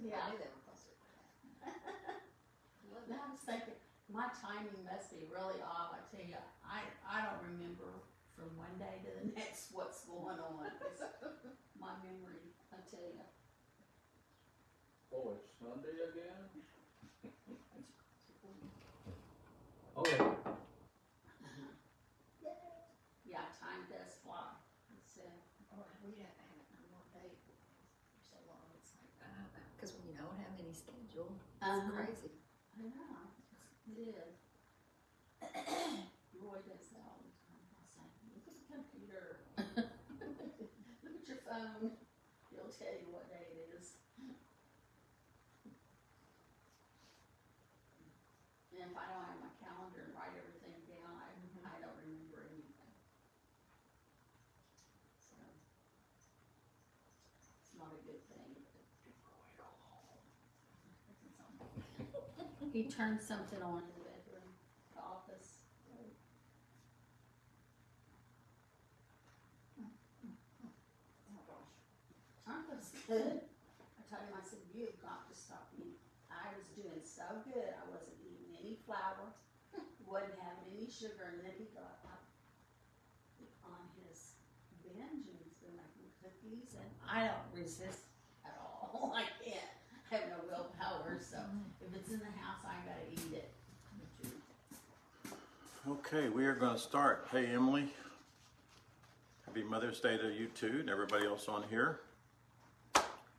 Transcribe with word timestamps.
Yeah. 0.00 0.20
I 0.20 0.30
knew 0.30 0.38
they 0.38 0.50
were 0.50 0.64
closer. 0.66 0.92
And 3.04 3.20
I 3.20 3.28
was 3.28 3.42
thinking, 3.44 3.76
my 4.08 4.28
timing 4.40 4.80
must 4.86 5.10
be 5.12 5.28
really 5.28 5.60
off. 5.60 5.92
I 5.92 6.00
tell 6.08 6.24
you, 6.24 6.40
I, 6.64 6.80
I 7.04 7.20
don't 7.26 7.42
remember 7.52 8.00
from 8.32 8.48
one 8.56 8.72
day 8.80 9.02
to 9.04 9.10
the 9.20 9.24
next 9.38 9.72
what's 9.76 10.04
going 10.08 10.38
on. 10.40 10.70
It's 10.88 11.02
my 11.76 11.92
memory, 12.00 12.48
I 12.72 12.80
tell 12.88 13.04
you. 13.04 13.24
Oh, 15.12 15.36
it's 15.36 15.50
Sunday 15.58 16.00
again? 16.00 16.48
Okay. 19.96 20.18
Yeah, 23.24 23.46
time 23.62 23.86
does 23.86 24.18
fly. 24.26 24.58
It's, 24.98 25.18
uh, 25.22 25.74
Or 25.74 25.86
we 26.02 26.18
don't 26.18 26.34
have 26.34 26.58
it 26.58 26.66
on 26.74 26.82
one 26.90 27.08
day 27.14 27.30
for 27.38 27.54
so 28.18 28.36
long, 28.50 28.66
it's 28.74 28.90
like, 28.98 29.10
oh, 29.22 29.46
because 29.74 29.94
when 29.94 30.10
you 30.10 30.14
don't 30.18 30.34
have 30.38 30.54
any 30.58 30.74
schedule, 30.74 31.30
it's 31.64 31.80
Uh-huh. 31.80 31.92
crazy. 31.96 32.30
I 32.76 32.82
know, 32.92 33.32
it 33.88 33.96
is. 33.96 34.36
Roy 36.36 36.60
does 36.68 36.92
that 36.92 37.00
all 37.08 37.24
the 37.24 37.32
time. 37.48 37.64
I'll 37.72 37.88
say, 37.88 38.04
look 38.28 38.44
at 38.44 38.52
the 38.52 38.66
computer. 38.68 39.40
Look 41.04 41.16
at 41.16 41.24
your 41.28 41.40
phone. 41.48 41.96
He'll 42.52 42.68
tell 42.68 42.92
you 42.92 43.08
what 43.08 43.28
day 43.32 43.48
it 43.48 43.56
is. 43.80 43.96
And 48.74 48.82
if 48.84 48.92
I 48.92 49.06
don't 49.08 49.24
have 49.24 49.40
my 49.40 49.52
calendar 49.56 50.04
and 50.04 50.12
write 50.12 50.36
everything 50.36 50.76
down, 50.84 51.16
I, 51.16 51.32
I 51.64 51.80
don't 51.80 51.96
remember 51.96 52.44
anything. 52.44 52.92
So. 55.16 55.32
It's 57.64 57.72
not 57.78 57.88
a 57.94 58.00
good 58.04 58.20
thing, 58.28 58.52
but. 58.60 58.84
He 62.74 62.90
turned 62.90 63.22
something 63.22 63.62
on 63.62 63.86
in 63.86 63.94
the 63.94 64.02
bedroom, 64.02 64.50
the 64.98 65.02
office. 65.06 65.62
Oh, 69.78 71.38
gosh. 71.46 71.70
Time 72.42 72.66
was 72.66 72.90
good. 73.06 73.46
I 73.46 74.02
told 74.10 74.26
him, 74.26 74.34
I 74.34 74.42
said, 74.42 74.58
you've 74.74 74.98
got 74.98 75.22
to 75.30 75.34
stop 75.38 75.70
me. 75.78 75.94
I 76.26 76.50
was 76.58 76.66
doing 76.74 76.98
so 77.06 77.22
good. 77.46 77.78
I 77.78 77.86
wasn't 77.86 78.18
eating 78.26 78.58
any 78.58 78.82
flour, 78.82 79.30
wasn't 80.02 80.42
having 80.42 80.74
any 80.74 80.90
sugar, 80.90 81.30
and 81.30 81.46
then 81.46 81.54
he 81.54 81.70
got 81.78 82.02
up 82.10 82.26
on 83.70 83.86
his 84.02 84.34
binge 84.82 85.30
and 85.30 85.38
he's 85.46 85.62
been 85.62 85.78
making 85.78 86.10
cookies, 86.18 86.74
and 86.74 86.90
I 87.06 87.30
don't 87.30 87.54
resist 87.54 88.10
at 88.42 88.58
all. 88.58 89.14
I 89.16 89.30
can't. 89.38 89.70
I 90.10 90.18
have 90.18 90.26
no 90.26 90.42
willpower, 90.50 90.73
so 91.30 91.38
if 91.80 91.94
it's 91.94 92.10
in 92.10 92.18
the 92.18 92.24
house, 92.24 92.60
I 92.64 92.74
gotta 92.86 93.06
eat 93.12 93.34
it. 93.34 93.50
Okay, 95.88 96.28
we 96.28 96.46
are 96.46 96.54
gonna 96.54 96.78
start. 96.78 97.28
Hey, 97.30 97.46
Emily. 97.46 97.88
Happy 99.46 99.62
Mother's 99.62 100.00
Day 100.00 100.16
to 100.16 100.32
you 100.32 100.46
too, 100.48 100.78
and 100.80 100.90
everybody 100.90 101.26
else 101.26 101.48
on 101.48 101.64
here. 101.70 102.00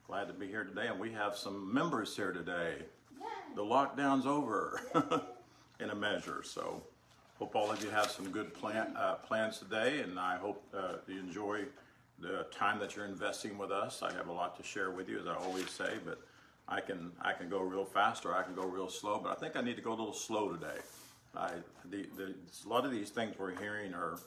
Glad 0.08 0.27
to 0.27 0.33
be 0.33 0.47
here 0.47 0.64
today, 0.64 0.88
and 0.88 1.00
we 1.00 1.11
have 1.11 1.36
some 1.36 1.73
members 1.73 2.16
here 2.16 2.31
today. 2.31 2.75
The 3.55 3.64
lockdown's 3.64 4.25
over 4.25 4.81
in 5.80 5.89
a 5.89 5.95
measure, 5.95 6.42
so 6.44 6.83
hope 7.39 7.55
all 7.55 7.72
of 7.72 7.83
you 7.83 7.89
have 7.89 8.11
some 8.11 8.30
good 8.30 8.53
plan, 8.53 8.95
uh, 8.95 9.16
plans 9.16 9.59
today, 9.59 10.02
and 10.02 10.20
I 10.20 10.38
hope 10.38 10.64
uh, 10.75 10.97
you 11.08 11.20
enjoy 11.20 11.66
the 12.20 12.45
time 12.52 12.80
that 12.80 12.95
you're 12.95 13.05
investing 13.05 13.58
with 13.58 13.72
us. 13.72 14.02
I 14.03 14.14
have 14.14 14.27
a 14.27 14.31
lot 14.31 14.55
to 14.58 14.64
share 14.64 14.92
with 14.92 15.09
you, 15.09 15.20
as 15.20 15.27
I 15.27 15.36
always 15.36 15.70
say, 15.70 15.95
but 16.05 16.21
I 16.67 16.81
can 16.81 17.11
I 17.21 17.33
can 17.33 17.49
go 17.49 17.59
real 17.61 17.86
fast 17.86 18.26
or 18.26 18.36
I 18.36 18.43
can 18.43 18.55
go 18.55 18.64
real 18.64 18.89
slow, 18.89 19.20
but 19.21 19.31
I 19.31 19.36
think 19.36 19.55
I 19.55 19.61
need 19.61 19.76
to 19.76 19.81
go 19.81 19.92
a 19.92 19.98
little 19.98 20.14
slow 20.14 20.52
today. 20.52 20.80
I, 21.37 21.52
the, 21.89 22.05
the, 22.15 22.33
a 22.65 22.70
lot 22.70 22.86
of 22.86 22.92
these 22.92 23.09
things 23.09 23.36
we're 23.37 23.55
hearing 23.59 23.93
are 23.93 24.17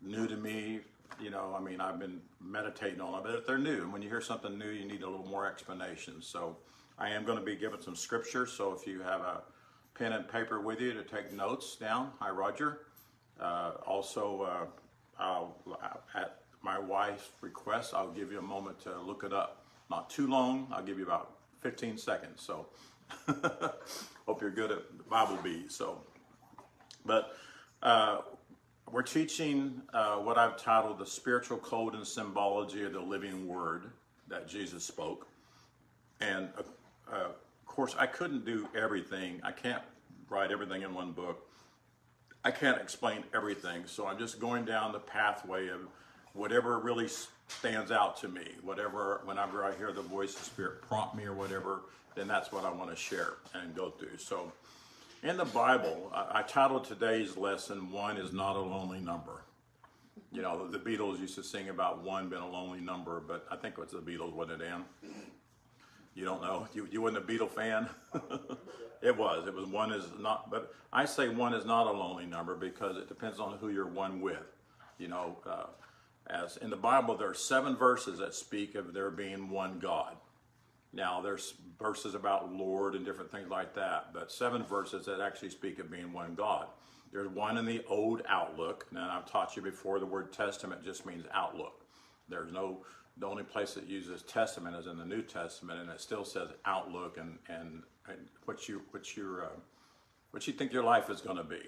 new 0.00 0.26
to 0.26 0.36
me. 0.36 0.80
You 1.20 1.30
know, 1.30 1.54
I 1.56 1.60
mean, 1.60 1.80
I've 1.80 1.98
been 1.98 2.20
meditating 2.40 3.00
on 3.00 3.12
them, 3.12 3.22
but 3.24 3.46
they're 3.46 3.58
new, 3.58 3.82
and 3.82 3.92
when 3.92 4.00
you 4.00 4.08
hear 4.08 4.20
something 4.20 4.58
new, 4.58 4.70
you 4.70 4.86
need 4.86 5.02
a 5.02 5.08
little 5.08 5.26
more 5.26 5.46
explanation. 5.46 6.22
So 6.22 6.56
I 6.98 7.10
am 7.10 7.24
going 7.24 7.38
to 7.38 7.44
be 7.44 7.56
giving 7.56 7.80
some 7.80 7.96
scripture. 7.96 8.46
So 8.46 8.72
if 8.72 8.86
you 8.86 9.02
have 9.02 9.20
a 9.20 9.42
pen 9.94 10.12
and 10.12 10.26
paper 10.28 10.60
with 10.60 10.80
you 10.80 10.92
to 10.94 11.02
take 11.02 11.32
notes 11.32 11.76
down, 11.76 12.12
hi, 12.20 12.30
Roger. 12.30 12.82
Uh, 13.38 13.72
also, 13.86 14.42
uh, 14.42 14.66
I'll, 15.22 15.56
at 16.14 16.42
my 16.62 16.78
wife's 16.78 17.28
request, 17.40 17.92
I'll 17.94 18.12
give 18.12 18.32
you 18.32 18.38
a 18.38 18.42
moment 18.42 18.80
to 18.80 19.00
look 19.00 19.24
it 19.24 19.32
up. 19.32 19.64
Not 19.90 20.08
too 20.08 20.26
long. 20.26 20.68
I'll 20.72 20.84
give 20.84 20.98
you 20.98 21.04
about 21.04 21.39
15 21.60 21.98
seconds. 21.98 22.42
So 22.42 22.66
hope 24.26 24.40
you're 24.40 24.50
good 24.50 24.70
at 24.70 25.08
Bible 25.08 25.38
beats. 25.42 25.76
So, 25.76 26.02
but 27.04 27.36
uh, 27.82 28.18
we're 28.90 29.02
teaching 29.02 29.82
uh, 29.92 30.16
what 30.16 30.38
I've 30.38 30.56
titled 30.56 30.98
the 30.98 31.06
spiritual 31.06 31.58
code 31.58 31.94
and 31.94 32.06
symbology 32.06 32.84
of 32.84 32.92
the 32.92 33.00
living 33.00 33.46
word 33.46 33.90
that 34.28 34.48
Jesus 34.48 34.84
spoke. 34.84 35.26
And 36.20 36.48
uh, 36.56 36.62
uh, 37.12 37.24
of 37.28 37.66
course, 37.66 37.94
I 37.98 38.06
couldn't 38.06 38.44
do 38.44 38.68
everything. 38.74 39.40
I 39.42 39.52
can't 39.52 39.82
write 40.28 40.50
everything 40.50 40.82
in 40.82 40.94
one 40.94 41.12
book. 41.12 41.46
I 42.44 42.50
can't 42.50 42.80
explain 42.80 43.24
everything. 43.34 43.82
So 43.86 44.06
I'm 44.06 44.18
just 44.18 44.40
going 44.40 44.64
down 44.64 44.92
the 44.92 44.98
pathway 44.98 45.68
of 45.68 45.80
whatever 46.32 46.78
really 46.78 47.08
stands 47.50 47.90
out 47.90 48.16
to 48.18 48.28
me, 48.28 48.46
whatever, 48.62 49.20
whenever 49.24 49.64
I 49.64 49.74
hear 49.74 49.92
the 49.92 50.02
voice 50.02 50.34
of 50.34 50.42
Spirit 50.42 50.82
prompt 50.82 51.14
me 51.14 51.24
or 51.24 51.34
whatever, 51.34 51.82
then 52.14 52.28
that's 52.28 52.52
what 52.52 52.64
I 52.64 52.70
want 52.70 52.90
to 52.90 52.96
share 52.96 53.34
and 53.54 53.74
go 53.74 53.90
through. 53.90 54.18
So 54.18 54.52
in 55.22 55.36
the 55.36 55.44
Bible, 55.44 56.10
I, 56.14 56.40
I 56.40 56.42
titled 56.42 56.84
today's 56.84 57.36
lesson, 57.36 57.90
One 57.90 58.16
is 58.16 58.32
Not 58.32 58.56
a 58.56 58.60
Lonely 58.60 59.00
Number. 59.00 59.42
You 60.32 60.42
know, 60.42 60.68
the 60.68 60.78
Beatles 60.78 61.20
used 61.20 61.34
to 61.34 61.42
sing 61.42 61.70
about 61.70 62.02
one 62.02 62.28
being 62.28 62.42
a 62.42 62.48
lonely 62.48 62.80
number, 62.80 63.20
but 63.20 63.46
I 63.50 63.56
think 63.56 63.74
it 63.76 63.80
was 63.80 63.90
the 63.90 63.98
Beatles, 63.98 64.32
wasn't 64.32 64.62
it, 64.62 64.68
Ann? 64.68 64.84
You 66.14 66.24
don't 66.24 66.40
know? 66.40 66.68
You, 66.72 66.86
you 66.90 67.02
weren't 67.02 67.16
a 67.16 67.20
Beatle 67.20 67.50
fan? 67.50 67.88
it 69.02 69.16
was. 69.16 69.48
It 69.48 69.54
was 69.54 69.66
one 69.66 69.92
is 69.92 70.04
not, 70.20 70.50
but 70.50 70.72
I 70.92 71.04
say 71.04 71.28
one 71.28 71.52
is 71.52 71.64
not 71.64 71.86
a 71.86 71.90
lonely 71.90 72.26
number 72.26 72.54
because 72.54 72.96
it 72.96 73.08
depends 73.08 73.40
on 73.40 73.58
who 73.58 73.70
you're 73.70 73.88
one 73.88 74.20
with. 74.20 74.54
You 74.98 75.08
know, 75.08 75.36
uh, 75.44 75.66
as 76.30 76.56
in 76.56 76.70
the 76.70 76.76
Bible, 76.76 77.16
there 77.16 77.30
are 77.30 77.34
seven 77.34 77.76
verses 77.76 78.18
that 78.18 78.34
speak 78.34 78.74
of 78.74 78.92
there 78.92 79.10
being 79.10 79.50
one 79.50 79.78
God. 79.78 80.16
Now, 80.92 81.20
there's 81.20 81.54
verses 81.78 82.14
about 82.14 82.52
Lord 82.52 82.94
and 82.94 83.04
different 83.04 83.30
things 83.30 83.48
like 83.48 83.74
that, 83.74 84.12
but 84.12 84.32
seven 84.32 84.64
verses 84.64 85.06
that 85.06 85.20
actually 85.20 85.50
speak 85.50 85.78
of 85.78 85.90
being 85.90 86.12
one 86.12 86.34
God. 86.34 86.66
There's 87.12 87.28
one 87.28 87.58
in 87.58 87.64
the 87.64 87.84
Old 87.88 88.22
Outlook. 88.28 88.86
Now, 88.92 89.16
I've 89.16 89.30
taught 89.30 89.56
you 89.56 89.62
before 89.62 89.98
the 89.98 90.06
word 90.06 90.32
Testament 90.32 90.84
just 90.84 91.06
means 91.06 91.24
outlook. 91.32 91.84
There's 92.28 92.52
no, 92.52 92.84
the 93.18 93.26
only 93.26 93.42
place 93.42 93.74
that 93.74 93.86
uses 93.88 94.22
Testament 94.22 94.76
is 94.76 94.86
in 94.86 94.98
the 94.98 95.04
New 95.04 95.22
Testament, 95.22 95.80
and 95.80 95.90
it 95.90 96.00
still 96.00 96.24
says 96.24 96.50
outlook 96.64 97.18
and, 97.18 97.38
and, 97.48 97.82
and 98.08 98.18
what 98.44 98.68
you, 98.68 98.82
what 98.90 99.16
your, 99.16 99.44
uh, 99.44 99.58
what 100.30 100.46
you 100.46 100.52
think 100.52 100.72
your 100.72 100.84
life 100.84 101.10
is 101.10 101.20
going 101.20 101.36
to 101.36 101.44
be. 101.44 101.62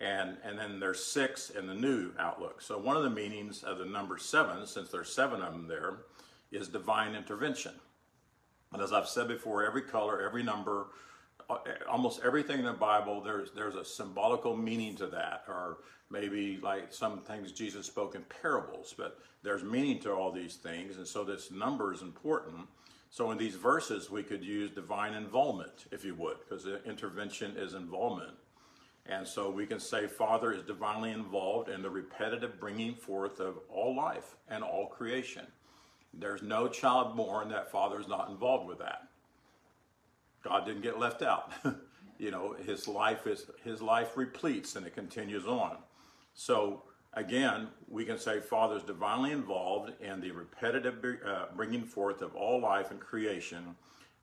And, 0.00 0.38
and 0.42 0.58
then 0.58 0.80
there's 0.80 1.04
six 1.04 1.50
in 1.50 1.66
the 1.66 1.74
New 1.74 2.12
Outlook. 2.18 2.62
So 2.62 2.78
one 2.78 2.96
of 2.96 3.02
the 3.02 3.10
meanings 3.10 3.62
of 3.62 3.78
the 3.78 3.84
number 3.84 4.16
seven, 4.16 4.66
since 4.66 4.90
there's 4.90 5.12
seven 5.12 5.42
of 5.42 5.52
them 5.52 5.68
there, 5.68 5.98
is 6.50 6.68
divine 6.68 7.14
intervention. 7.14 7.72
And 8.72 8.80
as 8.80 8.92
I've 8.92 9.08
said 9.08 9.28
before, 9.28 9.64
every 9.64 9.82
color, 9.82 10.22
every 10.22 10.42
number, 10.42 10.86
uh, 11.50 11.58
almost 11.88 12.20
everything 12.24 12.60
in 12.60 12.64
the 12.64 12.72
Bible, 12.72 13.20
there's 13.20 13.50
there's 13.52 13.74
a 13.74 13.84
symbolical 13.84 14.56
meaning 14.56 14.96
to 14.96 15.06
that, 15.08 15.44
or 15.48 15.78
maybe 16.08 16.58
like 16.62 16.92
some 16.92 17.18
things 17.20 17.52
Jesus 17.52 17.86
spoke 17.86 18.14
in 18.14 18.22
parables, 18.42 18.94
but 18.96 19.18
there's 19.42 19.62
meaning 19.62 19.98
to 20.00 20.12
all 20.12 20.32
these 20.32 20.56
things, 20.56 20.96
and 20.96 21.06
so 21.06 21.24
this 21.24 21.50
number 21.50 21.92
is 21.92 22.02
important. 22.02 22.66
So 23.10 23.32
in 23.32 23.38
these 23.38 23.56
verses, 23.56 24.08
we 24.08 24.22
could 24.22 24.44
use 24.44 24.70
divine 24.70 25.14
involvement, 25.14 25.86
if 25.90 26.04
you 26.04 26.14
would, 26.14 26.36
because 26.40 26.66
intervention 26.86 27.56
is 27.56 27.74
involvement. 27.74 28.34
And 29.10 29.26
so 29.26 29.50
we 29.50 29.66
can 29.66 29.80
say 29.80 30.06
Father 30.06 30.52
is 30.52 30.62
divinely 30.62 31.10
involved 31.10 31.68
in 31.68 31.82
the 31.82 31.90
repetitive 31.90 32.60
bringing 32.60 32.94
forth 32.94 33.40
of 33.40 33.58
all 33.68 33.94
life 33.94 34.36
and 34.48 34.62
all 34.62 34.86
creation. 34.86 35.46
There's 36.14 36.42
no 36.42 36.68
child 36.68 37.16
born 37.16 37.48
that 37.48 37.72
Father 37.72 38.00
is 38.00 38.06
not 38.06 38.30
involved 38.30 38.68
with 38.68 38.78
that. 38.78 39.08
God 40.44 40.64
didn't 40.64 40.82
get 40.82 40.98
left 40.98 41.22
out. 41.22 41.52
you 42.18 42.30
know, 42.30 42.54
his 42.64 42.86
life 42.86 43.26
is 43.26 43.46
his 43.64 43.82
life 43.82 44.16
repletes 44.16 44.76
and 44.76 44.86
it 44.86 44.94
continues 44.94 45.44
on. 45.44 45.78
So 46.32 46.84
again, 47.14 47.66
we 47.88 48.04
can 48.04 48.18
say 48.18 48.38
Father 48.38 48.76
is 48.76 48.84
divinely 48.84 49.32
involved 49.32 49.92
in 50.00 50.20
the 50.20 50.30
repetitive 50.30 51.04
uh, 51.26 51.46
bringing 51.56 51.84
forth 51.84 52.22
of 52.22 52.36
all 52.36 52.60
life 52.60 52.92
and 52.92 53.00
creation, 53.00 53.74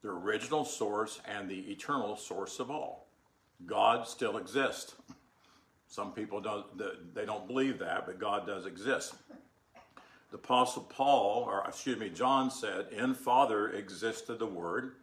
the 0.01 0.09
original 0.09 0.63
source 0.63 1.19
and 1.25 1.49
the 1.49 1.59
eternal 1.71 2.15
source 2.15 2.59
of 2.59 2.71
all. 2.71 3.06
God 3.65 4.07
still 4.07 4.37
exists. 4.37 4.95
Some 5.87 6.11
people 6.11 6.41
don't 6.41 6.65
they 7.13 7.25
don't 7.25 7.47
believe 7.47 7.79
that, 7.79 8.05
but 8.05 8.19
God 8.19 8.45
does 8.45 8.65
exist. 8.65 9.15
the 10.31 10.37
Apostle 10.37 10.83
Paul, 10.83 11.45
or 11.47 11.63
excuse 11.67 11.97
me, 11.97 12.09
John 12.09 12.51
said, 12.51 12.87
In 12.91 13.13
Father 13.13 13.69
existed 13.69 14.39
the 14.39 14.45
Word, 14.45 14.93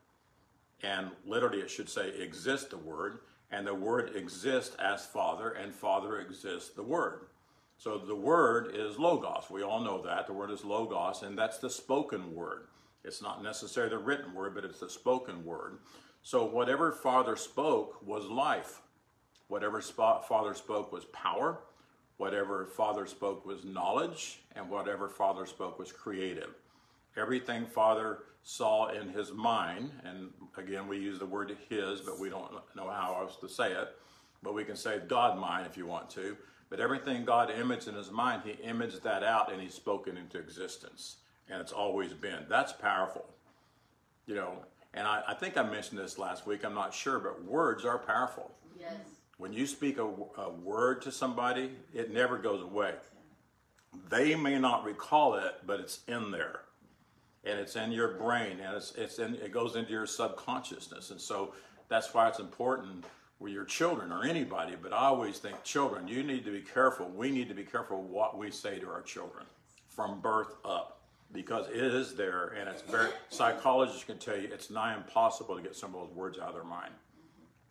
and 0.82 1.10
literally 1.26 1.60
it 1.60 1.70
should 1.70 1.88
say 1.88 2.10
exist 2.10 2.70
the 2.70 2.76
Word, 2.78 3.20
and 3.50 3.66
the 3.66 3.74
Word 3.74 4.14
exists 4.14 4.76
as 4.78 5.06
Father, 5.06 5.50
and 5.52 5.74
Father 5.74 6.18
exists 6.18 6.70
the 6.70 6.82
Word. 6.82 7.26
So 7.78 7.98
the 7.98 8.14
Word 8.14 8.72
is 8.74 8.98
Logos. 8.98 9.50
We 9.50 9.62
all 9.62 9.80
know 9.80 10.02
that. 10.02 10.26
The 10.26 10.32
Word 10.32 10.50
is 10.50 10.64
Logos, 10.64 11.22
and 11.22 11.36
that's 11.36 11.58
the 11.58 11.70
spoken 11.70 12.34
Word. 12.34 12.66
It's 13.04 13.22
not 13.22 13.42
necessarily 13.42 13.90
the 13.90 13.98
written 13.98 14.34
Word, 14.34 14.54
but 14.54 14.64
it's 14.64 14.80
the 14.80 14.90
spoken 14.90 15.44
Word. 15.44 15.78
So 16.24 16.46
whatever 16.46 16.90
Father 16.90 17.36
spoke 17.36 18.04
was 18.04 18.24
life. 18.24 18.80
Whatever 19.48 19.82
Father 19.82 20.54
spoke 20.54 20.90
was 20.90 21.04
power. 21.04 21.60
Whatever 22.16 22.64
Father 22.64 23.06
spoke 23.06 23.44
was 23.44 23.64
knowledge, 23.64 24.40
and 24.56 24.70
whatever 24.70 25.08
Father 25.08 25.44
spoke 25.44 25.78
was 25.78 25.92
creative. 25.92 26.54
Everything 27.16 27.66
Father 27.66 28.20
saw 28.42 28.88
in 28.88 29.08
his 29.10 29.32
mind, 29.32 29.90
and 30.04 30.30
again, 30.56 30.88
we 30.88 30.96
use 30.96 31.18
the 31.18 31.26
word 31.26 31.54
his, 31.68 32.00
but 32.00 32.18
we 32.18 32.30
don't 32.30 32.52
know 32.74 32.88
how 32.88 33.18
else 33.20 33.36
to 33.36 33.48
say 33.48 33.72
it, 33.72 33.94
but 34.42 34.54
we 34.54 34.64
can 34.64 34.76
say 34.76 35.00
God 35.06 35.38
mind 35.38 35.66
if 35.66 35.76
you 35.76 35.86
want 35.86 36.08
to. 36.10 36.36
But 36.70 36.80
everything 36.80 37.26
God 37.26 37.50
imaged 37.50 37.88
in 37.88 37.94
his 37.94 38.10
mind, 38.10 38.42
he 38.44 38.52
imaged 38.62 39.02
that 39.02 39.22
out 39.22 39.52
and 39.52 39.60
he 39.60 39.68
spoke 39.68 40.08
it 40.08 40.16
into 40.16 40.38
existence. 40.38 41.16
And 41.50 41.60
it's 41.60 41.72
always 41.72 42.14
been. 42.14 42.46
That's 42.48 42.72
powerful. 42.72 43.26
You 44.26 44.36
know, 44.36 44.64
and 44.94 45.06
I, 45.06 45.23
I 45.29 45.35
think 45.35 45.56
I 45.56 45.62
mentioned 45.62 45.99
this 45.99 46.19
last 46.19 46.46
week, 46.46 46.64
I'm 46.64 46.75
not 46.75 46.94
sure, 46.94 47.19
but 47.19 47.44
words 47.44 47.85
are 47.85 47.99
powerful. 47.99 48.50
Yes. 48.79 48.94
When 49.38 49.52
you 49.52 49.67
speak 49.67 49.99
a, 49.99 50.05
a 50.05 50.50
word 50.50 51.02
to 51.02 51.12
somebody, 51.12 51.73
it 51.93 52.12
never 52.12 52.38
goes 52.38 52.62
away. 52.62 52.94
They 54.08 54.35
may 54.35 54.58
not 54.58 54.85
recall 54.85 55.35
it, 55.35 55.55
but 55.67 55.81
it's 55.81 56.00
in 56.06 56.31
there. 56.31 56.61
And 57.44 57.58
it's 57.58 57.76
in 57.76 57.93
your 57.93 58.14
brain 58.14 58.58
and 58.61 58.76
it's, 58.76 58.94
it's 58.96 59.19
in, 59.19 59.35
it 59.35 59.52
goes 59.52 59.76
into 59.76 59.91
your 59.91 60.06
subconsciousness. 60.06 61.11
And 61.11 61.20
so 61.20 61.52
that's 61.88 62.14
why 62.14 62.29
it's 62.29 62.38
important 62.38 63.05
with 63.38 63.52
your 63.52 63.64
children 63.64 64.12
or 64.12 64.25
anybody, 64.25 64.75
but 64.81 64.93
I 64.93 65.06
always 65.06 65.38
think 65.38 65.62
children, 65.64 66.08
you 66.08 66.23
need 66.23 66.44
to 66.46 66.52
be 66.52 66.62
careful. 66.62 67.11
We 67.11 67.31
need 67.31 67.49
to 67.49 67.55
be 67.55 67.64
careful 67.64 68.02
what 68.02 68.38
we 68.38 68.50
say 68.50 68.79
to 68.79 68.88
our 68.88 69.02
children 69.02 69.44
from 69.88 70.20
birth 70.20 70.55
up 70.64 71.03
because 71.32 71.68
it 71.68 71.76
is 71.76 72.14
there 72.14 72.54
and 72.58 72.68
it's 72.68 72.82
very, 72.82 73.10
psychologists 73.28 74.04
can 74.04 74.18
tell 74.18 74.36
you 74.36 74.48
it's 74.52 74.70
nigh 74.70 74.94
impossible 74.94 75.56
to 75.56 75.62
get 75.62 75.74
some 75.74 75.94
of 75.94 76.08
those 76.08 76.16
words 76.16 76.38
out 76.38 76.48
of 76.48 76.54
their 76.54 76.64
mind 76.64 76.92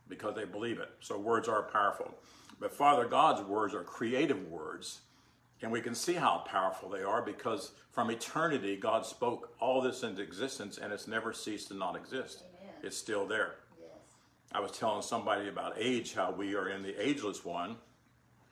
because 0.08 0.34
they 0.34 0.44
believe 0.44 0.78
it. 0.78 0.90
So 1.00 1.18
words 1.18 1.48
are 1.48 1.62
powerful. 1.62 2.14
But 2.60 2.74
Father 2.74 3.06
God's 3.06 3.42
words 3.42 3.74
are 3.74 3.82
creative 3.82 4.48
words. 4.48 5.00
And 5.62 5.72
we 5.72 5.80
can 5.80 5.94
see 5.94 6.14
how 6.14 6.44
powerful 6.46 6.90
they 6.90 7.02
are 7.02 7.22
because 7.22 7.72
from 7.90 8.10
eternity, 8.10 8.76
God 8.76 9.06
spoke 9.06 9.54
all 9.60 9.80
this 9.80 10.02
into 10.02 10.20
existence 10.20 10.78
and 10.78 10.92
it's 10.92 11.08
never 11.08 11.32
ceased 11.32 11.68
to 11.68 11.74
not 11.74 11.96
exist. 11.96 12.42
Amen. 12.60 12.74
It's 12.82 12.98
still 12.98 13.26
there. 13.26 13.54
Yes. 13.80 13.88
I 14.52 14.60
was 14.60 14.72
telling 14.72 15.00
somebody 15.00 15.48
about 15.48 15.74
age, 15.78 16.14
how 16.14 16.32
we 16.32 16.54
are 16.54 16.68
in 16.68 16.82
the 16.82 16.94
ageless 17.00 17.44
one, 17.44 17.76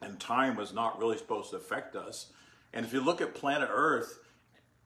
and 0.00 0.18
time 0.18 0.56
was 0.56 0.72
not 0.72 0.98
really 0.98 1.18
supposed 1.18 1.50
to 1.50 1.56
affect 1.56 1.96
us. 1.96 2.32
And 2.72 2.86
if 2.86 2.94
you 2.94 3.04
look 3.04 3.20
at 3.20 3.34
planet 3.34 3.68
Earth 3.70 4.20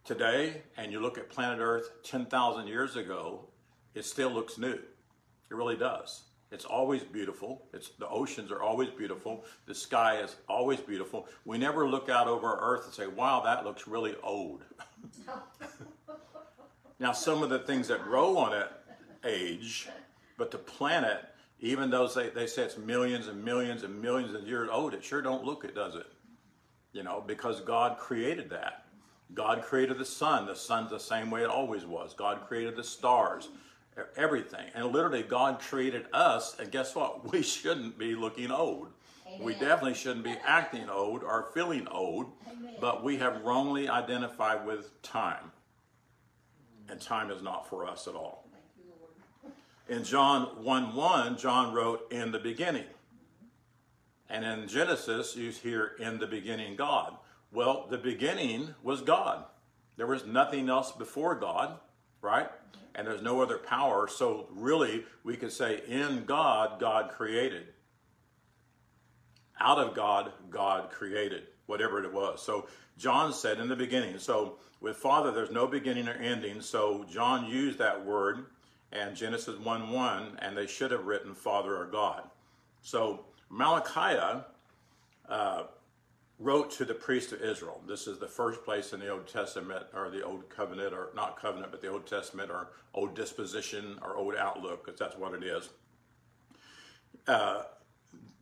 today 0.07 0.63
and 0.77 0.93
you 0.93 1.01
look 1.01 1.19
at 1.19 1.29
planet 1.29 1.59
Earth 1.61 1.91
10,000 2.05 2.67
years 2.69 2.97
ago, 2.97 3.45
it 3.95 4.05
still 4.05 4.31
looks 4.31 4.57
new. 4.57 4.79
It 5.51 5.55
really 5.55 5.77
does. 5.77 6.23
It's 6.53 6.65
always 6.65 7.03
beautiful. 7.03 7.67
It's 7.73 7.91
the 7.99 8.09
oceans 8.09 8.53
are 8.53 8.63
always 8.63 8.89
beautiful. 8.91 9.45
The 9.67 9.75
sky 9.75 10.19
is 10.19 10.37
always 10.49 10.81
beautiful. 10.81 11.27
We 11.45 11.59
never 11.59 11.89
look 11.89 12.09
out 12.09 12.29
over 12.29 12.57
Earth 12.61 12.85
and 12.85 12.95
say, 12.95 13.09
"Wow, 13.09 13.41
that 13.41 13.65
looks 13.65 13.89
really 13.89 14.15
old." 14.23 14.63
now, 17.01 17.11
some 17.11 17.43
of 17.43 17.51
the 17.51 17.59
things 17.59 17.89
that 17.89 18.05
grow 18.05 18.39
on 18.39 18.53
it 18.53 18.71
age, 19.25 19.89
but 20.39 20.53
the 20.53 20.59
planet, 20.59 21.25
even 21.59 21.91
though 21.91 22.07
they, 22.07 22.29
they 22.29 22.47
say 22.47 22.63
it's 22.63 22.79
millions 22.79 23.27
and 23.27 23.45
millions 23.45 23.83
and 23.83 24.01
millions 24.01 24.33
of 24.33 24.47
years 24.47 24.69
old, 24.71 24.95
it 24.95 25.03
sure 25.03 25.21
don't 25.21 25.45
look 25.45 25.65
it, 25.65 25.75
does 25.75 25.97
it? 25.97 26.07
You 26.93 27.03
know, 27.03 27.25
because 27.27 27.61
God 27.61 27.99
created 27.99 28.51
that. 28.51 28.86
God 29.35 29.63
created 29.63 29.99
the 29.99 30.05
sun. 30.05 30.47
The 30.47 30.55
sun's 30.55 30.91
the 30.91 31.01
same 31.01 31.31
way 31.31 31.43
it 31.43 31.51
always 31.51 31.85
was. 31.85 32.15
God 32.15 32.43
created 32.47 32.77
the 32.77 32.85
stars, 32.85 33.49
everything. 34.17 34.67
And 34.75 34.93
literally, 34.93 35.23
God 35.23 35.59
created 35.61 36.07
us. 36.13 36.57
And 36.59 36.71
guess 36.71 36.95
what? 36.95 37.25
We 37.33 37.43
shouldn't 37.43 37.99
be 37.99 38.15
looking 38.15 38.51
old. 38.51 38.89
We 39.41 39.53
definitely 39.53 39.95
shouldn't 39.95 40.25
be 40.25 40.37
acting 40.47 40.89
old 40.89 41.23
or 41.23 41.49
feeling 41.53 41.87
old, 41.89 42.33
Amen. 42.51 42.75
but 42.81 43.05
we 43.05 43.19
have 43.19 43.43
wrongly 43.43 43.89
identified 43.89 44.65
with 44.67 45.03
time. 45.03 45.53
And 46.89 47.01
time 47.01 47.31
is 47.31 47.43
not 47.43 47.69
for 47.69 47.87
us 47.87 48.07
at 48.09 48.15
all. 48.15 48.47
Thank 48.53 48.65
you, 48.79 48.93
Lord. 49.43 49.55
In 50.01 50.05
John 50.05 50.63
1 50.63 50.95
1, 50.95 51.37
John 51.37 51.75
wrote, 51.75 52.11
In 52.11 52.33
the 52.33 52.39
beginning. 52.39 52.85
And 54.29 54.45
in 54.45 54.67
Genesis, 54.67 55.37
you 55.37 55.51
hear, 55.51 55.93
In 55.99 56.19
the 56.19 56.27
beginning, 56.27 56.77
God. 56.77 57.17
Well, 57.53 57.87
the 57.89 57.99
beginning 57.99 58.75
was 58.83 59.01
God. 59.03 59.45
There 59.97 60.07
was 60.07 60.27
nothing 60.27 60.69
else 60.69 60.93
before 60.93 61.35
God, 61.35 61.79
right? 62.21 62.49
And 62.95 63.07
there's 63.07 63.23
no 63.23 63.41
other 63.41 63.59
power. 63.59 64.09
So, 64.09 64.49
really, 64.51 65.05
we 65.25 65.37
could 65.37 65.53
say, 65.53 65.83
In 65.87 66.25
God, 66.25 66.81
God 66.81 67.11
created. 67.11 67.69
Out 69.59 69.79
of 69.79 69.95
God, 69.95 70.33
God 70.51 70.91
created, 70.91 71.45
whatever 71.67 72.03
it 72.03 72.13
was. 72.13 72.43
So, 72.43 72.69
John 72.99 73.33
said, 73.33 73.59
In 73.59 73.69
the 73.69 73.77
beginning. 73.77 74.19
So, 74.19 74.59
with 74.81 74.97
Father, 74.97 75.33
there's 75.33 75.51
no 75.51 75.67
beginning 75.67 76.09
or 76.09 76.15
ending. 76.15 76.61
So, 76.61 77.05
John 77.11 77.47
used 77.47 77.79
that 77.79 78.05
word 78.05 78.47
and 78.93 79.17
Genesis 79.17 79.59
1 79.59 79.91
1, 79.91 80.39
and 80.41 80.57
they 80.57 80.67
should 80.67 80.91
have 80.91 81.07
written 81.07 81.35
Father 81.35 81.77
or 81.77 81.87
God. 81.87 82.23
So, 82.83 83.25
Malachi 83.49 84.43
uh, 85.29 85.63
wrote 86.39 86.71
to 86.71 86.85
the 86.85 86.95
priest 86.95 87.33
of 87.33 87.41
Israel. 87.41 87.81
This 87.87 88.07
is 88.07 88.19
the 88.19 88.29
first 88.29 88.65
place 88.65 88.93
in 88.93 89.01
the 89.01 89.09
Old 89.09 89.27
Testament, 89.27 89.87
or 89.95 90.11
the 90.11 90.23
Old 90.23 90.49
Covenant, 90.51 90.93
or 90.93 91.11
not 91.15 91.41
Covenant, 91.41 91.71
but 91.71 91.81
the 91.81 91.89
Old 91.89 92.07
Testament, 92.07 92.51
or 92.51 92.69
Old 92.93 93.15
Disposition, 93.15 93.99
or 94.03 94.17
Old 94.17 94.35
Outlook, 94.37 94.85
because 94.85 94.99
that's 94.99 95.17
what 95.17 95.33
it 95.35 95.43
is. 95.43 95.71
Uh, 97.27 97.63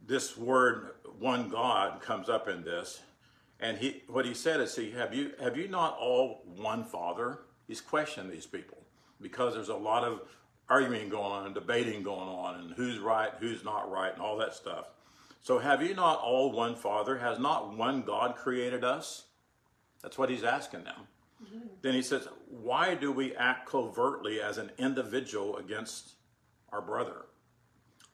this 0.06 0.36
word, 0.36 0.90
one 1.18 1.48
God, 1.48 2.00
comes 2.00 2.28
up 2.28 2.48
in 2.48 2.64
this. 2.64 3.00
And 3.60 3.78
he, 3.78 4.02
what 4.08 4.26
he 4.26 4.34
said 4.34 4.60
is, 4.60 4.74
see, 4.74 4.90
have 4.90 5.14
you, 5.14 5.32
have 5.40 5.56
you 5.56 5.68
not 5.68 5.96
all 5.98 6.42
one 6.56 6.84
Father? 6.84 7.38
He's 7.66 7.80
questioning 7.80 8.30
these 8.30 8.46
people 8.46 8.78
because 9.20 9.54
there's 9.54 9.68
a 9.68 9.76
lot 9.76 10.04
of 10.04 10.22
arguing 10.68 11.08
going 11.08 11.32
on 11.32 11.46
and 11.46 11.54
debating 11.54 12.02
going 12.02 12.28
on 12.28 12.60
and 12.60 12.74
who's 12.74 12.98
right, 12.98 13.30
who's 13.38 13.64
not 13.64 13.90
right, 13.90 14.12
and 14.12 14.20
all 14.20 14.36
that 14.38 14.54
stuff. 14.54 14.90
So 15.44 15.58
have 15.58 15.82
you 15.82 15.94
not 15.94 16.20
all 16.20 16.50
one 16.52 16.74
Father? 16.74 17.18
Has 17.18 17.38
not 17.38 17.76
one 17.76 18.00
God 18.00 18.34
created 18.34 18.82
us? 18.82 19.26
That's 20.02 20.16
what 20.16 20.30
he's 20.30 20.42
asking 20.42 20.84
them. 20.84 21.06
Mm-hmm. 21.44 21.66
Then 21.82 21.92
he 21.92 22.00
says, 22.00 22.28
why 22.48 22.94
do 22.94 23.12
we 23.12 23.36
act 23.36 23.68
covertly 23.68 24.40
as 24.40 24.56
an 24.56 24.72
individual 24.78 25.58
against 25.58 26.14
our 26.72 26.80
brother? 26.80 27.26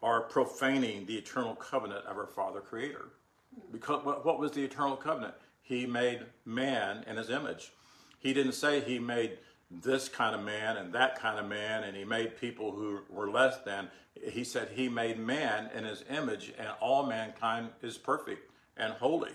Or 0.01 0.23
profaning 0.23 1.07
the 1.07 1.19
eternal 1.19 1.55
covenant 1.55 2.05
of 2.07 2.19
our 2.19 2.27
Father 2.27 2.59
Creator? 2.59 3.11
Mm-hmm. 3.57 3.73
Because 3.75 4.05
what, 4.05 4.27
what 4.27 4.41
was 4.41 4.51
the 4.51 4.65
eternal 4.65 4.97
covenant? 4.97 5.35
He 5.63 5.87
made 5.87 6.27
man 6.45 7.05
in 7.07 7.17
his 7.17 7.31
image. 7.31 7.71
He 8.19 8.35
didn't 8.35 8.55
say 8.55 8.81
he 8.81 8.99
made 8.99 9.39
this 9.71 10.09
kind 10.09 10.35
of 10.35 10.43
man 10.45 10.77
and 10.77 10.93
that 10.93 11.19
kind 11.19 11.39
of 11.39 11.47
man 11.47 11.85
and 11.85 11.97
he 11.97 12.05
made 12.05 12.39
people 12.41 12.73
who 12.73 13.01
were 13.09 13.31
less 13.31 13.59
than. 13.65 13.89
He 14.21 14.45
said 14.45 14.71
he 14.75 14.89
made 14.89 15.19
man 15.19 15.71
in 15.75 15.85
his 15.85 16.05
image 16.11 16.53
and 16.59 16.69
all 16.81 17.07
mankind 17.07 17.71
is 17.83 17.97
perfect 17.97 18.51
and 18.77 18.93
holy. 18.95 19.33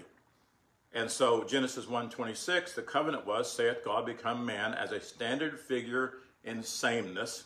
And 0.94 1.10
so 1.10 1.44
Genesis 1.44 1.86
1:26, 1.86 2.74
the 2.74 2.82
covenant 2.82 3.26
was, 3.26 3.52
saith 3.52 3.84
God 3.84 4.06
become 4.06 4.46
man 4.46 4.74
as 4.74 4.92
a 4.92 5.02
standard 5.02 5.60
figure 5.60 6.16
in 6.44 6.64
sameness. 6.64 7.46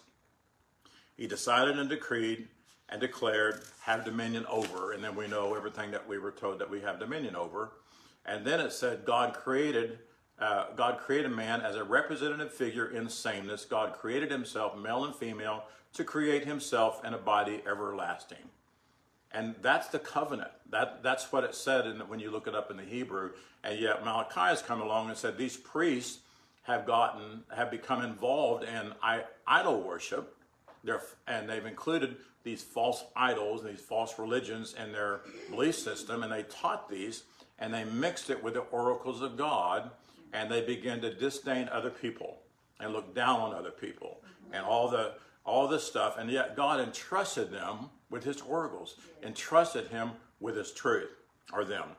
He 1.16 1.28
decided 1.28 1.78
and 1.78 1.90
decreed 1.90 2.48
and 2.90 3.00
declared, 3.00 3.62
have 3.82 4.06
dominion 4.06 4.46
over. 4.48 4.94
And 4.94 5.04
then 5.04 5.16
we 5.16 5.28
know 5.28 5.56
everything 5.56 5.92
that 5.92 6.08
we 6.08 6.18
were 6.18 6.32
told 6.32 6.60
that 6.60 6.70
we 6.70 6.82
have 6.82 7.00
dominion 7.00 7.36
over. 7.36 7.72
And 8.26 8.46
then 8.46 8.60
it 8.60 8.72
said 8.72 9.06
God 9.06 9.34
created, 9.34 10.00
uh, 10.40 10.66
God 10.76 11.00
created 11.00 11.32
man 11.32 11.62
as 11.62 11.76
a 11.76 11.84
representative 11.84 12.54
figure 12.54 12.90
in 12.90 13.10
sameness. 13.10 13.66
God 13.66 13.94
created 13.94 14.32
himself, 14.32 14.78
male 14.78 15.04
and 15.06 15.16
female, 15.16 15.66
to 15.94 16.04
create 16.04 16.46
himself 16.46 17.04
in 17.04 17.14
a 17.14 17.18
body 17.18 17.62
everlasting. 17.68 18.50
And 19.32 19.56
that's 19.62 19.88
the 19.88 20.00
covenant. 20.00 20.52
That, 20.72 21.04
that's 21.04 21.32
what 21.32 21.44
it 21.44 21.54
said 21.54 21.86
in, 21.86 22.00
when 22.08 22.20
you 22.20 22.32
look 22.32 22.48
it 22.48 22.56
up 22.56 22.72
in 22.72 22.78
the 22.78 22.84
Hebrew. 22.84 23.32
And 23.64 23.80
yet 23.80 24.04
Malachi 24.04 24.40
has 24.40 24.62
come 24.62 24.82
along 24.82 25.10
and 25.10 25.18
said 25.18 25.38
these 25.38 25.58
priests 25.58 26.20
have 26.64 26.86
gotten, 26.86 27.44
have 27.56 27.70
become 27.70 28.04
involved 28.04 28.64
in 28.64 28.94
idol 29.46 29.82
worship. 29.82 30.36
They're, 30.84 31.02
and 31.28 31.50
they've 31.50 31.66
included 31.66 32.16
these 32.44 32.64
false 32.64 33.04
idols 33.16 33.62
and 33.62 33.72
these 33.72 33.84
false 33.84 34.18
religions 34.18 34.76
in 34.82 34.92
their 34.92 35.22
belief 35.50 35.76
system. 35.76 36.24
And 36.24 36.32
they 36.32 36.44
taught 36.44 36.90
these 36.90 37.24
and 37.60 37.74
they 37.74 37.84
mixed 37.84 38.30
it 38.30 38.42
with 38.42 38.54
the 38.54 38.62
oracles 38.62 39.22
of 39.22 39.38
God. 39.38 39.92
And 40.34 40.50
they 40.50 40.62
begin 40.62 41.02
to 41.02 41.14
disdain 41.14 41.70
other 41.72 41.90
people 41.90 42.40
and 42.80 42.94
look 42.94 43.14
down 43.16 43.40
on 43.40 43.54
other 43.54 43.72
people 43.72 44.22
and 44.54 44.64
all 44.66 44.90
the 44.90 45.14
all 45.46 45.68
this 45.68 45.84
stuff. 45.84 46.18
And 46.18 46.30
yet 46.30 46.56
God 46.56 46.80
entrusted 46.80 47.52
them 47.52 47.90
with 48.10 48.24
his 48.24 48.42
oracles, 48.42 48.96
entrusted 49.24 49.88
him 49.88 50.12
with 50.40 50.56
his 50.56 50.72
truth, 50.72 51.10
or 51.54 51.66
them. 51.66 51.90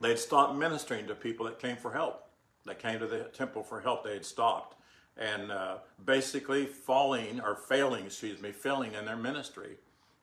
They'd 0.00 0.18
stopped 0.18 0.56
ministering 0.56 1.06
to 1.06 1.14
people 1.14 1.46
that 1.46 1.58
came 1.58 1.76
for 1.76 1.92
help. 1.92 2.24
That 2.66 2.78
came 2.78 2.98
to 3.00 3.06
the 3.06 3.24
temple 3.24 3.62
for 3.62 3.80
help. 3.80 4.04
They 4.04 4.14
had 4.14 4.24
stopped 4.24 4.76
and 5.16 5.50
uh, 5.50 5.78
basically 6.04 6.66
falling 6.66 7.40
or 7.40 7.56
failing, 7.56 8.06
excuse 8.06 8.40
me, 8.40 8.52
failing 8.52 8.94
in 8.94 9.04
their 9.04 9.16
ministry. 9.16 9.76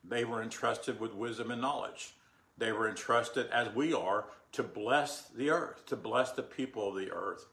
They 0.04 0.24
were 0.24 0.42
entrusted 0.42 0.98
with 1.00 1.12
wisdom 1.14 1.50
and 1.50 1.60
knowledge. 1.60 2.14
They 2.58 2.72
were 2.72 2.88
entrusted, 2.88 3.48
as 3.50 3.74
we 3.74 3.92
are, 3.92 4.26
to 4.52 4.62
bless 4.62 5.28
the 5.28 5.50
earth, 5.50 5.84
to 5.86 5.96
bless 5.96 6.32
the 6.32 6.42
people 6.42 6.88
of 6.88 6.96
the 6.96 7.12
earth. 7.12 7.46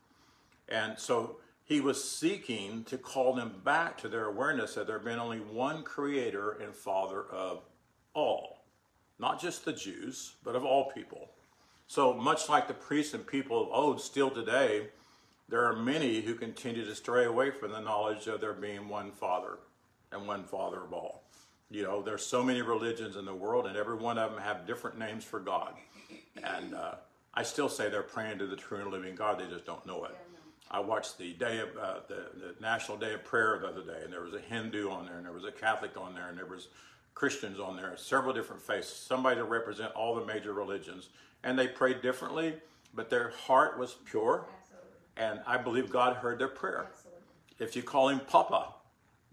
And 0.70 0.98
so 0.98 1.38
he 1.66 1.82
was 1.82 2.04
seeking 2.04 2.84
to 2.86 2.98
call 2.98 3.34
them 3.34 3.62
back 3.64 3.98
to 4.00 4.08
their 4.10 4.26
awareness 4.26 4.76
that 4.76 4.88
there 4.88 4.98
had 4.98 5.06
been 5.06 5.20
only 5.20 5.40
one 5.40 5.84
creator 5.84 6.52
and 6.52 6.74
father 6.74 7.24
of 7.24 7.64
all, 8.14 8.64
not 9.20 9.42
just 9.42 9.66
the 9.66 9.74
Jews, 9.74 10.36
but 10.44 10.56
of 10.56 10.64
all 10.64 10.92
people. 10.92 11.30
So 11.88 12.14
much 12.14 12.50
like 12.50 12.68
the 12.68 12.74
priests 12.74 13.14
and 13.14 13.26
people 13.26 13.62
of 13.62 13.70
old, 13.72 14.02
still 14.02 14.30
today, 14.30 14.88
there 15.50 15.66
are 15.66 15.76
many 15.76 16.22
who 16.22 16.36
continue 16.36 16.86
to 16.86 16.96
stray 16.96 17.26
away 17.26 17.52
from 17.52 17.72
the 17.72 17.82
knowledge 17.82 18.28
of 18.28 18.42
there 18.42 18.54
being 18.54 18.88
one 18.88 19.12
Father 19.12 19.60
and 20.12 20.28
one 20.28 20.44
Father 20.44 20.84
of 20.84 20.94
all. 20.94 21.23
You 21.74 21.82
know, 21.82 22.04
there's 22.04 22.24
so 22.24 22.44
many 22.44 22.62
religions 22.62 23.16
in 23.16 23.26
the 23.26 23.34
world, 23.34 23.66
and 23.66 23.76
every 23.76 23.96
one 23.96 24.20
of 24.20 24.32
them 24.32 24.40
have 24.40 24.68
different 24.68 25.00
names 25.00 25.24
for 25.24 25.40
God. 25.40 25.74
And 26.44 26.76
uh, 26.76 26.96
I 27.34 27.42
still 27.42 27.68
say 27.68 27.90
they're 27.90 28.04
praying 28.04 28.38
to 28.40 28.46
the 28.46 28.56
true 28.56 28.78
and 28.78 28.92
living 28.92 29.16
God. 29.16 29.40
They 29.40 29.48
just 29.48 29.66
don't 29.66 29.84
know 29.88 30.06
it. 30.06 30.16
I 30.70 30.80
watched 30.80 31.18
the 31.18 31.34
day 31.34 31.60
of 31.62 31.70
uh, 31.76 31.96
the, 32.08 32.28
the 32.36 32.56
National 32.62 32.96
Day 32.96 33.16
of 33.16 33.24
Prayer 33.24 33.58
the 33.60 33.70
other 33.70 33.82
day, 33.82 34.02
and 34.04 34.14
there 34.14 34.22
was 34.22 34.36
a 34.36 34.40
Hindu 34.40 34.92
on 34.92 35.08
there, 35.08 35.18
and 35.18 35.26
there 35.26 35.34
was 35.34 35.46
a 35.46 35.52
Catholic 35.52 35.98
on 35.98 36.14
there, 36.14 36.30
and 36.30 36.38
there 36.38 36.46
was 36.46 36.68
Christians 37.16 37.60
on 37.60 37.76
there, 37.76 37.98
several 37.98 38.34
different 38.34 38.62
faiths, 38.62 38.88
somebody 38.88 39.38
to 39.38 39.44
represent 39.44 39.94
all 39.94 40.14
the 40.14 40.26
major 40.26 40.54
religions, 40.54 41.10
and 41.44 41.58
they 41.58 41.68
prayed 41.68 42.04
differently, 42.04 42.54
but 42.94 43.10
their 43.10 43.30
heart 43.30 43.80
was 43.80 43.96
pure, 44.06 44.46
and 45.18 45.40
I 45.48 45.58
believe 45.58 45.90
God 45.90 46.18
heard 46.18 46.38
their 46.38 46.48
prayer. 46.50 46.92
If 47.58 47.76
you 47.76 47.82
call 47.82 48.10
him 48.10 48.20
Papa, 48.20 48.76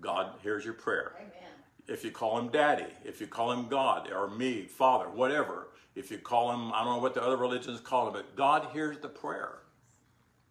God 0.01 0.37
hears 0.43 0.65
your 0.65 0.75
prayer. 0.75 1.13
Amen. 1.19 1.40
If 1.89 2.05
you 2.05 2.11
call 2.11 2.39
him 2.39 2.49
Daddy, 2.49 2.87
if 3.05 3.21
you 3.21 3.27
call 3.27 3.53
him 3.53 3.69
God 3.69 4.11
or 4.13 4.29
me, 4.29 4.63
Father, 4.63 5.09
whatever, 5.09 5.69
if 5.95 6.11
you 6.11 6.19
call 6.19 6.53
him, 6.53 6.73
I 6.73 6.85
don't 6.85 6.97
know 6.97 7.03
what 7.03 7.15
the 7.15 7.23
other 7.23 7.37
religions 7.37 7.81
call 7.81 8.09
him, 8.09 8.13
but 8.13 8.37
God 8.37 8.69
hears 8.73 8.99
the 8.99 9.09
prayer. 9.09 9.59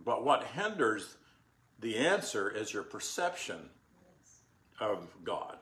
But 0.03 0.24
what 0.24 0.43
hinders 0.43 1.15
the 1.79 1.98
answer 1.98 2.50
is 2.50 2.74
your 2.74 2.83
perception 2.83 3.57
of 4.79 5.07
God. 5.24 5.57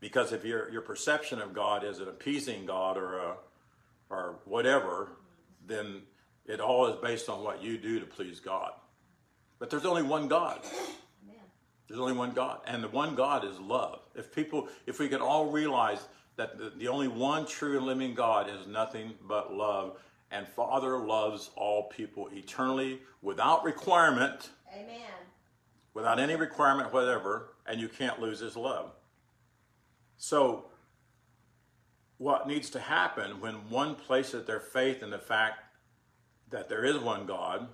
Because 0.00 0.32
if 0.32 0.44
your, 0.44 0.70
your 0.70 0.82
perception 0.82 1.40
of 1.40 1.54
God 1.54 1.84
is 1.84 1.98
an 1.98 2.08
appeasing 2.08 2.66
God 2.66 2.98
or 2.98 3.18
a, 3.18 3.36
or 4.10 4.36
whatever, 4.44 5.12
then 5.66 6.02
it 6.46 6.60
all 6.60 6.86
is 6.86 6.96
based 7.00 7.28
on 7.28 7.42
what 7.42 7.62
you 7.62 7.78
do 7.78 8.00
to 8.00 8.06
please 8.06 8.40
God. 8.40 8.72
But 9.58 9.70
there's 9.70 9.86
only 9.86 10.02
one 10.02 10.28
God. 10.28 10.60
There's 11.88 12.00
only 12.00 12.14
one 12.14 12.32
God, 12.32 12.60
and 12.66 12.82
the 12.82 12.88
one 12.88 13.14
God 13.14 13.44
is 13.44 13.58
love. 13.58 14.00
If 14.14 14.34
people, 14.34 14.68
if 14.86 14.98
we 14.98 15.08
could 15.08 15.20
all 15.20 15.50
realize 15.50 16.06
that 16.36 16.58
the, 16.58 16.72
the 16.76 16.88
only 16.88 17.08
one 17.08 17.46
true 17.46 17.76
and 17.76 17.86
living 17.86 18.14
God 18.14 18.48
is 18.48 18.66
nothing 18.66 19.14
but 19.26 19.52
love, 19.52 19.98
and 20.30 20.48
Father 20.48 20.98
loves 20.98 21.50
all 21.56 21.84
people 21.84 22.28
eternally 22.32 23.00
without 23.22 23.64
requirement, 23.64 24.50
Amen. 24.72 25.12
without 25.92 26.18
any 26.18 26.36
requirement 26.36 26.92
whatever, 26.92 27.54
and 27.66 27.80
you 27.80 27.88
can't 27.88 28.20
lose 28.20 28.40
His 28.40 28.56
love. 28.56 28.92
So, 30.16 30.66
what 32.18 32.48
needs 32.48 32.70
to 32.70 32.80
happen 32.80 33.40
when 33.40 33.68
one 33.68 33.94
places 33.94 34.46
their 34.46 34.60
faith 34.60 35.02
in 35.02 35.10
the 35.10 35.18
fact 35.18 35.58
that 36.50 36.68
there 36.68 36.84
is 36.84 36.96
one 36.98 37.26
God, 37.26 37.68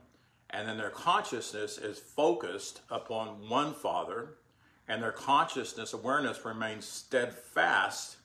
and 0.51 0.69
then 0.69 0.77
their 0.77 0.91
consciousness 0.91 1.79
is 1.79 1.99
focused 1.99 2.81
upon 2.91 3.49
one 3.49 3.75
Father, 3.75 4.35
and 4.89 5.03
their 5.03 5.13
consciousness 5.13 5.93
awareness 5.93 6.45
remains 6.45 6.85
steadfast 6.87 8.17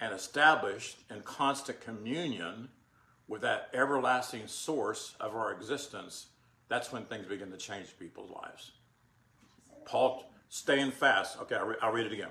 and 0.00 0.12
established 0.12 0.98
in 1.10 1.22
constant 1.22 1.80
communion 1.80 2.68
with 3.28 3.42
that 3.42 3.70
everlasting 3.72 4.46
source 4.46 5.14
of 5.20 5.34
our 5.34 5.52
existence, 5.52 6.26
that's 6.68 6.92
when 6.92 7.04
things 7.04 7.26
begin 7.26 7.50
to 7.50 7.56
change 7.56 7.98
people's 7.98 8.30
lives. 8.30 8.72
Paul, 9.84 10.32
staying 10.48 10.92
fast. 10.92 11.38
Okay, 11.40 11.54
I'll, 11.54 11.66
re- 11.66 11.76
I'll 11.82 11.92
read 11.92 12.06
it 12.06 12.12
again. 12.12 12.30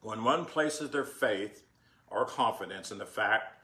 When 0.00 0.24
one 0.24 0.44
places 0.44 0.90
their 0.90 1.04
faith 1.04 1.64
or 2.08 2.24
confidence 2.24 2.90
in 2.90 2.98
the 2.98 3.06
fact 3.06 3.54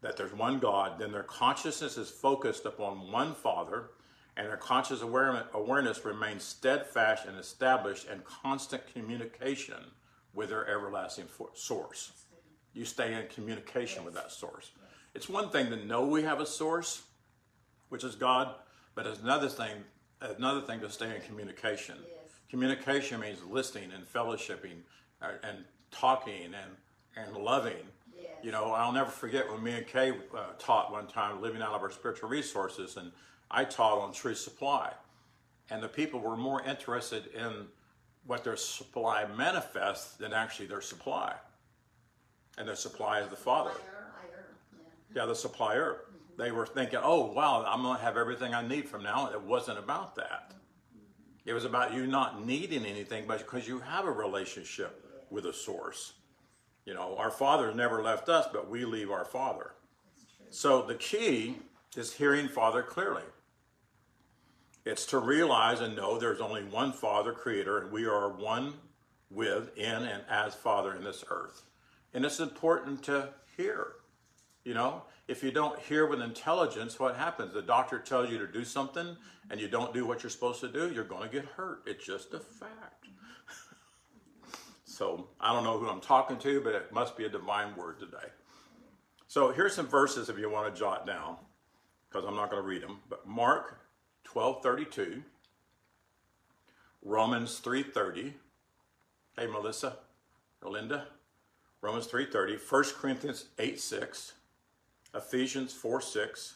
that 0.00 0.16
there's 0.16 0.32
one 0.32 0.58
God, 0.58 0.98
then 0.98 1.12
their 1.12 1.22
consciousness 1.22 1.96
is 1.96 2.10
focused 2.10 2.66
upon 2.66 3.10
one 3.10 3.34
Father, 3.34 3.90
and 4.36 4.46
their 4.46 4.56
conscious 4.56 5.02
awareness, 5.02 6.04
remains 6.04 6.42
steadfast 6.42 7.26
and 7.26 7.38
established 7.38 8.08
in 8.08 8.20
constant 8.20 8.82
communication 8.92 9.76
with 10.32 10.48
their 10.48 10.66
everlasting 10.68 11.26
source. 11.54 12.12
You 12.72 12.84
stay 12.84 13.12
in 13.12 13.26
communication 13.28 14.04
with 14.04 14.14
that 14.14 14.32
source. 14.32 14.70
It's 15.14 15.28
one 15.28 15.50
thing 15.50 15.68
to 15.68 15.76
know 15.76 16.06
we 16.06 16.22
have 16.22 16.40
a 16.40 16.46
source, 16.46 17.02
which 17.90 18.04
is 18.04 18.14
God, 18.14 18.54
but 18.94 19.06
it's 19.06 19.20
another 19.20 19.48
thing, 19.48 19.84
another 20.22 20.62
thing 20.62 20.80
to 20.80 20.90
stay 20.90 21.14
in 21.14 21.20
communication. 21.22 21.96
Communication 22.48 23.20
means 23.20 23.38
listening 23.44 23.90
and 23.92 24.10
fellowshipping 24.10 24.80
uh, 25.20 25.32
and 25.42 25.58
talking 25.90 26.44
and, 26.44 26.76
and 27.16 27.36
loving. 27.36 27.74
Yes. 28.14 28.30
You 28.42 28.52
know, 28.52 28.72
I'll 28.72 28.92
never 28.92 29.10
forget 29.10 29.50
when 29.50 29.62
me 29.62 29.72
and 29.72 29.86
Kay 29.86 30.10
uh, 30.10 30.52
taught 30.58 30.90
one 30.90 31.06
time, 31.06 31.42
living 31.42 31.60
out 31.60 31.72
of 31.72 31.82
our 31.82 31.90
spiritual 31.90 32.30
resources, 32.30 32.96
and 32.96 33.12
I 33.52 33.64
taught 33.64 33.98
on 33.98 34.12
true 34.12 34.34
supply. 34.34 34.92
And 35.70 35.82
the 35.82 35.88
people 35.88 36.20
were 36.20 36.36
more 36.36 36.62
interested 36.62 37.26
in 37.34 37.66
what 38.26 38.44
their 38.44 38.56
supply 38.56 39.26
manifests 39.36 40.16
than 40.16 40.32
actually 40.32 40.66
their 40.66 40.80
supply. 40.80 41.34
And 42.58 42.66
their 42.66 42.76
supply 42.76 43.20
is 43.20 43.28
the 43.28 43.36
Father. 43.36 43.72
Yeah. 43.74 43.92
Yeah, 45.14 45.26
the 45.26 45.34
supplier. 45.34 46.04
They 46.38 46.50
were 46.50 46.66
thinking, 46.66 47.00
oh, 47.02 47.26
wow, 47.32 47.64
I'm 47.66 47.82
going 47.82 47.98
to 47.98 48.02
have 48.02 48.16
everything 48.16 48.54
I 48.54 48.66
need 48.66 48.88
from 48.88 49.02
now. 49.02 49.30
It 49.30 49.40
wasn't 49.40 49.78
about 49.78 50.14
that. 50.16 50.52
It 51.44 51.52
was 51.52 51.64
about 51.64 51.92
you 51.92 52.06
not 52.06 52.46
needing 52.46 52.86
anything, 52.86 53.24
but 53.26 53.38
because 53.38 53.68
you 53.68 53.80
have 53.80 54.06
a 54.06 54.10
relationship 54.10 55.04
with 55.30 55.46
a 55.46 55.52
source. 55.52 56.14
You 56.86 56.94
know, 56.94 57.16
our 57.18 57.30
Father 57.30 57.74
never 57.74 58.02
left 58.02 58.28
us, 58.28 58.46
but 58.52 58.70
we 58.70 58.84
leave 58.84 59.10
our 59.10 59.24
Father. 59.24 59.72
So 60.50 60.82
the 60.82 60.94
key 60.94 61.56
is 61.96 62.12
hearing 62.12 62.48
Father 62.48 62.82
clearly. 62.82 63.22
It's 64.84 65.06
to 65.06 65.18
realize 65.18 65.80
and 65.80 65.94
know 65.94 66.18
there's 66.18 66.40
only 66.40 66.64
one 66.64 66.92
Father, 66.92 67.32
Creator, 67.32 67.78
and 67.78 67.92
we 67.92 68.04
are 68.04 68.28
one 68.28 68.74
with, 69.30 69.76
in, 69.76 69.84
and 69.84 70.22
as 70.28 70.54
Father 70.54 70.94
in 70.94 71.04
this 71.04 71.24
earth. 71.30 71.62
And 72.12 72.24
it's 72.24 72.40
important 72.40 73.02
to 73.04 73.30
hear. 73.56 73.92
You 74.64 74.74
know, 74.74 75.02
if 75.28 75.42
you 75.42 75.50
don't 75.50 75.78
hear 75.80 76.06
with 76.06 76.20
intelligence, 76.20 76.98
what 76.98 77.16
happens? 77.16 77.54
The 77.54 77.62
doctor 77.62 77.98
tells 77.98 78.30
you 78.30 78.38
to 78.38 78.46
do 78.46 78.64
something 78.64 79.16
and 79.50 79.60
you 79.60 79.68
don't 79.68 79.94
do 79.94 80.06
what 80.06 80.22
you're 80.22 80.30
supposed 80.30 80.60
to 80.60 80.68
do, 80.68 80.92
you're 80.92 81.04
going 81.04 81.28
to 81.28 81.28
get 81.28 81.44
hurt. 81.44 81.82
It's 81.86 82.04
just 82.04 82.34
a 82.34 82.40
fact. 82.40 83.06
so 84.84 85.28
I 85.40 85.52
don't 85.52 85.64
know 85.64 85.78
who 85.78 85.88
I'm 85.88 86.00
talking 86.00 86.38
to, 86.38 86.60
but 86.60 86.74
it 86.74 86.92
must 86.92 87.16
be 87.16 87.24
a 87.24 87.28
divine 87.28 87.76
word 87.76 87.98
today. 87.98 88.28
So 89.26 89.52
here's 89.52 89.74
some 89.74 89.86
verses 89.86 90.28
if 90.28 90.38
you 90.38 90.50
want 90.50 90.72
to 90.72 90.78
jot 90.78 91.06
down, 91.06 91.36
because 92.08 92.24
I'm 92.26 92.36
not 92.36 92.50
going 92.50 92.62
to 92.62 92.68
read 92.68 92.82
them. 92.82 92.98
But 93.08 93.26
Mark 93.26 93.81
12:32, 94.24 95.24
Romans 97.02 97.60
3:30. 97.60 98.34
Hey, 99.36 99.46
Melissa 99.46 99.98
or 100.62 100.70
Linda. 100.70 101.08
Romans 101.80 102.06
3:30, 102.06 102.58
1 102.58 102.94
Corinthians 102.94 103.46
8:6, 103.58 104.34
Ephesians 105.14 105.74
4:6, 105.74 106.54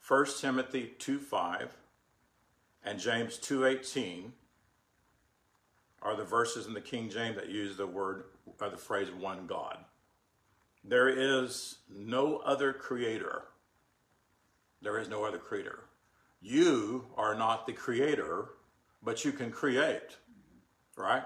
1 0.00 0.40
Timothy 0.40 0.94
2:5, 0.98 1.76
and 2.82 2.98
James 2.98 3.38
2:18 3.38 4.32
are 6.00 6.16
the 6.16 6.24
verses 6.24 6.66
in 6.66 6.72
the 6.72 6.80
King 6.80 7.10
James 7.10 7.36
that 7.36 7.48
use 7.48 7.76
the 7.76 7.86
word 7.86 8.24
or 8.60 8.70
the 8.70 8.76
phrase 8.76 9.10
one 9.10 9.46
God. 9.46 9.84
There 10.84 11.08
is 11.08 11.78
no 11.88 12.38
other 12.38 12.72
creator. 12.72 13.48
There 14.80 14.98
is 14.98 15.08
no 15.08 15.24
other 15.24 15.38
creator. 15.38 15.87
You 16.40 17.06
are 17.16 17.34
not 17.34 17.66
the 17.66 17.72
creator, 17.72 18.50
but 19.02 19.24
you 19.24 19.32
can 19.32 19.50
create. 19.50 20.16
Right? 20.96 21.24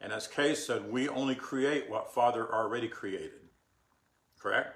And 0.00 0.12
as 0.12 0.26
Kay 0.26 0.54
said, 0.54 0.90
we 0.90 1.08
only 1.08 1.34
create 1.34 1.90
what 1.90 2.12
Father 2.14 2.52
already 2.52 2.88
created. 2.88 3.40
Correct? 4.38 4.74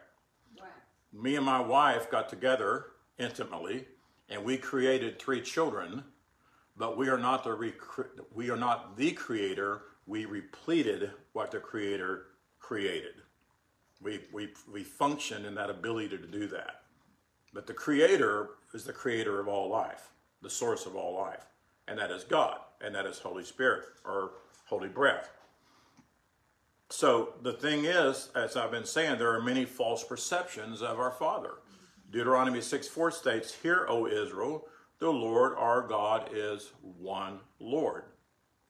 Right. 0.61 0.71
Me 1.13 1.37
and 1.37 1.47
my 1.47 1.61
wife 1.61 2.11
got 2.11 2.29
together 2.29 2.87
intimately 3.19 3.87
and 4.29 4.45
we 4.45 4.57
created 4.57 5.19
three 5.19 5.43
children, 5.43 6.03
but 6.77 6.97
we 6.97 7.09
are 7.09 7.19
not 7.19 7.45
the 7.45 7.53
rec- 7.53 8.27
we 8.35 8.51
are 8.51 8.57
not 8.57 8.97
the 8.97 9.13
creator. 9.13 9.83
We 10.07 10.25
repleted 10.25 11.11
what 11.33 11.51
the 11.51 11.61
creator 11.61 12.27
created. 12.59 13.15
We, 14.01 14.21
we, 14.33 14.49
we 14.73 14.83
function 14.83 15.45
in 15.45 15.55
that 15.55 15.71
ability 15.71 16.17
to 16.17 16.27
do 16.27 16.49
that. 16.49 16.83
But 17.53 17.67
the 17.67 17.75
creator 17.75 18.51
is 18.75 18.85
the 18.85 18.93
creator 18.93 19.41
of 19.41 19.49
all 19.49 19.69
life, 19.69 20.11
the 20.43 20.51
source 20.51 20.87
of 20.87 20.97
all 20.97 21.15
life. 21.15 21.47
And 21.89 21.99
that 21.99 22.11
is 22.11 22.25
God, 22.25 22.59
and 22.81 22.95
that 22.95 23.07
is 23.07 23.19
Holy 23.19 23.45
Spirit 23.45 23.85
or 24.05 24.33
Holy 24.67 24.89
Breath. 24.89 25.31
So 26.91 27.35
the 27.43 27.53
thing 27.53 27.87
is, 27.87 28.29
as 28.35 28.57
I've 28.57 28.71
been 28.71 28.85
saying, 28.85 29.19
there 29.19 29.35
are 29.35 29.43
many 29.43 29.65
false 29.65 30.05
perceptions 30.05 30.83
of 30.83 31.01
our 31.01 31.11
Father. 31.11 31.55
Deuteronomy 32.11 32.61
6 32.61 32.89
4 32.89 33.11
states, 33.11 33.55
Hear, 33.55 33.87
O 33.89 34.07
Israel, 34.07 34.67
the 34.99 35.11
Lord 35.11 35.55
our 35.57 35.81
God 35.81 36.29
is 36.33 36.71
one 37.01 37.41
Lord. 37.59 38.05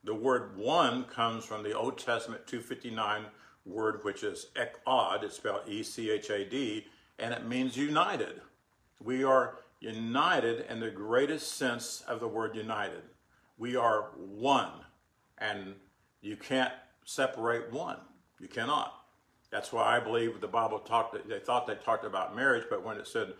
The 0.04 0.14
word 0.14 0.56
one 0.56 1.04
comes 1.04 1.44
from 1.44 1.62
the 1.62 1.76
Old 1.76 1.98
Testament 1.98 2.46
259 2.46 3.26
word, 3.64 4.00
which 4.02 4.22
is 4.22 4.46
echad, 4.56 5.22
it's 5.22 5.36
spelled 5.36 5.68
E 5.68 5.82
C 5.82 6.10
H 6.10 6.30
A 6.30 6.44
D, 6.44 6.86
and 7.18 7.34
it 7.34 7.46
means 7.46 7.76
united. 7.76 8.40
We 9.00 9.24
are 9.24 9.58
united 9.82 10.64
in 10.70 10.80
the 10.80 10.90
greatest 10.90 11.56
sense 11.56 12.02
of 12.06 12.20
the 12.20 12.28
word 12.28 12.54
united. 12.54 13.02
We 13.58 13.76
are 13.76 14.10
one, 14.16 14.70
and 15.38 15.74
you 16.20 16.36
can't 16.36 16.72
separate 17.04 17.72
one. 17.72 17.98
You 18.38 18.48
cannot. 18.48 18.94
That's 19.50 19.72
why 19.72 19.96
I 19.96 20.00
believe 20.00 20.40
the 20.40 20.48
Bible 20.48 20.78
talked. 20.78 21.16
They 21.28 21.38
thought 21.40 21.66
they 21.66 21.74
talked 21.74 22.04
about 22.04 22.34
marriage, 22.34 22.64
but 22.70 22.84
when 22.84 22.96
it 22.96 23.06
said, 23.06 23.34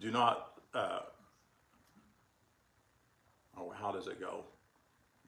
"Do 0.00 0.10
not," 0.10 0.60
uh, 0.74 1.00
oh, 3.56 3.70
how 3.70 3.92
does 3.92 4.08
it 4.08 4.18
go? 4.18 4.44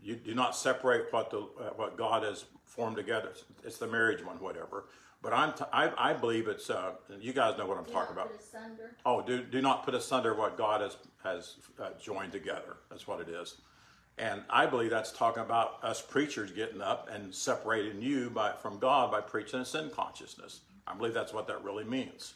You 0.03 0.17
do 0.17 0.35
not 0.35 0.57
separate 0.57 1.13
what 1.13 1.31
the 1.31 1.39
uh, 1.39 1.71
what 1.77 1.97
God 1.97 2.25
has 2.25 2.47
formed 2.65 2.97
together. 2.97 3.33
It's 3.65 3.79
the 3.79 3.87
marriage 3.87 4.25
one, 4.25 4.37
whatever. 4.41 4.87
But 5.25 5.33
I'm 5.33 5.55
t- 5.55 5.65
I, 5.73 5.91
I 5.97 6.13
believe 6.13 6.49
it's. 6.49 6.69
Uh, 6.69 6.93
you 7.19 7.33
guys 7.33 7.57
know 7.57 7.65
what 7.67 7.79
I'm 7.79 7.85
Do 7.85 7.93
talking 7.93 8.13
about. 8.13 8.31
Oh, 9.07 9.23
do, 9.23 9.43
do 9.43 9.63
not 9.63 9.83
put 9.83 9.95
asunder 9.95 10.35
what 10.35 10.59
God 10.59 10.83
has, 10.83 10.99
has 11.25 11.57
uh, 11.83 11.89
joined 11.99 12.33
together. 12.33 12.77
That's 12.91 13.09
what 13.09 13.21
it 13.21 13.31
is. 13.31 13.57
And 14.19 14.43
I 14.51 14.67
believe 14.67 14.91
that's 14.91 15.13
talking 15.13 15.43
about 15.43 15.83
us 15.83 16.03
preachers 16.03 16.53
getting 16.53 16.83
up 16.83 17.09
and 17.11 17.35
separating 17.35 18.03
you 18.03 18.29
by, 18.29 18.53
from 18.53 18.79
God 18.79 19.11
by 19.11 19.23
preaching 19.23 19.61
a 19.61 19.65
sin 19.65 19.91
consciousness. 19.91 20.61
I 20.87 20.95
believe 20.95 21.15
that's 21.15 21.33
what 21.33 21.49
that 21.49 21.65
really 21.65 21.85
means. 21.85 22.35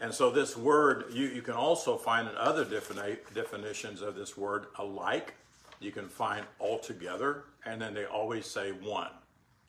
And 0.00 0.14
so 0.14 0.30
this 0.30 0.56
word, 0.56 1.06
you, 1.12 1.26
you 1.26 1.42
can 1.42 1.54
also 1.54 1.96
find 1.96 2.28
in 2.28 2.36
other 2.36 2.64
defini- 2.64 3.18
definitions 3.34 4.00
of 4.00 4.14
this 4.14 4.36
word 4.36 4.66
alike. 4.78 5.34
You 5.80 5.90
can 5.90 6.08
find 6.08 6.46
altogether, 6.60 7.44
and 7.66 7.82
then 7.82 7.94
they 7.94 8.04
always 8.04 8.46
say 8.46 8.70
one. 8.70 9.10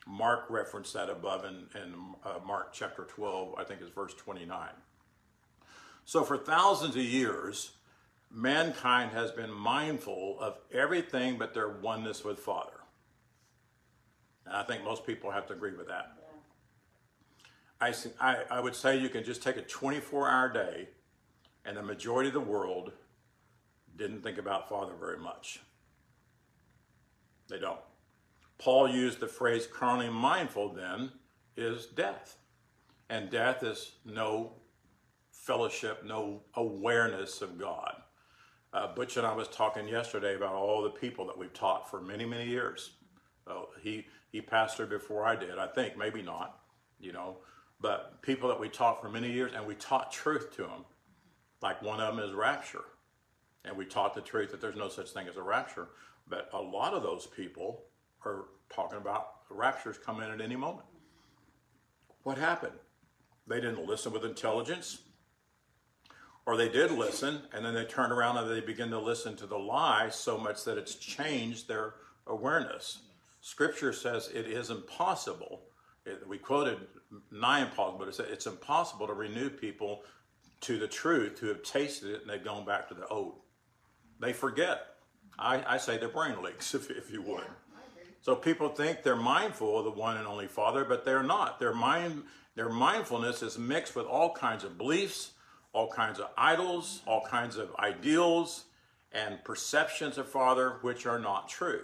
Mark 0.06 0.44
referenced 0.48 0.94
that 0.94 1.10
above 1.10 1.44
in, 1.44 1.66
in 1.80 1.94
uh, 2.24 2.38
Mark 2.46 2.72
chapter 2.72 3.04
12, 3.04 3.54
I 3.58 3.64
think 3.64 3.80
it's 3.80 3.90
verse 3.90 4.14
29. 4.14 4.68
So, 6.04 6.22
for 6.22 6.38
thousands 6.38 6.94
of 6.94 7.02
years, 7.02 7.72
mankind 8.30 9.10
has 9.10 9.32
been 9.32 9.52
mindful 9.52 10.38
of 10.40 10.58
everything 10.72 11.36
but 11.38 11.54
their 11.54 11.68
oneness 11.68 12.24
with 12.24 12.38
Father. 12.38 12.80
And 14.46 14.54
I 14.56 14.62
think 14.62 14.84
most 14.84 15.04
people 15.04 15.32
have 15.32 15.48
to 15.48 15.54
agree 15.54 15.74
with 15.74 15.88
that. 15.88 16.12
I, 17.80 17.92
I, 18.20 18.36
I 18.50 18.60
would 18.60 18.76
say 18.76 18.96
you 18.96 19.08
can 19.08 19.24
just 19.24 19.42
take 19.42 19.56
a 19.56 19.62
24 19.62 20.30
hour 20.30 20.48
day, 20.52 20.88
and 21.64 21.76
the 21.76 21.82
majority 21.82 22.28
of 22.28 22.34
the 22.34 22.40
world 22.40 22.92
didn't 23.96 24.22
think 24.22 24.38
about 24.38 24.68
Father 24.68 24.92
very 24.98 25.18
much. 25.18 25.60
They 27.48 27.58
don't. 27.58 27.80
Paul 28.58 28.88
used 28.88 29.20
the 29.20 29.28
phrase 29.28 29.66
carnally 29.66 30.10
mindful, 30.10 30.72
then, 30.72 31.12
is 31.56 31.86
death. 31.86 32.36
And 33.08 33.30
death 33.30 33.62
is 33.62 33.92
no 34.04 34.52
fellowship, 35.30 36.04
no 36.04 36.42
awareness 36.54 37.42
of 37.42 37.58
God. 37.58 37.94
Uh, 38.72 38.92
Butch 38.94 39.16
and 39.16 39.26
I 39.26 39.34
was 39.34 39.48
talking 39.48 39.86
yesterday 39.86 40.34
about 40.34 40.54
all 40.54 40.82
the 40.82 40.90
people 40.90 41.26
that 41.26 41.38
we've 41.38 41.52
taught 41.52 41.88
for 41.88 42.00
many, 42.00 42.24
many 42.24 42.46
years. 42.48 42.90
Uh, 43.46 43.62
he 43.80 44.06
he 44.32 44.42
pastored 44.42 44.90
before 44.90 45.24
I 45.24 45.36
did, 45.36 45.58
I 45.58 45.66
think, 45.68 45.96
maybe 45.96 46.20
not, 46.20 46.58
you 46.98 47.12
know, 47.12 47.38
but 47.80 48.20
people 48.20 48.48
that 48.48 48.58
we 48.58 48.68
taught 48.68 49.00
for 49.00 49.08
many 49.08 49.30
years, 49.30 49.52
and 49.54 49.64
we 49.66 49.74
taught 49.76 50.10
truth 50.10 50.54
to 50.56 50.62
them. 50.62 50.84
Like 51.62 51.80
one 51.80 52.00
of 52.00 52.16
them 52.16 52.24
is 52.24 52.34
rapture, 52.34 52.84
and 53.64 53.76
we 53.76 53.86
taught 53.86 54.14
the 54.14 54.20
truth 54.20 54.50
that 54.50 54.60
there's 54.60 54.76
no 54.76 54.88
such 54.88 55.10
thing 55.10 55.28
as 55.28 55.36
a 55.36 55.42
rapture. 55.42 55.88
But 56.28 56.50
a 56.52 56.60
lot 56.60 56.92
of 56.92 57.02
those 57.02 57.26
people 57.26 57.84
are 58.26 58.44
talking 58.68 58.98
about 58.98 59.48
the 59.48 59.54
rapture's 59.54 59.98
coming 59.98 60.28
at 60.28 60.40
any 60.40 60.56
moment. 60.56 60.86
What 62.24 62.38
happened? 62.38 62.74
They 63.46 63.60
didn't 63.60 63.86
listen 63.86 64.12
with 64.12 64.24
intelligence 64.24 64.98
or 66.46 66.56
they 66.56 66.68
did 66.68 66.90
listen 66.92 67.42
and 67.52 67.64
then 67.64 67.74
they 67.74 67.84
turned 67.84 68.12
around 68.12 68.36
and 68.38 68.50
they 68.50 68.60
begin 68.60 68.90
to 68.90 68.98
listen 68.98 69.36
to 69.36 69.46
the 69.46 69.58
lie 69.58 70.08
so 70.08 70.38
much 70.38 70.64
that 70.64 70.78
it's 70.78 70.94
changed 70.94 71.68
their 71.68 71.94
awareness 72.28 73.00
scripture 73.40 73.92
says 73.92 74.30
it 74.32 74.46
is 74.46 74.70
impossible 74.70 75.62
it- 76.04 76.26
we 76.26 76.38
quoted 76.38 76.78
nigh 77.30 77.60
impossible 77.60 77.98
but 77.98 78.08
it 78.08 78.14
said 78.14 78.26
it's 78.30 78.46
impossible 78.46 79.06
to 79.06 79.12
renew 79.12 79.50
people 79.50 80.02
to 80.60 80.78
the 80.78 80.88
truth 80.88 81.38
who 81.38 81.48
have 81.48 81.62
tasted 81.62 82.10
it 82.10 82.20
and 82.22 82.30
they've 82.30 82.44
gone 82.44 82.64
back 82.64 82.88
to 82.88 82.94
the 82.94 83.06
old 83.08 83.34
they 84.20 84.32
forget 84.32 84.94
i, 85.38 85.62
I 85.74 85.76
say 85.76 85.98
their 85.98 86.08
brain 86.08 86.42
leaks 86.42 86.74
if, 86.74 86.90
if 86.90 87.10
you 87.10 87.22
would. 87.22 87.44
So 88.26 88.34
people 88.34 88.68
think 88.70 89.04
they're 89.04 89.14
mindful 89.14 89.78
of 89.78 89.84
the 89.84 89.92
one 89.92 90.16
and 90.16 90.26
only 90.26 90.48
Father, 90.48 90.84
but 90.84 91.04
they're 91.04 91.22
not. 91.22 91.60
Their 91.60 91.72
mind, 91.72 92.24
their 92.56 92.68
mindfulness 92.68 93.40
is 93.40 93.56
mixed 93.56 93.94
with 93.94 94.04
all 94.04 94.32
kinds 94.32 94.64
of 94.64 94.76
beliefs, 94.76 95.30
all 95.72 95.88
kinds 95.88 96.18
of 96.18 96.26
idols, 96.36 97.02
all 97.06 97.24
kinds 97.24 97.56
of 97.56 97.72
ideals, 97.78 98.64
and 99.12 99.44
perceptions 99.44 100.18
of 100.18 100.28
Father 100.28 100.78
which 100.80 101.06
are 101.06 101.20
not 101.20 101.48
true. 101.48 101.82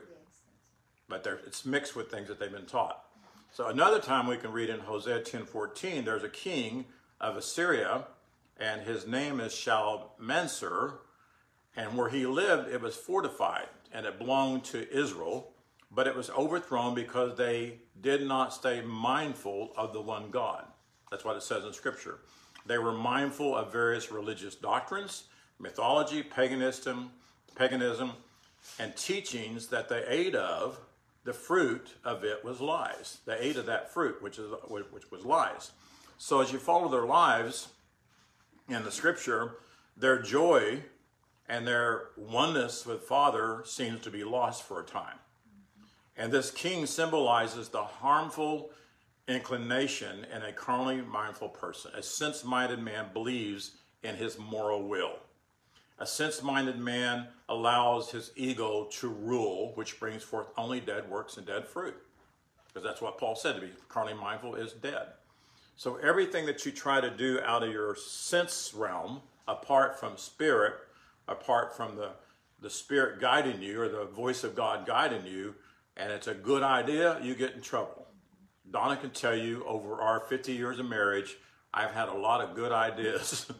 But 1.08 1.24
it's 1.46 1.64
mixed 1.64 1.94
with 1.94 2.10
things 2.10 2.26
that 2.26 2.40
they've 2.40 2.50
been 2.50 2.66
taught. 2.66 3.04
So 3.52 3.68
another 3.68 4.00
time 4.00 4.26
we 4.26 4.36
can 4.36 4.50
read 4.50 4.68
in 4.68 4.80
Hosea 4.80 5.20
10:14, 5.20 6.04
there's 6.04 6.24
a 6.24 6.28
king 6.28 6.86
of 7.20 7.36
Assyria, 7.36 8.08
and 8.58 8.82
his 8.82 9.06
name 9.06 9.38
is 9.38 9.54
Shalmaneser, 9.54 10.94
and 11.76 11.96
where 11.96 12.08
he 12.08 12.26
lived, 12.26 12.68
it 12.68 12.80
was 12.80 12.96
fortified, 12.96 13.68
and 13.92 14.06
it 14.06 14.18
belonged 14.18 14.64
to 14.64 14.92
Israel, 14.92 15.51
but 15.94 16.06
it 16.06 16.16
was 16.16 16.30
overthrown 16.30 16.94
because 16.94 17.36
they 17.36 17.78
did 18.00 18.26
not 18.26 18.54
stay 18.54 18.80
mindful 18.80 19.72
of 19.76 19.92
the 19.92 20.00
one 20.00 20.30
God. 20.30 20.64
That's 21.10 21.24
what 21.24 21.36
it 21.36 21.42
says 21.42 21.64
in 21.64 21.72
Scripture. 21.72 22.18
They 22.64 22.78
were 22.78 22.92
mindful 22.92 23.54
of 23.54 23.72
various 23.72 24.10
religious 24.10 24.54
doctrines, 24.54 25.24
mythology, 25.58 26.22
paganism, 26.22 27.10
paganism, 27.54 28.12
and 28.78 28.96
teachings 28.96 29.66
that 29.68 29.88
they 29.88 30.04
ate 30.06 30.34
of. 30.34 30.78
The 31.24 31.32
fruit 31.32 31.94
of 32.04 32.24
it 32.24 32.44
was 32.44 32.60
lies. 32.60 33.18
They 33.26 33.38
ate 33.38 33.56
of 33.56 33.66
that 33.66 33.92
fruit, 33.92 34.20
which 34.22 34.38
is 34.38 34.50
which 34.68 35.10
was 35.10 35.24
lies. 35.24 35.72
So 36.18 36.40
as 36.40 36.52
you 36.52 36.58
follow 36.58 36.88
their 36.88 37.06
lives 37.06 37.68
in 38.68 38.82
the 38.82 38.90
Scripture, 38.90 39.56
their 39.96 40.20
joy 40.20 40.82
and 41.48 41.66
their 41.66 42.08
oneness 42.16 42.86
with 42.86 43.02
Father 43.02 43.62
seems 43.64 44.00
to 44.02 44.10
be 44.10 44.24
lost 44.24 44.62
for 44.62 44.80
a 44.80 44.84
time. 44.84 45.18
And 46.16 46.30
this 46.30 46.50
king 46.50 46.86
symbolizes 46.86 47.68
the 47.68 47.82
harmful 47.82 48.70
inclination 49.28 50.26
in 50.34 50.42
a 50.42 50.52
carnally 50.52 51.00
mindful 51.00 51.48
person. 51.48 51.92
A 51.94 52.02
sense 52.02 52.44
minded 52.44 52.80
man 52.80 53.06
believes 53.12 53.72
in 54.02 54.16
his 54.16 54.38
moral 54.38 54.88
will. 54.88 55.18
A 55.98 56.06
sense 56.06 56.42
minded 56.42 56.78
man 56.78 57.28
allows 57.48 58.10
his 58.10 58.32
ego 58.34 58.88
to 58.92 59.08
rule, 59.08 59.72
which 59.74 60.00
brings 60.00 60.22
forth 60.22 60.48
only 60.56 60.80
dead 60.80 61.08
works 61.08 61.36
and 61.36 61.46
dead 61.46 61.66
fruit. 61.66 61.94
Because 62.66 62.82
that's 62.82 63.00
what 63.00 63.18
Paul 63.18 63.36
said 63.36 63.54
to 63.54 63.60
be 63.60 63.70
carnally 63.88 64.18
mindful 64.18 64.54
is 64.54 64.72
dead. 64.72 65.08
So 65.76 65.96
everything 65.96 66.46
that 66.46 66.64
you 66.66 66.72
try 66.72 67.00
to 67.00 67.10
do 67.10 67.40
out 67.44 67.62
of 67.62 67.72
your 67.72 67.94
sense 67.96 68.72
realm, 68.74 69.20
apart 69.46 69.98
from 69.98 70.16
spirit, 70.16 70.74
apart 71.28 71.76
from 71.76 71.96
the, 71.96 72.10
the 72.60 72.70
spirit 72.70 73.20
guiding 73.20 73.62
you 73.62 73.80
or 73.80 73.88
the 73.88 74.04
voice 74.04 74.44
of 74.44 74.54
God 74.54 74.86
guiding 74.86 75.26
you, 75.26 75.54
and 75.96 76.12
it's 76.12 76.26
a 76.26 76.34
good 76.34 76.62
idea, 76.62 77.18
you 77.22 77.34
get 77.34 77.54
in 77.54 77.60
trouble. 77.60 78.06
Donna 78.70 78.96
can 78.96 79.10
tell 79.10 79.34
you 79.36 79.64
over 79.66 80.00
our 80.00 80.20
50 80.20 80.52
years 80.52 80.78
of 80.78 80.86
marriage, 80.88 81.36
I've 81.74 81.92
had 81.92 82.08
a 82.08 82.14
lot 82.14 82.40
of 82.40 82.54
good 82.54 82.72
ideas. 82.72 83.50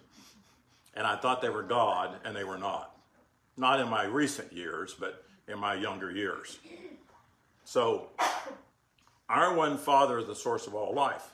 and 0.95 1.07
I 1.07 1.17
thought 1.17 1.43
they 1.43 1.49
were 1.49 1.63
God, 1.63 2.17
and 2.25 2.35
they 2.35 2.45
were 2.45 2.59
not. 2.59 2.97
Not 3.57 3.81
in 3.81 3.89
my 3.89 4.05
recent 4.05 4.53
years, 4.53 4.95
but 4.99 5.25
in 5.49 5.59
my 5.59 5.75
younger 5.75 6.11
years. 6.11 6.59
So, 7.65 8.09
our 9.29 9.55
one 9.55 9.77
Father 9.79 10.19
is 10.19 10.27
the 10.27 10.35
source 10.35 10.67
of 10.67 10.75
all 10.75 10.95
life. 10.95 11.27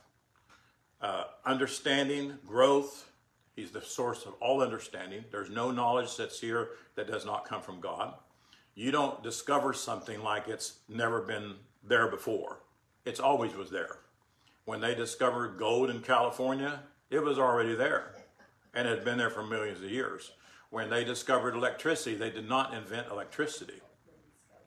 Uh, 1.01 1.25
understanding, 1.45 2.39
growth, 2.47 3.09
He's 3.59 3.73
the 3.73 3.83
source 3.83 4.25
of 4.25 4.35
all 4.35 4.63
understanding. 4.63 5.25
There's 5.33 5.51
no 5.51 5.73
knowledge 5.73 6.17
that's 6.17 6.39
here 6.39 6.69
that 6.95 7.09
does 7.09 7.27
not 7.27 7.45
come 7.45 7.61
from 7.61 7.81
God. 7.81 8.15
You 8.79 8.93
don't 8.93 9.25
discover 9.25 9.73
something 9.73 10.23
like 10.23 10.47
it's 10.47 10.79
never 10.89 11.21
been 11.21 11.57
there 11.83 12.07
before. 12.07 12.61
It's 13.05 13.19
always 13.19 13.57
was 13.57 13.73
there. 13.73 13.99
When 14.67 14.81
they 14.81 14.95
discovered 14.95 15.59
gold 15.59 15.91
in 15.91 16.01
California, 16.01 16.83
it 17.11 17.19
was 17.19 17.41
already 17.41 17.75
there 17.75 18.15
and 18.73 18.87
had 18.87 19.05
been 19.05 19.19
there 19.19 19.31
for 19.31 19.43
millions 19.43 19.83
of 19.83 19.91
years. 19.91 20.31
When 20.71 20.91
they 20.91 21.03
discovered 21.03 21.57
electricity, 21.57 22.15
they 22.15 22.31
did 22.31 22.49
not 22.49 22.73
invent 22.73 23.09
electricity, 23.11 23.81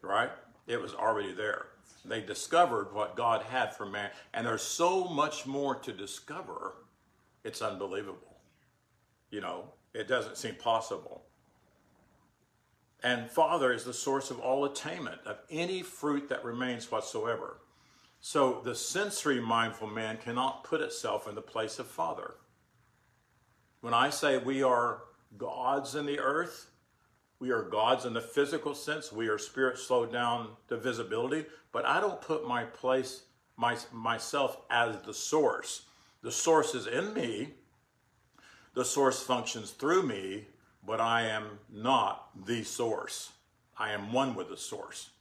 right? 0.01 0.31
It 0.67 0.81
was 0.81 0.93
already 0.93 1.31
there. 1.31 1.67
They 2.03 2.19
discovered 2.19 2.93
what 2.93 3.15
God 3.15 3.43
had 3.43 3.73
for 3.73 3.85
man, 3.85 4.09
and 4.33 4.45
there's 4.45 4.61
so 4.61 5.05
much 5.05 5.45
more 5.47 5.75
to 5.75 5.93
discover, 5.93 6.73
it's 7.45 7.61
unbelievable. 7.61 8.35
You 9.29 9.39
know, 9.39 9.69
it 9.93 10.09
doesn't 10.09 10.35
seem 10.35 10.55
possible. 10.55 11.23
And 13.03 13.29
Father 13.29 13.73
is 13.73 13.83
the 13.83 13.93
source 13.93 14.29
of 14.29 14.39
all 14.39 14.65
attainment 14.65 15.21
of 15.25 15.39
any 15.49 15.81
fruit 15.81 16.29
that 16.29 16.45
remains 16.45 16.91
whatsoever. 16.91 17.57
So 18.19 18.61
the 18.63 18.75
sensory 18.75 19.39
mindful 19.39 19.87
man 19.87 20.17
cannot 20.17 20.63
put 20.63 20.81
itself 20.81 21.27
in 21.27 21.33
the 21.33 21.41
place 21.41 21.79
of 21.79 21.87
Father. 21.87 22.35
When 23.81 23.95
I 23.95 24.11
say 24.11 24.37
we 24.37 24.61
are 24.61 25.01
gods 25.37 25.95
in 25.95 26.05
the 26.05 26.19
earth, 26.19 26.69
we 27.39 27.49
are 27.49 27.63
gods 27.63 28.05
in 28.05 28.13
the 28.13 28.21
physical 28.21 28.75
sense. 28.75 29.11
We 29.11 29.27
are 29.27 29.39
spirit 29.39 29.79
slowed 29.79 30.11
down 30.11 30.49
to 30.67 30.77
visibility, 30.77 31.47
but 31.71 31.85
I 31.85 31.99
don't 31.99 32.21
put 32.21 32.47
my 32.47 32.65
place, 32.65 33.23
my, 33.57 33.75
myself 33.91 34.57
as 34.69 35.01
the 35.01 35.13
source. 35.15 35.87
The 36.21 36.31
source 36.31 36.75
is 36.75 36.85
in 36.85 37.15
me. 37.15 37.55
The 38.75 38.85
source 38.85 39.23
functions 39.23 39.71
through 39.71 40.03
me, 40.03 40.45
but 40.85 40.99
I 40.99 41.23
am 41.23 41.59
not 41.71 42.29
the 42.45 42.63
source. 42.63 43.31
I 43.77 43.91
am 43.91 44.11
one 44.11 44.35
with 44.35 44.49
the 44.49 44.57
source. 44.57 45.11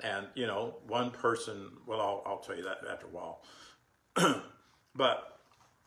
And, 0.00 0.26
you 0.34 0.46
know, 0.46 0.76
one 0.86 1.10
person, 1.10 1.70
well, 1.86 2.00
I'll, 2.00 2.22
I'll 2.26 2.38
tell 2.38 2.56
you 2.56 2.62
that 2.64 2.78
after 2.88 3.06
a 3.06 3.10
while. 3.10 3.42
but 4.94 5.38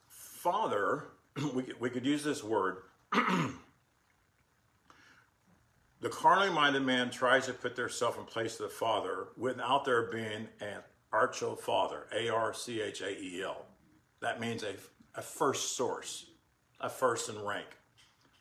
Father, 0.08 1.06
we 1.54 1.63
could, 1.63 1.80
we 1.80 1.89
could 1.89 2.06
use 2.06 2.23
this 2.23 2.43
word. 2.43 2.77
the 3.13 3.54
carnally 6.10 6.49
minded 6.49 6.84
man 6.84 7.10
tries 7.10 7.45
to 7.45 7.54
put 7.54 7.75
theirself 7.75 8.17
in 8.17 8.25
place 8.25 8.60
of 8.60 8.69
the 8.69 8.75
Father 8.75 9.27
without 9.38 9.86
there 9.86 10.12
being 10.12 10.47
an 10.60 10.80
archo 11.13 11.58
Father, 11.58 12.08
A 12.13 12.30
R 12.30 12.54
C 12.54 12.82
H 12.82 13.01
A 13.01 13.17
E 13.21 13.41
L. 13.43 13.65
That 14.21 14.39
means 14.39 14.63
a, 14.63 14.75
a 15.15 15.21
first 15.21 15.75
source, 15.75 16.25
a 16.80 16.89
first 16.89 17.30
in 17.30 17.41
rank. 17.43 17.67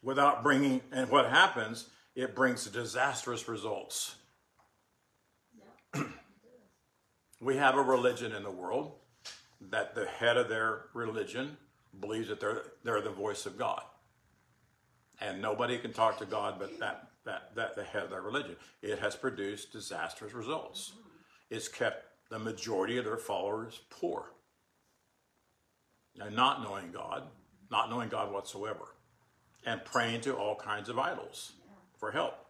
Without 0.02 0.42
bringing, 0.42 0.80
and 0.92 1.10
what 1.10 1.28
happens, 1.28 1.88
it 2.14 2.34
brings 2.34 2.66
disastrous 2.66 3.48
results. 3.48 4.16
we 7.40 7.56
have 7.56 7.76
a 7.76 7.82
religion 7.82 8.32
in 8.32 8.42
the 8.42 8.50
world 8.50 8.92
that 9.70 9.94
the 9.94 10.06
head 10.06 10.36
of 10.36 10.48
their 10.48 10.86
religion 10.94 11.56
believes 12.00 12.28
that 12.28 12.40
they're, 12.40 12.62
they're 12.84 13.02
the 13.02 13.10
voice 13.10 13.46
of 13.46 13.58
God. 13.58 13.82
And 15.20 15.42
nobody 15.42 15.76
can 15.78 15.92
talk 15.92 16.18
to 16.18 16.26
God 16.26 16.56
but 16.58 16.78
that, 16.78 17.08
that, 17.24 17.54
that 17.54 17.76
the 17.76 17.84
head 17.84 18.04
of 18.04 18.10
their 18.10 18.22
religion. 18.22 18.56
It 18.80 18.98
has 19.00 19.16
produced 19.16 19.72
disastrous 19.72 20.32
results. 20.32 20.92
It's 21.50 21.68
kept 21.68 22.04
the 22.30 22.38
majority 22.38 22.96
of 22.96 23.04
their 23.04 23.18
followers 23.18 23.80
poor. 23.90 24.32
And 26.18 26.34
not 26.34 26.62
knowing 26.62 26.90
God, 26.90 27.24
not 27.70 27.90
knowing 27.90 28.08
God 28.08 28.32
whatsoever, 28.32 28.94
and 29.66 29.84
praying 29.84 30.22
to 30.22 30.34
all 30.34 30.54
kinds 30.54 30.88
of 30.88 30.98
idols 30.98 31.52
for 31.98 32.10
help. 32.10 32.46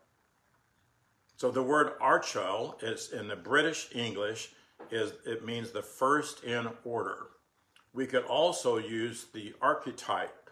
So 1.37 1.51
the 1.51 1.63
word 1.63 1.99
archo 2.01 2.75
is 2.83 3.13
in 3.13 3.29
the 3.29 3.37
British 3.37 3.89
English 3.95 4.51
is 4.91 5.13
it 5.27 5.45
means 5.45 5.71
the 5.71 5.83
first 5.83 6.45
in 6.45 6.69
order. 6.85 7.29
We 7.93 8.07
could 8.07 8.25
also 8.25 8.79
use 8.79 9.27
the 9.33 9.55
archetype, 9.61 10.51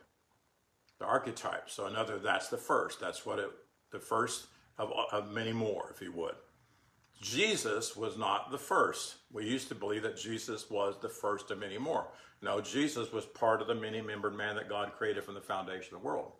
the 0.99 1.05
archetype. 1.05 1.71
So 1.71 1.87
another, 1.87 2.19
that's 2.19 2.49
the 2.49 2.57
first. 2.57 3.01
That's 3.01 3.25
what 3.25 3.39
it, 3.39 3.51
the 3.91 4.01
first 4.01 4.47
of, 4.79 4.91
of 5.13 5.31
many 5.31 5.53
more, 5.53 5.93
if 5.95 6.03
you 6.03 6.13
would. 6.13 6.35
Jesus 7.21 7.97
was 7.97 8.17
not 8.17 8.51
the 8.51 8.59
first. 8.59 9.17
We 9.33 9.45
used 9.45 9.69
to 9.69 9.75
believe 9.75 10.03
that 10.03 10.17
Jesus 10.17 10.71
was 10.71 10.97
the 11.01 11.09
first 11.09 11.51
of 11.51 11.59
many 11.59 11.79
more. 11.79 12.07
No, 12.41 12.61
Jesus 12.61 13.13
was 13.13 13.27
part 13.27 13.61
of 13.61 13.67
the 13.67 13.75
many 13.75 14.01
membered 14.01 14.37
man 14.37 14.55
that 14.57 14.69
God 14.69 14.93
created 14.97 15.25
from 15.25 15.35
the 15.35 15.41
foundation 15.41 15.95
of 15.95 16.03
the 16.03 16.07
world. 16.07 16.33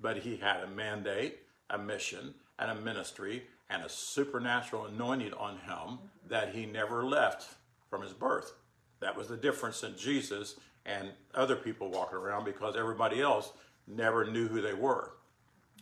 But 0.00 0.18
he 0.18 0.36
had 0.36 0.62
a 0.62 0.68
mandate, 0.68 1.40
a 1.68 1.78
mission, 1.78 2.34
and 2.58 2.70
a 2.70 2.74
ministry, 2.74 3.44
and 3.68 3.84
a 3.84 3.88
supernatural 3.88 4.86
anointing 4.86 5.32
on 5.34 5.58
him 5.58 5.98
that 6.28 6.54
he 6.54 6.66
never 6.66 7.04
left 7.04 7.54
from 7.88 8.02
his 8.02 8.12
birth. 8.12 8.54
That 9.00 9.16
was 9.16 9.28
the 9.28 9.36
difference 9.36 9.82
in 9.82 9.96
Jesus 9.96 10.56
and 10.86 11.10
other 11.34 11.56
people 11.56 11.90
walking 11.90 12.18
around 12.18 12.44
because 12.44 12.76
everybody 12.76 13.20
else 13.20 13.52
never 13.86 14.30
knew 14.30 14.48
who 14.48 14.60
they 14.60 14.74
were. 14.74 15.12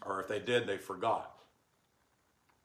Or 0.04 0.20
if 0.20 0.28
they 0.28 0.38
did, 0.38 0.66
they 0.66 0.78
forgot. 0.78 1.35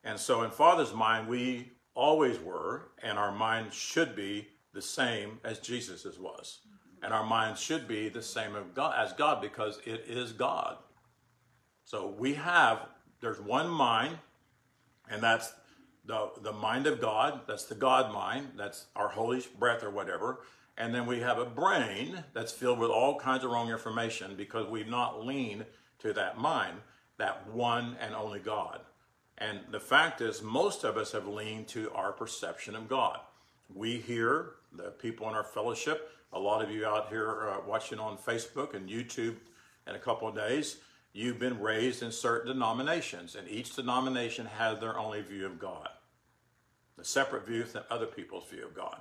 And 0.03 0.19
so 0.19 0.43
in 0.43 0.51
Father's 0.51 0.93
mind, 0.93 1.27
we 1.27 1.71
always 1.95 2.39
were, 2.39 2.89
and 3.01 3.17
our 3.17 3.31
mind 3.31 3.73
should 3.73 4.15
be 4.15 4.47
the 4.73 4.81
same 4.81 5.39
as 5.43 5.59
Jesus's 5.59 6.19
was. 6.19 6.59
And 7.01 7.13
our 7.13 7.25
mind 7.25 7.57
should 7.57 7.87
be 7.87 8.09
the 8.09 8.21
same 8.21 8.53
God, 8.73 8.95
as 8.97 9.13
God 9.13 9.41
because 9.41 9.79
it 9.85 10.05
is 10.07 10.31
God. 10.31 10.77
So 11.85 12.07
we 12.17 12.33
have, 12.35 12.87
there's 13.21 13.39
one 13.39 13.69
mind, 13.69 14.17
and 15.09 15.21
that's 15.21 15.53
the, 16.05 16.31
the 16.41 16.51
mind 16.51 16.87
of 16.87 16.99
God, 16.99 17.41
that's 17.47 17.65
the 17.65 17.75
God 17.75 18.13
mind, 18.13 18.49
that's 18.57 18.85
our 18.95 19.09
holy 19.09 19.43
breath 19.59 19.83
or 19.83 19.89
whatever. 19.89 20.39
And 20.77 20.93
then 20.93 21.05
we 21.05 21.19
have 21.19 21.37
a 21.37 21.45
brain 21.45 22.23
that's 22.33 22.51
filled 22.51 22.79
with 22.79 22.89
all 22.89 23.19
kinds 23.19 23.43
of 23.43 23.51
wrong 23.51 23.69
information 23.69 24.35
because 24.35 24.67
we've 24.67 24.87
not 24.87 25.25
leaned 25.25 25.65
to 25.99 26.13
that 26.13 26.37
mind, 26.37 26.77
that 27.17 27.47
one 27.49 27.95
and 27.99 28.15
only 28.15 28.39
God. 28.39 28.81
And 29.37 29.59
the 29.71 29.79
fact 29.79 30.21
is, 30.21 30.41
most 30.41 30.83
of 30.83 30.97
us 30.97 31.11
have 31.11 31.27
leaned 31.27 31.67
to 31.69 31.91
our 31.91 32.11
perception 32.11 32.75
of 32.75 32.87
God. 32.87 33.19
We 33.73 33.97
here, 33.97 34.51
the 34.71 34.91
people 34.91 35.27
in 35.29 35.35
our 35.35 35.43
fellowship, 35.43 36.09
a 36.31 36.39
lot 36.39 36.63
of 36.63 36.71
you 36.71 36.85
out 36.85 37.09
here 37.09 37.49
uh, 37.49 37.57
watching 37.67 37.99
on 37.99 38.17
Facebook 38.17 38.73
and 38.73 38.89
YouTube 38.89 39.35
in 39.87 39.95
a 39.95 39.99
couple 39.99 40.27
of 40.27 40.35
days, 40.35 40.77
you've 41.13 41.39
been 41.39 41.59
raised 41.59 42.01
in 42.01 42.11
certain 42.11 42.53
denominations, 42.53 43.35
and 43.35 43.47
each 43.47 43.75
denomination 43.75 44.47
has 44.47 44.79
their 44.79 44.97
only 44.97 45.21
view 45.21 45.45
of 45.45 45.59
God, 45.59 45.89
a 46.99 47.05
separate 47.05 47.45
view 47.45 47.63
than 47.63 47.83
other 47.89 48.07
people's 48.07 48.49
view 48.49 48.65
of 48.65 48.73
God. 48.73 48.97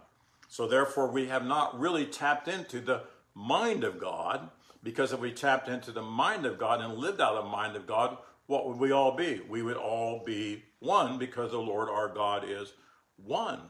So 0.48 0.68
therefore, 0.68 1.10
we 1.10 1.28
have 1.28 1.46
not 1.46 1.80
really 1.80 2.04
tapped 2.04 2.46
into 2.46 2.80
the 2.80 3.04
mind 3.34 3.82
of 3.82 3.98
God, 3.98 4.50
because 4.82 5.12
if 5.12 5.20
we 5.20 5.32
tapped 5.32 5.68
into 5.68 5.92
the 5.92 6.02
mind 6.02 6.44
of 6.44 6.58
God 6.58 6.80
and 6.80 6.98
lived 6.98 7.20
out 7.20 7.36
of 7.36 7.44
the 7.44 7.50
mind 7.50 7.76
of 7.76 7.86
God, 7.86 8.18
what 8.46 8.66
would 8.66 8.78
we 8.78 8.92
all 8.92 9.16
be? 9.16 9.40
We 9.48 9.62
would 9.62 9.76
all 9.76 10.22
be 10.24 10.64
one 10.80 11.18
because 11.18 11.52
the 11.52 11.58
Lord 11.58 11.88
our 11.88 12.08
God 12.08 12.44
is 12.46 12.74
one. 13.16 13.60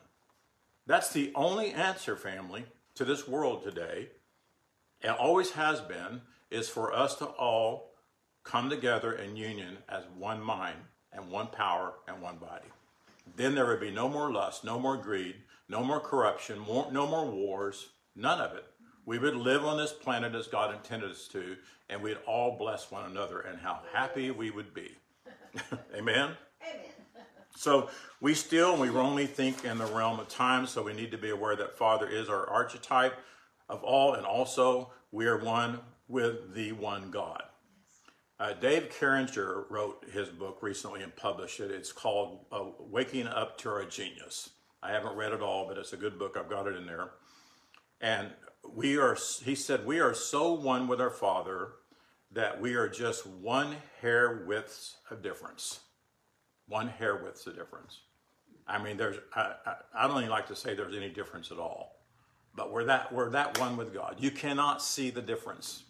That's 0.86 1.12
the 1.12 1.30
only 1.36 1.70
answer, 1.72 2.16
family, 2.16 2.64
to 2.96 3.04
this 3.04 3.28
world 3.28 3.62
today, 3.62 4.08
and 5.02 5.12
always 5.12 5.52
has 5.52 5.80
been, 5.80 6.22
is 6.50 6.68
for 6.68 6.92
us 6.92 7.14
to 7.16 7.26
all 7.26 7.91
come 8.44 8.70
together 8.70 9.12
in 9.12 9.36
union 9.36 9.78
as 9.88 10.04
one 10.16 10.42
mind 10.42 10.78
and 11.12 11.30
one 11.30 11.48
power 11.48 11.94
and 12.08 12.20
one 12.20 12.36
body. 12.36 12.68
Then 13.36 13.54
there 13.54 13.66
would 13.66 13.80
be 13.80 13.90
no 13.90 14.08
more 14.08 14.32
lust, 14.32 14.64
no 14.64 14.78
more 14.78 14.96
greed, 14.96 15.36
no 15.68 15.82
more 15.84 16.00
corruption, 16.00 16.58
more, 16.58 16.90
no 16.90 17.06
more 17.06 17.30
wars, 17.30 17.90
none 18.16 18.40
of 18.40 18.54
it. 18.54 18.64
We 19.04 19.18
would 19.18 19.36
live 19.36 19.64
on 19.64 19.78
this 19.78 19.92
planet 19.92 20.34
as 20.34 20.46
God 20.46 20.74
intended 20.74 21.10
us 21.10 21.28
to, 21.28 21.56
and 21.88 22.02
we'd 22.02 22.18
all 22.26 22.56
bless 22.56 22.90
one 22.90 23.10
another, 23.10 23.40
and 23.40 23.58
how 23.58 23.80
happy 23.92 24.30
we 24.30 24.50
would 24.50 24.72
be. 24.74 24.92
Amen? 25.96 26.30
Amen. 26.62 26.92
So 27.56 27.90
we 28.20 28.34
still, 28.34 28.76
we 28.76 28.88
only 28.90 29.26
think 29.26 29.64
in 29.64 29.78
the 29.78 29.86
realm 29.86 30.20
of 30.20 30.28
time, 30.28 30.66
so 30.66 30.82
we 30.82 30.92
need 30.94 31.10
to 31.10 31.18
be 31.18 31.30
aware 31.30 31.56
that 31.56 31.76
Father 31.76 32.08
is 32.08 32.28
our 32.28 32.48
archetype 32.48 33.18
of 33.68 33.82
all, 33.82 34.14
and 34.14 34.24
also 34.24 34.92
we 35.10 35.26
are 35.26 35.38
one 35.38 35.80
with 36.08 36.54
the 36.54 36.72
one 36.72 37.10
God. 37.10 37.42
Uh, 38.42 38.52
Dave 38.54 38.88
Carringer 38.88 39.70
wrote 39.70 40.04
his 40.12 40.28
book 40.28 40.58
recently 40.62 41.00
and 41.00 41.14
published 41.14 41.60
it. 41.60 41.70
It's 41.70 41.92
called 41.92 42.44
uh, 42.50 42.64
Waking 42.80 43.28
Up 43.28 43.56
to 43.58 43.68
Our 43.68 43.84
Genius. 43.84 44.50
I 44.82 44.90
haven't 44.90 45.14
read 45.14 45.30
it 45.30 45.40
all, 45.40 45.68
but 45.68 45.78
it's 45.78 45.92
a 45.92 45.96
good 45.96 46.18
book. 46.18 46.36
I've 46.36 46.50
got 46.50 46.66
it 46.66 46.74
in 46.74 46.84
there. 46.84 47.10
And 48.00 48.30
we 48.68 48.98
are, 48.98 49.16
he 49.44 49.54
said, 49.54 49.86
we 49.86 50.00
are 50.00 50.12
so 50.12 50.54
one 50.54 50.88
with 50.88 51.00
our 51.00 51.08
Father 51.08 51.68
that 52.32 52.60
we 52.60 52.74
are 52.74 52.88
just 52.88 53.28
one 53.28 53.76
hair 54.00 54.42
width 54.44 54.96
of 55.08 55.22
difference. 55.22 55.78
One 56.66 56.88
hair 56.88 57.22
width 57.22 57.46
of 57.46 57.54
difference. 57.54 58.00
I 58.66 58.82
mean, 58.82 58.96
there's, 58.96 59.18
I, 59.36 59.52
I, 59.64 59.74
I 59.94 60.08
don't 60.08 60.18
even 60.18 60.30
like 60.30 60.48
to 60.48 60.56
say 60.56 60.74
there's 60.74 60.96
any 60.96 61.10
difference 61.10 61.52
at 61.52 61.58
all, 61.58 62.00
but 62.56 62.72
we're 62.72 62.86
that, 62.86 63.12
we're 63.12 63.30
that 63.30 63.60
one 63.60 63.76
with 63.76 63.94
God. 63.94 64.16
You 64.18 64.32
cannot 64.32 64.82
see 64.82 65.10
the 65.10 65.22
difference. 65.22 65.84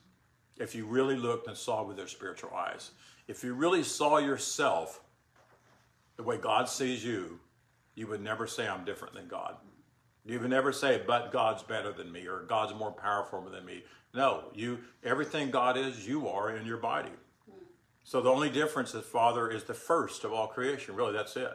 If 0.63 0.77
you 0.77 0.87
really 0.87 1.17
looked 1.17 1.49
and 1.49 1.57
saw 1.57 1.83
with 1.83 1.97
their 1.97 2.07
spiritual 2.07 2.53
eyes. 2.55 2.93
If 3.27 3.43
you 3.43 3.53
really 3.53 3.83
saw 3.83 4.19
yourself 4.19 5.01
the 6.17 6.23
way 6.23 6.39
God 6.39 6.69
sees 6.69 7.05
you, 7.05 7.41
you 7.97 8.07
would 8.07 8.23
never 8.23 8.47
say, 8.47 8.69
I'm 8.69 8.85
different 8.85 9.15
than 9.15 9.27
God. 9.27 9.57
You 10.25 10.39
would 10.39 10.51
never 10.51 10.73
say, 10.73 11.03
but 11.05 11.33
God's 11.33 11.65
better 11.65 11.93
than 11.93 12.13
me 12.13 12.29
or 12.29 12.45
God's 12.45 12.75
more 12.75 12.93
powerful 12.93 13.43
than 13.43 13.65
me. 13.67 13.83
No, 14.15 14.45
you 14.55 14.79
everything 15.03 15.51
God 15.51 15.77
is, 15.77 16.07
you 16.07 16.29
are 16.29 16.55
in 16.55 16.65
your 16.65 16.77
body. 16.77 17.11
So 18.05 18.21
the 18.21 18.31
only 18.31 18.49
difference 18.49 18.95
is 18.95 19.05
Father 19.05 19.51
is 19.51 19.65
the 19.65 19.75
first 19.75 20.23
of 20.23 20.33
all 20.33 20.47
creation. 20.47 20.95
Really, 20.95 21.13
that's 21.13 21.37
it. 21.37 21.53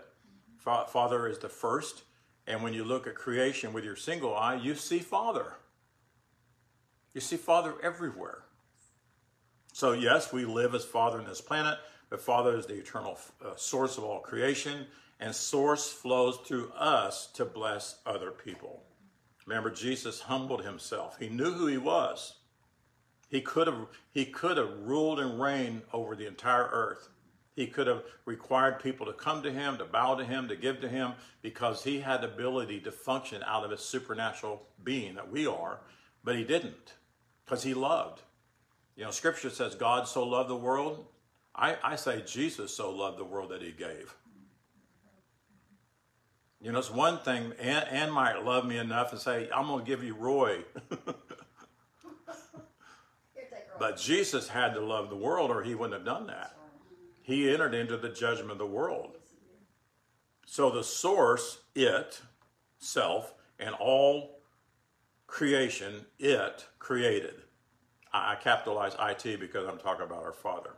Father 0.58 1.28
is 1.28 1.40
the 1.40 1.48
first, 1.48 2.04
and 2.46 2.62
when 2.62 2.74
you 2.74 2.84
look 2.84 3.08
at 3.08 3.16
creation 3.16 3.72
with 3.72 3.86
your 3.86 3.96
single 3.96 4.36
eye, 4.36 4.56
you 4.56 4.76
see 4.76 5.00
Father. 5.00 5.54
You 7.14 7.22
see 7.22 7.38
Father 7.38 7.76
everywhere. 7.82 8.44
So 9.78 9.92
yes, 9.92 10.34
we 10.34 10.44
live 10.44 10.74
as 10.74 10.84
Father 10.84 11.20
in 11.20 11.28
this 11.28 11.40
planet, 11.40 11.78
but 12.10 12.20
Father 12.20 12.58
is 12.58 12.66
the 12.66 12.74
eternal 12.74 13.20
uh, 13.46 13.56
source 13.58 14.00
of 14.00 14.04
all 14.04 14.22
creation, 14.22 14.88
and 15.20 15.36
source 15.36 15.88
flows 15.88 16.38
through 16.38 16.72
us 16.72 17.28
to 17.34 17.46
bless 17.46 18.00
other 18.04 18.32
people. 18.32 18.82
Remember, 19.46 19.70
Jesus 19.70 20.22
humbled 20.22 20.66
himself. 20.66 21.20
He 21.20 21.30
knew 21.30 21.52
who 21.52 21.68
he 21.68 21.78
was. 21.78 22.38
He 23.30 23.40
could 23.40 23.68
have 23.68 23.86
he 24.10 24.26
could 24.26 24.58
have 24.58 24.80
ruled 24.80 25.20
and 25.20 25.40
reigned 25.40 25.84
over 25.94 26.16
the 26.16 26.26
entire 26.26 26.70
earth. 26.72 27.10
He 27.56 27.68
could 27.68 27.86
have 27.86 28.02
required 28.26 28.82
people 28.82 29.06
to 29.06 29.14
come 29.14 29.44
to 29.44 29.52
him, 29.52 29.78
to 29.78 29.86
bow 29.86 30.16
to 30.16 30.26
him, 30.26 30.48
to 30.48 30.56
give 30.56 30.82
to 30.82 30.90
him, 30.90 31.14
because 31.44 31.84
he 31.84 32.00
had 32.00 32.22
the 32.22 32.34
ability 32.34 32.80
to 32.80 32.92
function 32.92 33.44
out 33.46 33.64
of 33.64 33.72
a 33.72 33.78
supernatural 33.78 34.64
being 34.84 35.14
that 35.14 35.32
we 35.32 35.46
are, 35.46 35.82
but 36.24 36.36
he 36.36 36.44
didn't, 36.44 36.96
because 37.46 37.62
he 37.62 37.76
loved. 37.76 38.24
You 38.98 39.06
know, 39.06 39.12
scripture 39.12 39.50
says 39.50 39.76
God 39.76 40.08
so 40.08 40.26
loved 40.26 40.50
the 40.50 40.58
world. 40.58 41.06
I, 41.56 41.78
I 41.82 41.96
say 41.96 42.22
Jesus 42.26 42.76
so 42.76 42.92
loved 42.92 43.18
the 43.18 43.24
world 43.24 43.52
that 43.52 43.62
he 43.62 43.72
gave. 43.72 44.14
You 46.60 46.72
know, 46.72 46.80
it's 46.80 46.92
one 46.92 47.20
thing, 47.20 47.54
Ann, 47.60 47.84
Ann 47.84 48.12
might 48.12 48.44
love 48.44 48.66
me 48.66 48.78
enough 48.78 49.12
and 49.14 49.22
say, 49.22 49.48
I'm 49.56 49.68
going 49.68 49.86
to 49.86 49.90
give 49.90 50.04
you 50.04 50.16
Roy. 50.16 50.64
But 53.80 53.98
Jesus 53.98 54.48
had 54.48 54.74
to 54.74 54.82
love 54.82 55.10
the 55.10 55.16
world 55.16 55.52
or 55.52 55.64
he 55.64 55.76
wouldn't 55.76 55.94
have 55.94 56.06
done 56.06 56.28
that. 56.28 56.56
He 57.22 57.52
entered 57.52 57.74
into 57.74 57.98
the 57.98 58.10
judgment 58.10 58.52
of 58.52 58.58
the 58.58 58.66
world. 58.66 59.18
So 60.46 60.70
the 60.70 60.84
source, 60.84 61.60
it, 61.76 62.22
self, 62.80 63.34
and 63.60 63.76
all 63.76 64.40
creation, 65.28 66.06
it 66.18 66.66
created. 66.80 67.36
I 68.14 68.36
capitalize 68.36 68.96
IT 69.00 69.40
because 69.40 69.68
I'm 69.68 69.78
talking 69.78 70.06
about 70.06 70.24
our 70.24 70.34
Father. 70.34 70.72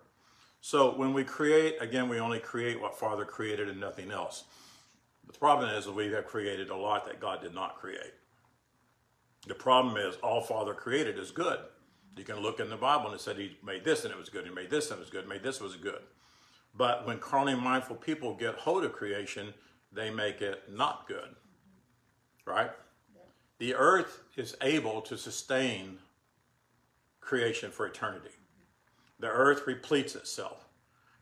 So 0.62 0.96
when 0.96 1.14
we 1.14 1.24
create, 1.24 1.78
again, 1.80 2.10
we 2.10 2.20
only 2.20 2.40
create 2.40 2.82
what 2.82 2.98
Father 2.98 3.26
created 3.26 3.70
and 3.70 3.80
nothing 3.80 4.12
else. 4.12 4.44
The 5.26 5.38
problem 5.38 5.70
is 5.70 5.86
that 5.86 5.96
we 5.96 6.12
have 6.12 6.26
created 6.26 6.70
a 6.70 6.76
lot 6.76 7.06
that 7.06 7.20
God 7.20 7.42
did 7.42 7.54
not 7.54 7.78
create. 7.78 8.14
The 9.48 9.56
problem 9.56 9.96
is 9.96 10.16
all 10.18 10.42
Father 10.42 10.74
created 10.74 11.18
is 11.18 11.32
good. 11.32 11.60
You 12.18 12.26
can 12.26 12.40
look 12.40 12.60
in 12.60 12.70
the 12.70 12.76
Bible 12.76 13.06
and 13.06 13.16
it 13.16 13.22
said 13.22 13.38
he 13.38 13.58
made 13.64 13.86
this 13.86 14.04
and 14.04 14.14
it 14.14 14.20
was 14.20 14.30
good. 14.30 14.46
He 14.46 14.54
made 14.54 14.70
this 14.70 14.92
and 14.92 14.98
it 14.98 15.02
was 15.02 15.10
good. 15.10 15.24
He 15.24 15.30
made 15.30 15.44
this 15.44 15.62
was 15.62 15.76
good. 15.76 16.02
But 16.76 17.08
when 17.08 17.20
carnally 17.20 17.56
mindful 17.56 17.96
people 17.96 18.36
get 18.36 18.56
hold 18.56 18.84
of 18.84 18.92
creation, 18.92 19.54
they 19.92 20.10
make 20.10 20.42
it 20.42 20.64
not 20.70 21.08
good. 21.08 21.36
Right? 22.46 22.72
The 23.60 23.76
earth 23.76 24.24
is 24.36 24.56
able 24.62 25.02
to 25.02 25.18
sustain 25.18 26.00
creation 27.30 27.70
for 27.70 27.86
eternity. 27.86 28.32
The 29.20 29.28
earth 29.28 29.68
repletes 29.68 30.16
itself. 30.16 30.68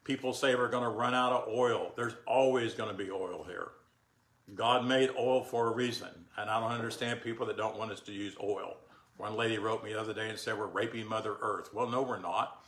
People 0.05 0.31
say 0.31 0.55
we're 0.55 0.69
going 0.69 0.85
to 0.85 0.89
run 0.89 1.13
out 1.13 1.33
of 1.33 1.49
oil. 1.53 1.91
There's 1.97 2.15
always 2.25 2.73
going 2.73 2.89
to 2.89 2.95
be 2.95 3.11
oil 3.11 3.43
here. 3.45 3.71
God 4.55 4.85
made 4.85 5.09
oil 5.19 5.43
for 5.43 5.67
a 5.67 5.71
reason. 5.71 6.07
And 6.37 6.49
I 6.49 6.61
don't 6.61 6.71
understand 6.71 7.21
people 7.21 7.45
that 7.47 7.57
don't 7.57 7.77
want 7.77 7.91
us 7.91 7.99
to 8.01 8.13
use 8.13 8.37
oil. 8.41 8.77
One 9.17 9.35
lady 9.35 9.57
wrote 9.57 9.83
me 9.83 9.91
the 9.91 9.99
other 9.99 10.13
day 10.13 10.29
and 10.29 10.39
said, 10.39 10.57
We're 10.57 10.67
raping 10.67 11.05
Mother 11.07 11.35
Earth. 11.41 11.73
Well, 11.73 11.89
no, 11.89 12.03
we're 12.03 12.21
not. 12.21 12.63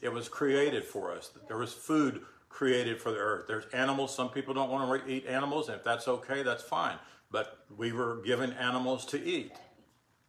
It 0.00 0.12
was 0.12 0.28
created 0.28 0.84
for 0.84 1.10
us. 1.10 1.32
There 1.48 1.56
was 1.56 1.72
food 1.72 2.22
created 2.48 3.00
for 3.00 3.10
the 3.10 3.18
earth. 3.18 3.46
There's 3.48 3.66
animals. 3.72 4.14
Some 4.14 4.28
people 4.28 4.54
don't 4.54 4.70
want 4.70 5.04
to 5.04 5.12
eat 5.12 5.26
animals, 5.26 5.68
and 5.68 5.78
if 5.78 5.82
that's 5.82 6.06
okay, 6.06 6.44
that's 6.44 6.62
fine. 6.62 6.98
But 7.32 7.58
we 7.76 7.90
were 7.90 8.22
given 8.24 8.52
animals 8.52 9.04
to 9.06 9.20
eat, 9.20 9.50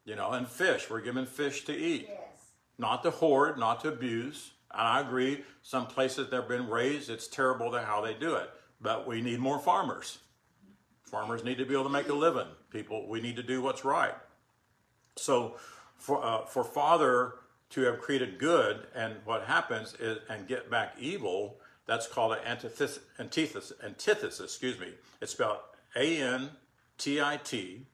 you 0.06 0.16
know, 0.16 0.32
and 0.32 0.48
fish. 0.48 0.90
We're 0.90 1.02
given 1.02 1.28
fish 1.28 1.66
to 1.66 1.78
eat. 1.78 2.10
Not 2.78 3.04
to 3.04 3.12
hoard, 3.12 3.58
not 3.58 3.82
to 3.82 3.90
abuse. 3.90 4.52
And 4.72 4.82
I 4.82 5.02
agree, 5.02 5.44
some 5.62 5.88
places 5.88 6.30
they've 6.30 6.48
been 6.48 6.70
raised, 6.70 7.10
it's 7.10 7.28
terrible 7.28 7.72
to 7.72 7.82
how 7.82 8.02
they 8.02 8.14
do 8.14 8.36
it. 8.36 8.50
But 8.82 9.08
we 9.08 9.22
need 9.22 9.40
more 9.40 9.60
farmers. 9.60 10.20
Farmers 11.04 11.44
need 11.44 11.58
to 11.60 11.66
be 11.66 11.74
able 11.74 11.86
to 11.86 11.90
make 11.90 12.10
a 12.10 12.14
living. 12.14 12.48
People, 12.72 13.08
we 13.08 13.22
need 13.22 13.38
to 13.38 13.44
do 13.44 13.62
what's 13.62 13.86
right. 13.86 14.16
So, 15.16 15.56
for 15.98 16.24
uh, 16.24 16.46
for 16.46 16.64
Father 16.64 17.36
to 17.70 17.82
have 17.82 18.00
created 18.00 18.38
good, 18.38 18.86
and 18.94 19.16
what 19.24 19.46
happens 19.46 19.96
is 20.00 20.18
and 20.30 20.48
get 20.48 20.70
back 20.70 20.96
evil, 21.00 21.58
that's 21.86 22.08
called 22.08 22.34
an 22.34 22.40
antithesis. 22.46 23.00
Antithesis. 23.18 23.72
antithesis 23.84 24.40
excuse 24.42 24.80
me. 24.80 24.90
It's 25.22 25.32
spelled 25.32 25.60
A 25.96 26.22
N 26.22 26.50
T 26.98 27.22
I 27.22 27.38
T, 27.38 27.86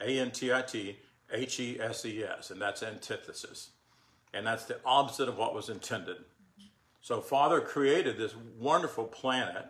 A 0.00 0.18
N 0.18 0.30
T 0.30 0.52
I 0.52 0.62
T 0.62 0.98
H 1.32 1.60
E 1.60 1.78
S 1.80 2.04
E 2.04 2.22
S, 2.22 2.50
and 2.50 2.60
that's 2.60 2.82
antithesis, 2.82 3.70
and 4.34 4.46
that's 4.46 4.64
the 4.64 4.78
opposite 4.84 5.28
of 5.28 5.36
what 5.36 5.54
was 5.54 5.68
intended. 5.68 6.16
So, 7.00 7.20
Father 7.20 7.60
created 7.60 8.18
this 8.18 8.34
wonderful 8.58 9.04
planet 9.04 9.66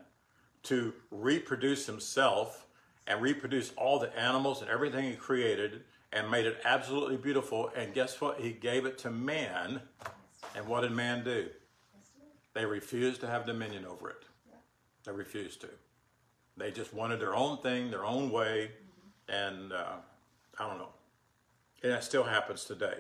to 0.65 0.93
reproduce 1.11 1.87
Himself 1.87 2.67
and 3.07 3.23
reproduce 3.23 3.73
all 3.77 3.99
the 3.99 4.17
animals 4.19 4.61
and 4.61 4.71
everything 4.71 5.05
He 5.11 5.17
created 5.17 5.83
and 6.13 6.31
made 6.31 6.47
it 6.47 6.61
absolutely 6.65 7.17
beautiful. 7.17 7.71
And 7.77 7.95
guess 7.95 8.21
what? 8.21 8.41
He 8.41 8.53
gave 8.53 8.87
it 8.87 8.99
to 8.99 9.11
man. 9.11 9.83
And 10.57 10.67
what 10.67 10.81
did 10.81 10.93
man 10.93 11.25
do? 11.25 11.49
They 12.55 12.65
refused 12.65 13.21
to 13.21 13.27
have 13.27 13.47
dominion 13.47 13.85
over 13.85 14.11
it. 14.11 14.25
They 15.05 15.13
refused 15.13 15.61
to. 15.61 15.69
They 16.57 16.71
just 16.71 16.93
wanted 16.93 17.21
their 17.21 17.37
own 17.37 17.59
thing, 17.59 17.91
their 17.91 18.05
own 18.05 18.31
way. 18.31 18.73
And 19.29 19.73
uh, 19.73 19.97
I 20.59 20.69
don't 20.69 20.79
know. 20.79 20.89
And 21.83 21.93
that 21.93 22.03
still 22.03 22.25
happens 22.25 22.65
today. 22.65 22.99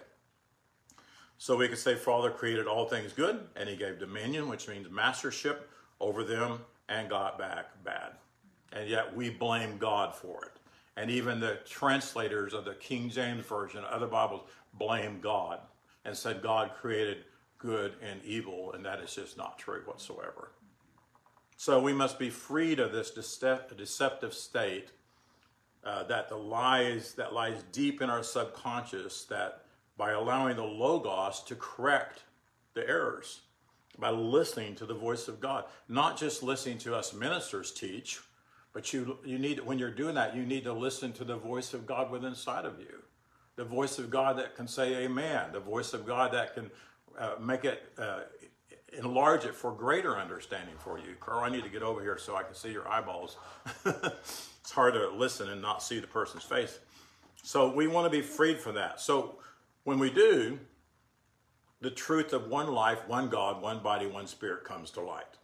So 1.38 1.56
we 1.56 1.68
could 1.68 1.78
say 1.78 1.94
Father 1.94 2.30
created 2.30 2.66
all 2.66 2.86
things 2.86 3.12
good, 3.12 3.40
and 3.56 3.68
he 3.68 3.76
gave 3.76 3.98
dominion, 3.98 4.48
which 4.48 4.68
means 4.68 4.90
mastership 4.90 5.70
over 6.00 6.24
them, 6.24 6.60
and 6.88 7.08
got 7.08 7.38
back 7.38 7.66
bad. 7.84 8.12
And 8.72 8.88
yet 8.88 9.14
we 9.14 9.30
blame 9.30 9.78
God 9.78 10.14
for 10.14 10.44
it. 10.44 10.52
And 10.96 11.10
even 11.10 11.38
the 11.38 11.58
translators 11.64 12.54
of 12.54 12.64
the 12.64 12.74
King 12.74 13.08
James 13.08 13.46
Version, 13.46 13.84
other 13.88 14.08
Bibles, 14.08 14.42
blame 14.74 15.20
God 15.20 15.60
and 16.04 16.16
said 16.16 16.42
God 16.42 16.72
created 16.80 17.18
good 17.58 17.94
and 18.02 18.20
evil, 18.24 18.72
and 18.72 18.84
that 18.84 19.00
is 19.00 19.14
just 19.14 19.36
not 19.36 19.58
true 19.58 19.82
whatsoever. 19.84 20.50
So 21.56 21.80
we 21.80 21.92
must 21.92 22.18
be 22.18 22.30
freed 22.30 22.80
of 22.80 22.92
this 22.92 23.10
deceptive 23.10 24.34
state 24.34 24.92
uh, 25.84 26.04
that 26.04 26.28
the 26.28 26.36
lies 26.36 27.14
that 27.14 27.32
lies 27.32 27.62
deep 27.72 28.00
in 28.00 28.10
our 28.10 28.22
subconscious 28.22 29.24
that 29.24 29.64
by 29.98 30.12
allowing 30.12 30.56
the 30.56 30.64
logos 30.64 31.42
to 31.42 31.54
correct 31.54 32.22
the 32.74 32.88
errors 32.88 33.42
by 33.98 34.10
listening 34.10 34.76
to 34.76 34.86
the 34.86 34.94
voice 34.94 35.28
of 35.28 35.40
god. 35.40 35.64
Not 35.88 36.16
just 36.16 36.42
listening 36.42 36.78
to 36.78 36.94
us 36.94 37.12
ministers 37.12 37.72
teach 37.72 38.20
but 38.72 38.92
you 38.92 39.18
you 39.24 39.38
need 39.38 39.60
when 39.60 39.78
you're 39.78 39.90
doing 39.90 40.14
that 40.14 40.34
you 40.34 40.46
need 40.46 40.64
to 40.64 40.72
listen 40.72 41.12
to 41.14 41.24
the 41.24 41.36
voice 41.36 41.74
of 41.74 41.86
god 41.86 42.10
within 42.10 42.30
inside 42.30 42.64
of 42.64 42.78
you. 42.78 43.02
The 43.56 43.64
voice 43.64 43.98
of 43.98 44.08
god 44.08 44.38
that 44.38 44.56
can 44.56 44.68
say 44.68 44.94
amen 45.04 45.52
the 45.52 45.60
voice 45.60 45.92
of 45.92 46.06
god 46.06 46.32
that 46.32 46.54
can 46.54 46.70
uh, 47.18 47.34
make 47.40 47.64
it 47.64 47.92
uh, 47.98 48.20
enlarge 48.96 49.44
it 49.44 49.54
for 49.54 49.72
greater 49.72 50.16
understanding 50.16 50.76
for 50.78 50.98
you. 50.98 51.16
Carl 51.20 51.44
i 51.44 51.50
need 51.50 51.64
to 51.64 51.70
get 51.70 51.82
over 51.82 52.00
here 52.00 52.16
so 52.16 52.36
i 52.36 52.42
can 52.42 52.54
see 52.54 52.70
your 52.70 52.88
eyeballs. 52.88 53.36
It's 54.68 54.74
hard 54.74 54.92
to 54.92 55.08
listen 55.08 55.48
and 55.48 55.62
not 55.62 55.82
see 55.82 55.98
the 55.98 56.06
person's 56.06 56.42
face. 56.42 56.78
So 57.42 57.72
we 57.72 57.86
want 57.86 58.04
to 58.04 58.10
be 58.10 58.20
freed 58.20 58.60
from 58.60 58.74
that. 58.74 59.00
So 59.00 59.38
when 59.88 59.98
we 59.98 60.10
do 60.10 60.58
the 61.80 61.90
truth 61.90 62.34
of 62.34 62.48
one 62.48 62.70
life 62.70 62.98
one 63.06 63.30
god 63.30 63.62
one 63.62 63.78
body 63.78 64.06
one 64.06 64.26
spirit 64.26 64.62
comes 64.62 64.90
to 64.90 65.00
light 65.00 65.38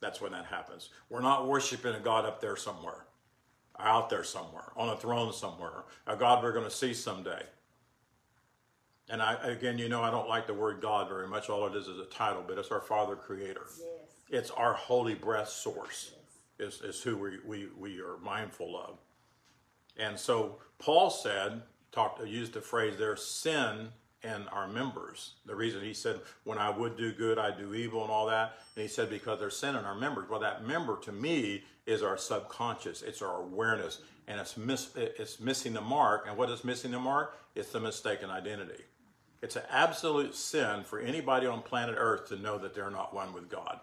that's 0.00 0.20
when 0.20 0.30
that 0.30 0.44
happens 0.44 0.90
we're 1.08 1.20
not 1.20 1.48
worshiping 1.48 1.92
a 1.92 1.98
god 1.98 2.24
up 2.24 2.40
there 2.40 2.54
somewhere 2.54 3.06
out 3.80 4.08
there 4.08 4.22
somewhere 4.22 4.70
on 4.76 4.90
a 4.90 4.96
throne 4.96 5.32
somewhere 5.32 5.82
a 6.06 6.14
god 6.14 6.40
we're 6.40 6.52
going 6.52 6.64
to 6.64 6.70
see 6.70 6.94
someday 6.94 7.42
and 9.10 9.20
I, 9.20 9.34
again, 9.42 9.76
you 9.78 9.90
know, 9.90 10.02
I 10.02 10.10
don't 10.10 10.30
like 10.30 10.46
the 10.46 10.54
word 10.54 10.80
God 10.80 11.10
very 11.10 11.28
much. 11.28 11.50
All 11.50 11.66
it 11.66 11.76
is 11.76 11.88
is 11.88 11.98
a 11.98 12.06
title, 12.06 12.42
but 12.48 12.56
it's 12.56 12.70
our 12.70 12.80
Father 12.80 13.14
Creator. 13.14 13.66
Yes. 13.78 13.86
It's 14.30 14.50
our 14.50 14.72
holy 14.72 15.14
breath 15.14 15.50
source, 15.50 16.12
is, 16.58 16.80
is 16.80 17.02
who 17.02 17.18
we, 17.18 17.38
we, 17.44 17.68
we 17.78 18.00
are 18.00 18.16
mindful 18.22 18.78
of. 18.78 18.96
And 19.98 20.18
so 20.18 20.56
Paul 20.78 21.10
said, 21.10 21.60
talked, 21.94 22.24
used 22.26 22.52
the 22.52 22.60
phrase 22.60 22.98
there, 22.98 23.16
sin 23.16 23.88
in 24.22 24.48
our 24.48 24.66
members. 24.66 25.32
The 25.46 25.54
reason 25.54 25.82
he 25.82 25.94
said, 25.94 26.20
when 26.44 26.58
I 26.58 26.70
would 26.70 26.96
do 26.96 27.12
good, 27.12 27.38
I 27.38 27.56
do 27.56 27.74
evil 27.74 28.02
and 28.02 28.10
all 28.10 28.26
that. 28.26 28.58
And 28.74 28.82
he 28.82 28.88
said, 28.88 29.10
because 29.10 29.38
there's 29.38 29.56
sin 29.56 29.76
in 29.76 29.84
our 29.84 29.94
members. 29.94 30.28
Well, 30.28 30.40
that 30.40 30.66
member 30.66 30.98
to 31.00 31.12
me 31.12 31.62
is 31.86 32.02
our 32.02 32.16
subconscious. 32.16 33.02
It's 33.02 33.20
our 33.22 33.42
awareness. 33.42 34.00
And 34.26 34.40
it's, 34.40 34.56
miss, 34.56 34.90
it's 34.96 35.38
missing 35.40 35.74
the 35.74 35.82
mark. 35.82 36.24
And 36.26 36.38
what 36.38 36.50
is 36.50 36.64
missing 36.64 36.90
the 36.90 36.98
mark? 36.98 37.36
It's 37.54 37.70
the 37.70 37.80
mistaken 37.80 38.30
identity. 38.30 38.82
It's 39.42 39.56
an 39.56 39.64
absolute 39.70 40.34
sin 40.34 40.84
for 40.84 40.98
anybody 40.98 41.46
on 41.46 41.60
planet 41.60 41.96
Earth 41.98 42.28
to 42.28 42.36
know 42.36 42.56
that 42.56 42.74
they're 42.74 42.90
not 42.90 43.14
one 43.14 43.34
with 43.34 43.50
God. 43.50 43.80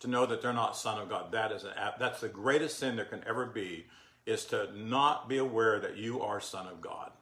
To 0.00 0.08
know 0.08 0.26
that 0.26 0.42
they're 0.42 0.52
not 0.52 0.76
son 0.76 1.00
of 1.00 1.08
God. 1.08 1.32
That 1.32 1.52
is 1.52 1.64
an, 1.64 1.70
that's 1.98 2.20
the 2.20 2.28
greatest 2.28 2.78
sin 2.78 2.96
there 2.96 3.06
can 3.06 3.22
ever 3.26 3.46
be, 3.46 3.86
is 4.26 4.44
to 4.46 4.68
not 4.76 5.26
be 5.26 5.38
aware 5.38 5.80
that 5.80 5.96
you 5.96 6.20
are 6.20 6.40
son 6.40 6.66
of 6.66 6.82
God. 6.82 7.12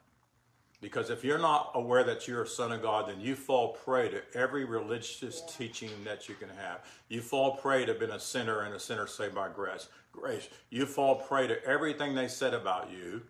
Because 0.83 1.11
if 1.11 1.25
you're 1.25 1.39
not 1.39 1.71
aware 1.77 2.03
that 2.03 2.27
you're 2.27 2.43
a 2.43 2.47
son 2.47 2.73
of 2.73 2.83
God, 2.83 3.09
then 3.09 3.21
you 3.21 3.37
fall 3.37 3.69
prey 3.69 4.09
to 4.09 4.21
every 4.35 4.65
religious 4.65 5.41
teaching 5.49 5.91
that 6.05 6.29
you 6.29 6.35
can 6.35 6.49
have. 6.49 6.85
You 7.09 7.23
fall 7.23 7.53
prey 7.53 7.87
to 7.87 7.95
being 7.95 8.11
a 8.11 8.19
sinner 8.19 8.63
and 8.63 8.75
a 8.75 8.81
sinner 8.81 9.07
saved 9.07 9.37
by 9.37 9.49
grace. 9.49 9.87
Grace. 10.11 10.49
You 10.71 10.87
fall 10.87 11.15
prey 11.15 11.47
to 11.47 11.65
everything 11.65 12.17
they 12.17 12.27
said 12.27 12.53
about 12.53 12.91
you, 12.91 13.23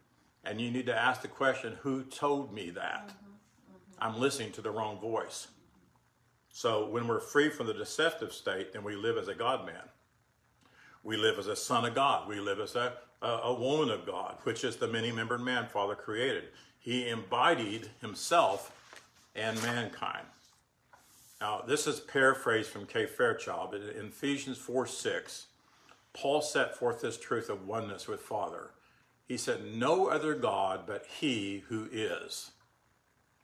and 0.44 0.62
you 0.62 0.70
need 0.70 0.86
to 0.86 0.98
ask 0.98 1.20
the 1.20 1.28
question, 1.28 1.76
who 1.82 2.04
told 2.04 2.54
me 2.54 2.70
that? 2.70 3.08
Mm-hmm. 3.08 3.26
Mm-hmm. 3.26 4.02
I'm 4.02 4.18
listening 4.18 4.52
to 4.52 4.62
the 4.62 4.70
wrong 4.70 4.98
voice. 4.98 5.48
So 6.48 6.88
when 6.88 7.06
we're 7.06 7.20
free 7.20 7.50
from 7.50 7.66
the 7.66 7.74
deceptive 7.74 8.32
state, 8.32 8.72
then 8.72 8.82
we 8.82 8.96
live 8.96 9.18
as 9.18 9.28
a 9.28 9.34
God 9.34 9.66
man. 9.66 9.90
We 11.04 11.18
live 11.18 11.38
as 11.38 11.48
a 11.48 11.56
son 11.56 11.84
of 11.84 11.94
God. 11.94 12.28
We 12.28 12.40
live 12.40 12.60
as 12.60 12.76
a, 12.76 12.94
a, 13.20 13.26
a 13.26 13.54
woman 13.60 13.90
of 13.90 14.06
God, 14.06 14.38
which 14.44 14.64
is 14.64 14.76
the 14.76 14.88
many 14.88 15.12
membered 15.12 15.42
man 15.42 15.66
Father 15.66 15.94
created. 15.94 16.44
He 16.82 17.08
embodied 17.08 17.90
himself 18.00 18.72
and 19.36 19.60
mankind. 19.62 20.26
Now, 21.40 21.62
this 21.66 21.86
is 21.86 22.00
paraphrased 22.00 22.70
from 22.70 22.86
K. 22.86 23.06
Fairchild, 23.06 23.70
but 23.70 23.80
in 23.80 24.06
Ephesians 24.06 24.58
4 24.58 24.86
6, 24.86 25.46
Paul 26.12 26.42
set 26.42 26.76
forth 26.76 27.00
this 27.00 27.18
truth 27.18 27.48
of 27.48 27.66
oneness 27.66 28.08
with 28.08 28.20
Father. 28.20 28.70
He 29.26 29.36
said, 29.36 29.64
No 29.64 30.08
other 30.08 30.34
God 30.34 30.80
but 30.86 31.06
He 31.06 31.62
who 31.68 31.88
is. 31.90 32.50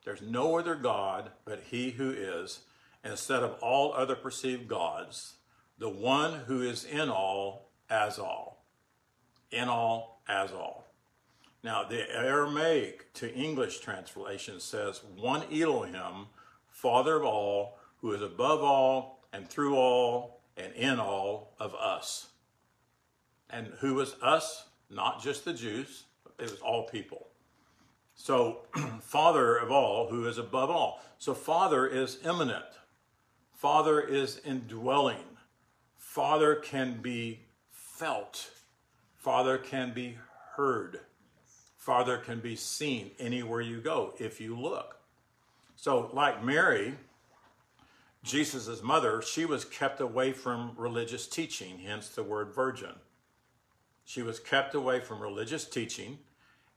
There's 0.05 0.21
no 0.23 0.59
other 0.59 0.75
God 0.75 1.31
but 1.45 1.63
He 1.71 1.91
who 1.91 2.11
is, 2.11 2.61
instead 3.05 3.45
of 3.45 3.55
all 3.63 3.93
other 3.93 4.17
perceived 4.17 4.67
gods, 4.67 5.35
the 5.79 5.89
one 5.89 6.41
who 6.47 6.61
is 6.61 6.85
in 6.85 7.09
all 7.09 7.71
as 7.89 8.19
all. 8.19 8.65
In 9.53 9.69
all 9.69 10.23
as 10.29 10.51
all. 10.51 10.88
Now, 11.63 11.83
the 11.85 12.09
Aramaic 12.15 13.13
to 13.15 13.35
English 13.35 13.81
translation 13.81 14.61
says, 14.61 15.03
One 15.17 15.43
Elohim, 15.53 16.27
Father 16.69 17.17
of 17.17 17.25
all, 17.25 17.79
who 18.01 18.13
is 18.13 18.23
above 18.23 18.63
all 18.63 19.25
and 19.33 19.49
through 19.49 19.77
all 19.77 20.41
and 20.57 20.73
in 20.75 21.01
all 21.01 21.55
of 21.59 21.75
us. 21.75 22.29
And 23.51 23.73
who 23.81 23.95
was 23.95 24.15
us? 24.23 24.67
Not 24.91 25.23
just 25.23 25.45
the 25.45 25.53
Jews, 25.53 26.05
it 26.39 26.51
was 26.51 26.61
all 26.61 26.85
people. 26.85 27.27
So, 28.15 28.61
Father 29.01 29.57
of 29.57 29.71
all, 29.71 30.09
who 30.09 30.27
is 30.27 30.39
above 30.39 30.71
all. 30.71 31.03
So, 31.19 31.35
Father 31.35 31.87
is 31.87 32.19
immanent. 32.25 32.65
Father 33.53 34.01
is 34.01 34.41
indwelling. 34.45 35.37
Father 35.97 36.55
can 36.55 37.01
be 37.03 37.41
felt. 37.71 38.51
Father 39.17 39.59
can 39.59 39.93
be 39.93 40.17
heard. 40.57 41.01
Father 41.89 42.19
can 42.19 42.41
be 42.41 42.55
seen 42.55 43.13
anywhere 43.19 43.63
you 43.63 43.81
go 43.81 44.13
if 44.19 44.43
you 44.43 44.55
look. 44.55 44.99
So, 45.75 46.11
like 46.13 46.45
Mary, 46.45 46.93
Jesus' 48.23 48.83
mother, 48.83 49.23
she 49.23 49.47
was 49.47 49.65
kept 49.65 49.99
away 49.99 50.33
from 50.33 50.73
religious 50.77 51.27
teaching, 51.27 51.79
hence 51.79 52.11
the 52.11 52.23
word 52.23 52.55
virgin. 52.55 52.93
She 54.05 54.21
was 54.21 54.39
kept 54.39 54.75
away 54.75 55.01
from 55.01 55.23
religious 55.23 55.65
teaching 55.65 56.19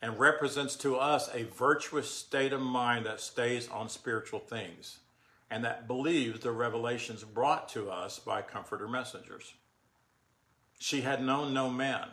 and 0.01 0.17
represents 0.17 0.77
to 0.77 0.95
us 0.95 1.29
a 1.33 1.43
virtuous 1.43 2.09
state 2.09 2.53
of 2.53 2.61
mind 2.61 3.05
that 3.05 3.19
stays 3.19 3.67
on 3.67 3.89
spiritual 3.89 4.39
things 4.39 4.99
and 5.49 5.65
that 5.65 5.87
believes 5.87 6.39
the 6.39 6.51
revelations 6.51 7.25
brought 7.25 7.67
to 7.67 7.91
us 7.91 8.17
by 8.17 8.41
comforter 8.41 8.87
messengers. 8.87 9.55
She 10.79 11.01
had 11.01 11.21
known 11.21 11.53
no 11.53 11.69
man. 11.69 12.07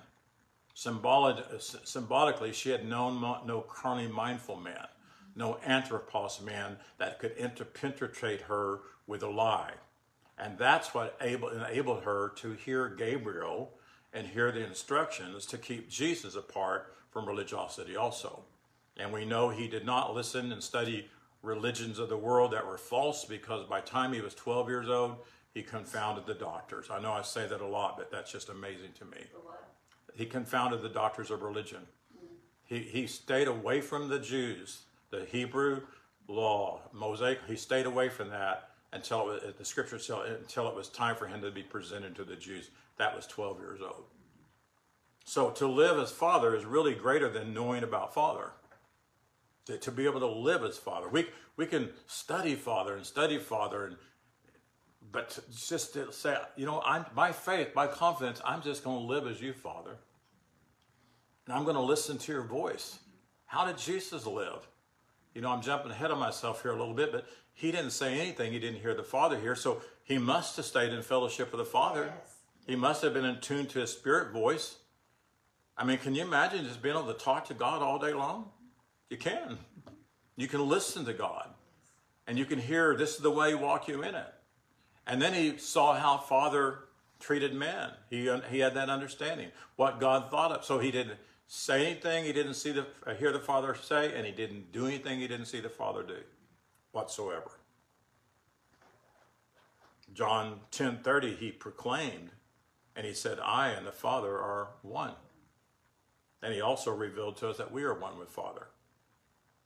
Symbolic, 0.78 1.44
symbolically, 1.60 2.52
she 2.52 2.70
had 2.70 2.88
known 2.88 3.20
no 3.20 3.62
carnally 3.62 4.06
mindful 4.06 4.54
man, 4.54 4.86
no 5.34 5.58
anthropos 5.66 6.40
man 6.40 6.76
that 6.98 7.18
could 7.18 7.32
interpenetrate 7.32 8.42
her 8.42 8.82
with 9.04 9.24
a 9.24 9.28
lie. 9.28 9.72
And 10.38 10.56
that's 10.56 10.94
what 10.94 11.16
able, 11.20 11.48
enabled 11.48 12.04
her 12.04 12.28
to 12.36 12.52
hear 12.52 12.88
Gabriel 12.88 13.72
and 14.12 14.24
hear 14.24 14.52
the 14.52 14.64
instructions 14.64 15.46
to 15.46 15.58
keep 15.58 15.90
Jesus 15.90 16.36
apart 16.36 16.94
from 17.10 17.26
religiosity 17.26 17.96
also. 17.96 18.44
And 18.96 19.12
we 19.12 19.24
know 19.24 19.48
he 19.48 19.66
did 19.66 19.84
not 19.84 20.14
listen 20.14 20.52
and 20.52 20.62
study 20.62 21.08
religions 21.42 21.98
of 21.98 22.08
the 22.08 22.16
world 22.16 22.52
that 22.52 22.64
were 22.64 22.78
false 22.78 23.24
because 23.24 23.66
by 23.66 23.80
the 23.80 23.88
time 23.88 24.12
he 24.12 24.20
was 24.20 24.32
12 24.36 24.68
years 24.68 24.88
old, 24.88 25.16
he 25.52 25.60
confounded 25.60 26.24
the 26.24 26.34
doctors. 26.34 26.86
I 26.88 27.00
know 27.00 27.10
I 27.10 27.22
say 27.22 27.48
that 27.48 27.60
a 27.60 27.66
lot, 27.66 27.96
but 27.96 28.12
that's 28.12 28.30
just 28.30 28.48
amazing 28.48 28.92
to 29.00 29.04
me. 29.06 29.24
He 30.18 30.26
confounded 30.26 30.83
the 30.83 30.88
doctors 30.88 31.31
of 31.31 31.42
religion. 31.42 31.87
He, 32.64 32.81
he 32.81 33.07
stayed 33.07 33.46
away 33.46 33.81
from 33.81 34.09
the 34.09 34.18
Jews, 34.18 34.81
the 35.11 35.24
Hebrew 35.24 35.83
law, 36.26 36.81
Mosaic. 36.92 37.38
He 37.46 37.54
stayed 37.54 37.87
away 37.87 38.09
from 38.09 38.31
that 38.31 38.70
until 38.92 39.31
it, 39.31 39.57
the 39.57 39.64
scripture 39.64 40.00
said 40.00 40.18
until 40.40 40.66
it 40.66 40.74
was 40.74 40.88
time 40.88 41.14
for 41.14 41.28
him 41.28 41.40
to 41.42 41.52
be 41.52 41.62
presented 41.62 42.16
to 42.16 42.24
the 42.24 42.35
Jews. 42.35 42.70
That 42.96 43.14
was 43.14 43.28
12 43.28 43.61
years 43.61 43.81
old. 43.81 44.07
So 45.24 45.50
to 45.50 45.68
live 45.68 46.00
as 46.00 46.11
father 46.11 46.57
is 46.57 46.64
really 46.64 46.94
greater 46.94 47.28
than 47.28 47.54
knowing 47.54 47.85
about 47.85 48.12
father. 48.12 48.50
To, 49.66 49.78
to 49.78 49.92
be 49.92 50.04
able 50.04 50.20
to 50.20 50.26
live 50.26 50.64
as 50.64 50.78
father, 50.78 51.09
we 51.09 51.26
we 51.57 51.66
can 51.66 51.90
study 52.07 52.57
father 52.57 52.96
and 52.96 53.07
study 53.07 53.38
father, 53.38 53.85
and 53.85 53.96
but 55.12 55.38
just 55.54 55.94
to 55.94 56.12
say, 56.12 56.37
you 56.57 56.66
know, 56.66 56.83
I'm 56.85 57.04
my 57.14 57.33
faith, 57.33 57.68
my 57.74 57.87
confidence, 57.87 58.40
I'm 58.44 58.62
just 58.62 58.83
going 58.83 58.98
to 58.98 59.04
live 59.04 59.26
as 59.26 59.40
you, 59.40 59.52
Father, 59.52 59.96
and 61.48 61.56
I'm 61.56 61.64
going 61.64 61.76
to 61.76 61.82
listen 61.82 62.18
to 62.18 62.32
your 62.32 62.42
voice. 62.42 62.98
How 63.46 63.64
did 63.64 63.78
Jesus 63.78 64.26
live? 64.26 64.68
You 65.34 65.40
know, 65.40 65.50
I'm 65.50 65.62
jumping 65.62 65.90
ahead 65.90 66.11
of 66.11 66.18
myself 66.18 66.61
here 66.61 66.72
a 66.72 66.78
little 66.78 66.92
bit, 66.92 67.11
but 67.11 67.26
he 67.54 67.72
didn't 67.72 67.92
say 67.92 68.20
anything. 68.20 68.52
He 68.52 68.58
didn't 68.58 68.80
hear 68.80 68.92
the 68.92 69.02
Father 69.02 69.40
here, 69.40 69.54
so 69.54 69.80
he 70.04 70.18
must 70.18 70.56
have 70.56 70.66
stayed 70.66 70.92
in 70.92 71.00
fellowship 71.00 71.50
with 71.50 71.61
the 71.61 71.64
Father. 71.64 72.12
Yes. 72.14 72.34
He 72.66 72.76
must 72.76 73.00
have 73.00 73.14
been 73.14 73.24
in 73.24 73.40
tune 73.40 73.66
to 73.68 73.78
his 73.78 73.90
spirit 73.90 74.30
voice. 74.30 74.76
I 75.74 75.84
mean, 75.84 75.96
can 75.96 76.14
you 76.14 76.20
imagine 76.20 76.66
just 76.66 76.82
being 76.82 76.94
able 76.94 77.11
to 77.11 77.18
talk 77.18 77.46
to 77.46 77.54
God 77.54 77.80
all 77.80 77.98
day 77.98 78.12
long? 78.12 78.50
You 79.08 79.16
can. 79.16 79.56
You 80.37 80.48
can 80.48 80.68
listen 80.68 81.06
to 81.06 81.14
God. 81.14 81.48
And 82.26 82.37
you 82.37 82.44
can 82.44 82.58
hear 82.58 82.94
this 82.94 83.14
is 83.14 83.22
the 83.22 83.30
way 83.30 83.54
walk 83.54 83.88
you 83.88 84.02
in 84.02 84.14
it. 84.14 84.34
And 85.06 85.22
then 85.22 85.32
he 85.32 85.56
saw 85.56 85.94
how 85.94 86.18
Father 86.18 86.80
treated 87.20 87.54
men. 87.54 87.92
He, 88.11 88.30
he 88.50 88.58
had 88.58 88.74
that 88.74 88.90
understanding, 88.90 89.48
what 89.76 89.98
God 89.98 90.30
thought 90.30 90.52
of. 90.52 90.62
So 90.66 90.78
he 90.78 90.90
didn't 90.90 91.18
say 91.48 91.87
anything 91.87 92.24
he 92.24 92.32
didn't 92.32 92.54
see 92.54 92.70
the, 92.70 92.87
uh, 93.06 93.14
hear 93.14 93.32
the 93.32 93.40
Father 93.40 93.74
say, 93.74 94.14
and 94.14 94.24
he 94.24 94.32
didn't 94.32 94.70
do 94.70 94.87
anything 94.87 95.18
he 95.18 95.26
didn't 95.26 95.46
see 95.46 95.61
the 95.61 95.68
Father 95.68 96.02
do 96.04 96.18
whatsoever. 96.92 97.50
John 100.12 100.61
10:30 100.70 101.37
he 101.37 101.50
proclaimed 101.50 102.30
and 102.94 103.06
he 103.06 103.14
said 103.14 103.38
I 103.40 103.70
and 103.70 103.87
the 103.87 103.92
Father 103.92 104.38
are 104.38 104.70
one. 104.82 105.14
And 106.42 106.54
he 106.54 106.61
also 106.61 106.94
revealed 106.94 107.37
to 107.38 107.48
us 107.48 107.56
that 107.56 107.73
we 107.73 107.83
are 107.83 107.94
one 107.94 108.18
with 108.18 108.29
Father. 108.29 108.68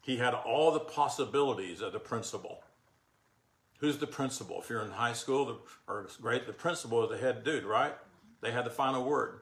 He 0.03 0.17
had 0.17 0.35
all 0.35 0.73
the 0.73 0.81
possibilities 0.81 1.81
of 1.81 1.93
the 1.93 2.01
principal. 2.01 2.63
Who's 3.79 3.99
the 3.99 4.07
principal? 4.07 4.61
If 4.61 4.71
you're 4.71 4.83
in 4.83 4.93
high 4.93 5.13
school 5.13 5.45
the, 5.45 5.57
or 5.87 6.09
grade, 6.21 6.43
the 6.47 6.53
principal 6.53 7.05
is 7.05 7.11
the 7.11 7.19
head 7.19 7.45
dude, 7.45 7.65
right? 7.65 7.95
They 8.41 8.53
had 8.53 8.65
the 8.65 8.71
final 8.71 9.05
word. 9.05 9.42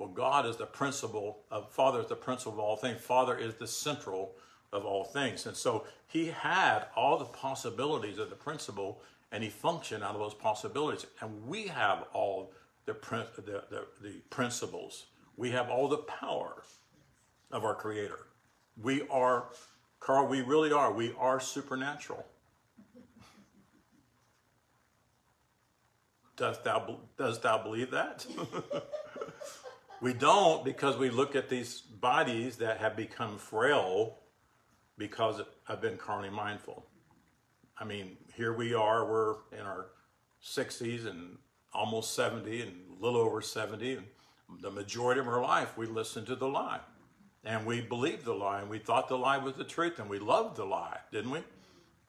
Well, 0.00 0.08
God 0.08 0.46
is 0.46 0.56
the 0.56 0.64
principle 0.64 1.40
of 1.50 1.70
Father 1.70 2.00
is 2.00 2.06
the 2.06 2.16
principle 2.16 2.54
of 2.54 2.58
all 2.58 2.76
things. 2.76 3.02
Father 3.02 3.36
is 3.36 3.56
the 3.56 3.66
central 3.66 4.32
of 4.72 4.86
all 4.86 5.04
things. 5.04 5.44
And 5.44 5.54
so 5.54 5.84
he 6.06 6.28
had 6.28 6.86
all 6.96 7.18
the 7.18 7.26
possibilities 7.26 8.16
of 8.16 8.30
the 8.30 8.34
principle 8.34 9.02
and 9.30 9.44
he 9.44 9.50
functioned 9.50 10.02
out 10.02 10.14
of 10.14 10.20
those 10.20 10.32
possibilities. 10.32 11.04
And 11.20 11.46
we 11.46 11.66
have 11.66 12.06
all 12.14 12.50
the, 12.86 12.94
the, 12.94 13.62
the, 13.68 13.84
the 14.00 14.12
principles. 14.30 15.04
We 15.36 15.50
have 15.50 15.68
all 15.68 15.86
the 15.86 15.98
power 15.98 16.62
of 17.50 17.66
our 17.66 17.74
Creator. 17.74 18.20
We 18.82 19.06
are, 19.08 19.48
Carl, 20.00 20.26
we 20.28 20.40
really 20.40 20.72
are. 20.72 20.90
We 20.90 21.12
are 21.18 21.40
supernatural. 21.40 22.24
Does 26.38 26.56
thou, 26.64 27.00
does 27.18 27.38
thou 27.40 27.62
believe 27.62 27.90
that? 27.90 28.24
we 30.00 30.14
don't 30.14 30.64
because 30.64 30.96
we 30.96 31.10
look 31.10 31.36
at 31.36 31.48
these 31.48 31.80
bodies 31.80 32.56
that 32.56 32.78
have 32.78 32.96
become 32.96 33.38
frail 33.38 34.16
because 34.96 35.40
I've 35.68 35.80
been 35.80 35.96
carnally 35.96 36.30
mindful. 36.30 36.84
I 37.78 37.84
mean, 37.84 38.16
here 38.34 38.52
we 38.52 38.74
are, 38.74 39.10
we're 39.10 39.36
in 39.52 39.64
our 39.64 39.86
60s 40.44 41.06
and 41.06 41.38
almost 41.72 42.14
70 42.14 42.62
and 42.62 42.72
a 42.98 43.04
little 43.04 43.20
over 43.20 43.40
70. 43.40 43.94
And 43.94 44.06
the 44.60 44.70
majority 44.70 45.20
of 45.20 45.28
our 45.28 45.40
life, 45.40 45.76
we 45.76 45.86
listened 45.86 46.26
to 46.26 46.36
the 46.36 46.48
lie. 46.48 46.80
And 47.44 47.64
we 47.64 47.80
believed 47.80 48.26
the 48.26 48.34
lie, 48.34 48.60
and 48.60 48.68
we 48.68 48.78
thought 48.78 49.08
the 49.08 49.16
lie 49.16 49.38
was 49.38 49.54
the 49.54 49.64
truth, 49.64 49.98
and 49.98 50.10
we 50.10 50.18
loved 50.18 50.56
the 50.58 50.66
lie, 50.66 50.98
didn't 51.10 51.30
we? 51.30 51.40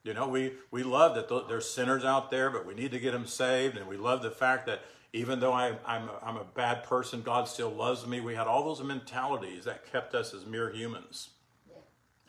You 0.04 0.12
know, 0.12 0.28
we, 0.28 0.52
we 0.70 0.82
love 0.82 1.14
that 1.14 1.30
th- 1.30 1.44
there's 1.48 1.70
sinners 1.70 2.04
out 2.04 2.30
there, 2.30 2.50
but 2.50 2.66
we 2.66 2.74
need 2.74 2.90
to 2.90 2.98
get 2.98 3.12
them 3.12 3.26
saved. 3.26 3.78
And 3.78 3.88
we 3.88 3.96
love 3.96 4.20
the 4.20 4.30
fact 4.30 4.66
that 4.66 4.82
even 5.12 5.40
though 5.40 5.52
I, 5.52 5.74
I'm, 5.86 6.08
a, 6.08 6.18
I'm 6.22 6.36
a 6.36 6.44
bad 6.44 6.84
person, 6.84 7.22
God 7.22 7.46
still 7.46 7.70
loves 7.70 8.06
me. 8.06 8.20
We 8.20 8.34
had 8.34 8.46
all 8.46 8.64
those 8.64 8.82
mentalities 8.82 9.64
that 9.64 9.90
kept 9.90 10.14
us 10.14 10.32
as 10.32 10.46
mere 10.46 10.70
humans 10.70 11.30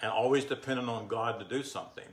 and 0.02 0.12
always 0.12 0.44
dependent 0.44 0.90
on 0.90 1.08
God 1.08 1.40
to 1.40 1.46
do 1.46 1.64
something. 1.64 2.08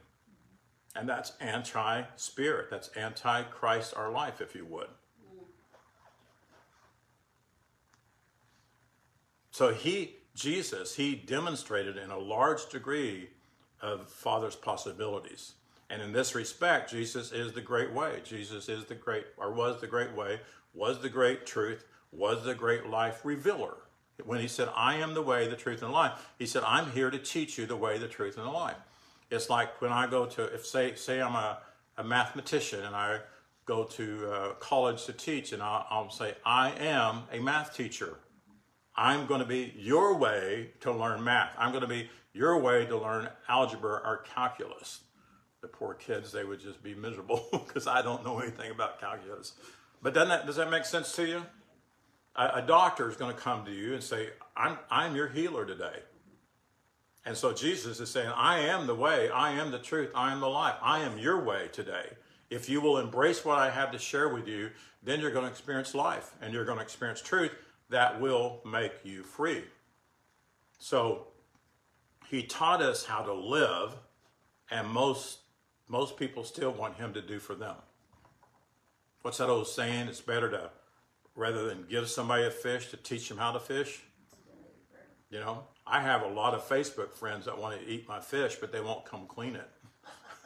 And 0.94 1.08
that's 1.08 1.32
anti 1.40 2.02
spirit. 2.16 2.68
That's 2.70 2.88
anti 2.88 3.42
Christ, 3.44 3.94
our 3.96 4.10
life, 4.10 4.40
if 4.40 4.54
you 4.54 4.64
would. 4.66 4.88
So 9.50 9.72
he, 9.72 10.16
Jesus, 10.34 10.94
he 10.94 11.14
demonstrated 11.14 11.96
in 11.96 12.10
a 12.10 12.18
large 12.18 12.68
degree 12.70 13.30
of 13.82 14.08
Father's 14.08 14.56
possibilities. 14.56 15.54
And 15.90 16.00
in 16.00 16.12
this 16.12 16.36
respect, 16.36 16.90
Jesus 16.90 17.32
is 17.32 17.52
the 17.52 17.60
great 17.60 17.92
way. 17.92 18.20
Jesus 18.24 18.68
is 18.68 18.84
the 18.84 18.94
great, 18.94 19.26
or 19.36 19.52
was 19.52 19.80
the 19.80 19.88
great 19.88 20.14
way, 20.14 20.40
was 20.72 21.00
the 21.00 21.08
great 21.08 21.46
truth, 21.46 21.84
was 22.12 22.44
the 22.44 22.54
great 22.54 22.86
life 22.86 23.24
revealer. 23.24 23.74
When 24.24 24.40
he 24.40 24.48
said, 24.48 24.68
I 24.76 24.96
am 24.96 25.14
the 25.14 25.22
way, 25.22 25.48
the 25.48 25.56
truth, 25.56 25.82
and 25.82 25.90
the 25.90 25.96
life, 25.96 26.12
he 26.38 26.46
said, 26.46 26.62
I'm 26.66 26.90
here 26.90 27.10
to 27.10 27.18
teach 27.18 27.56
you 27.56 27.66
the 27.66 27.76
way, 27.76 27.96
the 27.98 28.08
truth, 28.08 28.36
and 28.36 28.46
the 28.46 28.50
life. 28.50 28.76
It's 29.30 29.48
like 29.48 29.80
when 29.80 29.92
I 29.92 30.06
go 30.06 30.26
to, 30.26 30.44
if 30.44 30.66
say, 30.66 30.94
say 30.94 31.22
I'm 31.22 31.34
a, 31.34 31.58
a 31.96 32.04
mathematician 32.04 32.84
and 32.84 32.94
I 32.94 33.20
go 33.64 33.84
to 33.84 34.32
uh, 34.32 34.52
college 34.54 35.06
to 35.06 35.12
teach, 35.12 35.52
and 35.52 35.62
I'll, 35.62 35.86
I'll 35.88 36.10
say, 36.10 36.34
I 36.44 36.72
am 36.72 37.22
a 37.32 37.40
math 37.40 37.74
teacher. 37.74 38.16
I'm 38.96 39.26
going 39.26 39.40
to 39.40 39.46
be 39.46 39.72
your 39.76 40.16
way 40.16 40.72
to 40.80 40.92
learn 40.92 41.22
math. 41.22 41.54
I'm 41.56 41.70
going 41.70 41.82
to 41.82 41.88
be 41.88 42.10
your 42.32 42.58
way 42.58 42.84
to 42.86 42.98
learn 42.98 43.28
algebra 43.48 44.02
or 44.04 44.24
calculus. 44.34 45.00
The 45.62 45.68
poor 45.68 45.94
kids, 45.94 46.32
they 46.32 46.44
would 46.44 46.60
just 46.60 46.82
be 46.82 46.94
miserable 46.94 47.48
because 47.52 47.86
I 47.86 48.02
don't 48.02 48.24
know 48.24 48.40
anything 48.40 48.70
about 48.70 49.00
calculus. 49.00 49.54
But 50.03 50.14
doesn't 50.14 50.28
that, 50.28 50.46
does 50.46 50.57
that 50.57 50.70
make 50.70 50.84
sense 50.84 51.14
to 51.16 51.26
you? 51.26 51.42
A, 52.36 52.51
a 52.57 52.62
doctor 52.62 53.09
is 53.09 53.16
going 53.16 53.34
to 53.34 53.40
come 53.40 53.64
to 53.66 53.72
you 53.72 53.94
and 53.94 54.03
say, 54.03 54.30
I'm, 54.57 54.78
I'm 54.90 55.14
your 55.14 55.28
healer 55.28 55.64
today. 55.64 56.01
And 57.24 57.36
so 57.36 57.53
Jesus 57.53 58.01
is 58.01 58.11
saying, 58.11 58.30
I 58.34 58.61
am 58.61 58.86
the 58.86 58.94
way, 58.94 59.28
I 59.28 59.53
am 59.53 59.70
the 59.70 59.78
truth, 59.78 60.11
I 60.14 60.32
am 60.32 60.40
the 60.40 60.48
life, 60.48 60.76
I 60.82 61.01
am 61.01 61.18
your 61.18 61.44
way 61.44 61.68
today. 61.70 62.07
If 62.48 62.68
you 62.68 62.80
will 62.80 62.98
embrace 62.98 63.44
what 63.44 63.59
I 63.59 63.70
have 63.70 63.92
to 63.92 63.98
share 63.98 64.28
with 64.28 64.48
you, 64.48 64.70
then 65.03 65.20
you're 65.20 65.30
going 65.30 65.44
to 65.44 65.51
experience 65.51 65.94
life 65.94 66.32
and 66.40 66.53
you're 66.53 66.64
going 66.64 66.78
to 66.78 66.82
experience 66.82 67.20
truth 67.20 67.53
that 67.90 68.20
will 68.20 68.61
make 68.64 68.92
you 69.05 69.22
free. 69.22 69.64
So 70.78 71.26
he 72.28 72.42
taught 72.42 72.80
us 72.80 73.05
how 73.05 73.22
to 73.22 73.34
live, 73.34 73.94
and 74.70 74.88
most 74.88 75.38
most 75.88 76.16
people 76.16 76.44
still 76.44 76.70
want 76.70 76.96
him 76.96 77.12
to 77.14 77.20
do 77.20 77.40
for 77.40 77.57
them. 77.57 77.74
What's 79.22 79.38
that 79.38 79.48
old 79.48 79.66
saying? 79.66 80.08
It's 80.08 80.20
better 80.20 80.50
to 80.50 80.70
rather 81.34 81.66
than 81.66 81.86
give 81.88 82.08
somebody 82.08 82.44
a 82.44 82.50
fish 82.50 82.90
to 82.90 82.96
teach 82.96 83.28
them 83.28 83.38
how 83.38 83.52
to 83.52 83.60
fish. 83.60 84.02
You 85.30 85.40
know, 85.40 85.64
I 85.86 86.00
have 86.00 86.22
a 86.22 86.28
lot 86.28 86.54
of 86.54 86.68
Facebook 86.68 87.12
friends 87.12 87.44
that 87.44 87.58
want 87.58 87.80
to 87.80 87.86
eat 87.86 88.08
my 88.08 88.20
fish, 88.20 88.56
but 88.56 88.72
they 88.72 88.80
won't 88.80 89.04
come 89.04 89.26
clean 89.26 89.56
it. 89.56 89.70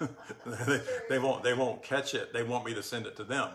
they, 0.46 0.80
they 1.08 1.18
won't. 1.18 1.42
They 1.42 1.54
won't 1.54 1.82
catch 1.82 2.14
it. 2.14 2.32
They 2.32 2.42
want 2.42 2.66
me 2.66 2.74
to 2.74 2.82
send 2.82 3.06
it 3.06 3.16
to 3.16 3.24
them. 3.24 3.48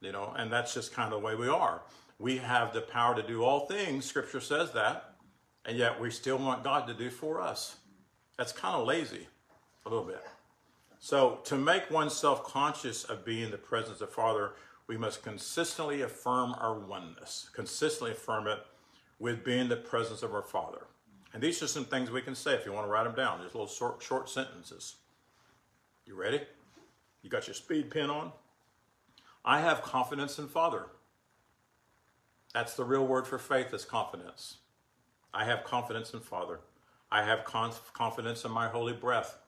You 0.00 0.12
know, 0.12 0.34
and 0.36 0.52
that's 0.52 0.74
just 0.74 0.92
kind 0.92 1.12
of 1.12 1.20
the 1.20 1.26
way 1.26 1.34
we 1.34 1.48
are. 1.48 1.82
We 2.18 2.38
have 2.38 2.72
the 2.72 2.80
power 2.80 3.14
to 3.14 3.22
do 3.22 3.44
all 3.44 3.66
things. 3.66 4.04
Scripture 4.04 4.40
says 4.40 4.72
that, 4.72 5.14
and 5.64 5.76
yet 5.76 6.00
we 6.00 6.10
still 6.10 6.38
want 6.38 6.64
God 6.64 6.86
to 6.88 6.94
do 6.94 7.10
for 7.10 7.40
us. 7.40 7.76
That's 8.36 8.52
kind 8.52 8.74
of 8.76 8.86
lazy, 8.86 9.26
a 9.86 9.88
little 9.88 10.04
bit. 10.04 10.22
So, 11.00 11.40
to 11.44 11.56
make 11.56 11.90
oneself 11.90 12.44
conscious 12.44 13.04
of 13.04 13.24
being 13.24 13.50
the 13.50 13.58
presence 13.58 14.00
of 14.00 14.10
Father, 14.10 14.52
we 14.88 14.96
must 14.96 15.22
consistently 15.22 16.02
affirm 16.02 16.54
our 16.58 16.78
oneness, 16.78 17.50
consistently 17.52 18.12
affirm 18.12 18.48
it 18.48 18.58
with 19.18 19.44
being 19.44 19.68
the 19.68 19.76
presence 19.76 20.22
of 20.22 20.34
our 20.34 20.42
Father. 20.42 20.86
And 21.32 21.42
these 21.42 21.62
are 21.62 21.68
some 21.68 21.84
things 21.84 22.10
we 22.10 22.22
can 22.22 22.34
say 22.34 22.54
if 22.54 22.64
you 22.64 22.72
want 22.72 22.86
to 22.86 22.90
write 22.90 23.04
them 23.04 23.14
down. 23.14 23.38
There's 23.38 23.54
little 23.54 23.68
short, 23.68 24.02
short 24.02 24.28
sentences. 24.28 24.96
You 26.06 26.14
ready? 26.14 26.40
You 27.22 27.30
got 27.30 27.46
your 27.46 27.54
speed 27.54 27.90
pen 27.90 28.10
on? 28.10 28.32
I 29.44 29.60
have 29.60 29.82
confidence 29.82 30.38
in 30.38 30.48
Father. 30.48 30.86
That's 32.54 32.74
the 32.74 32.84
real 32.84 33.06
word 33.06 33.26
for 33.26 33.38
faith 33.38 33.74
is 33.74 33.84
confidence. 33.84 34.58
I 35.34 35.44
have 35.44 35.64
confidence 35.64 36.14
in 36.14 36.20
Father. 36.20 36.60
I 37.10 37.22
have 37.22 37.44
conf- 37.44 37.92
confidence 37.92 38.44
in 38.44 38.50
my 38.50 38.68
holy 38.68 38.94
breath. 38.94 39.38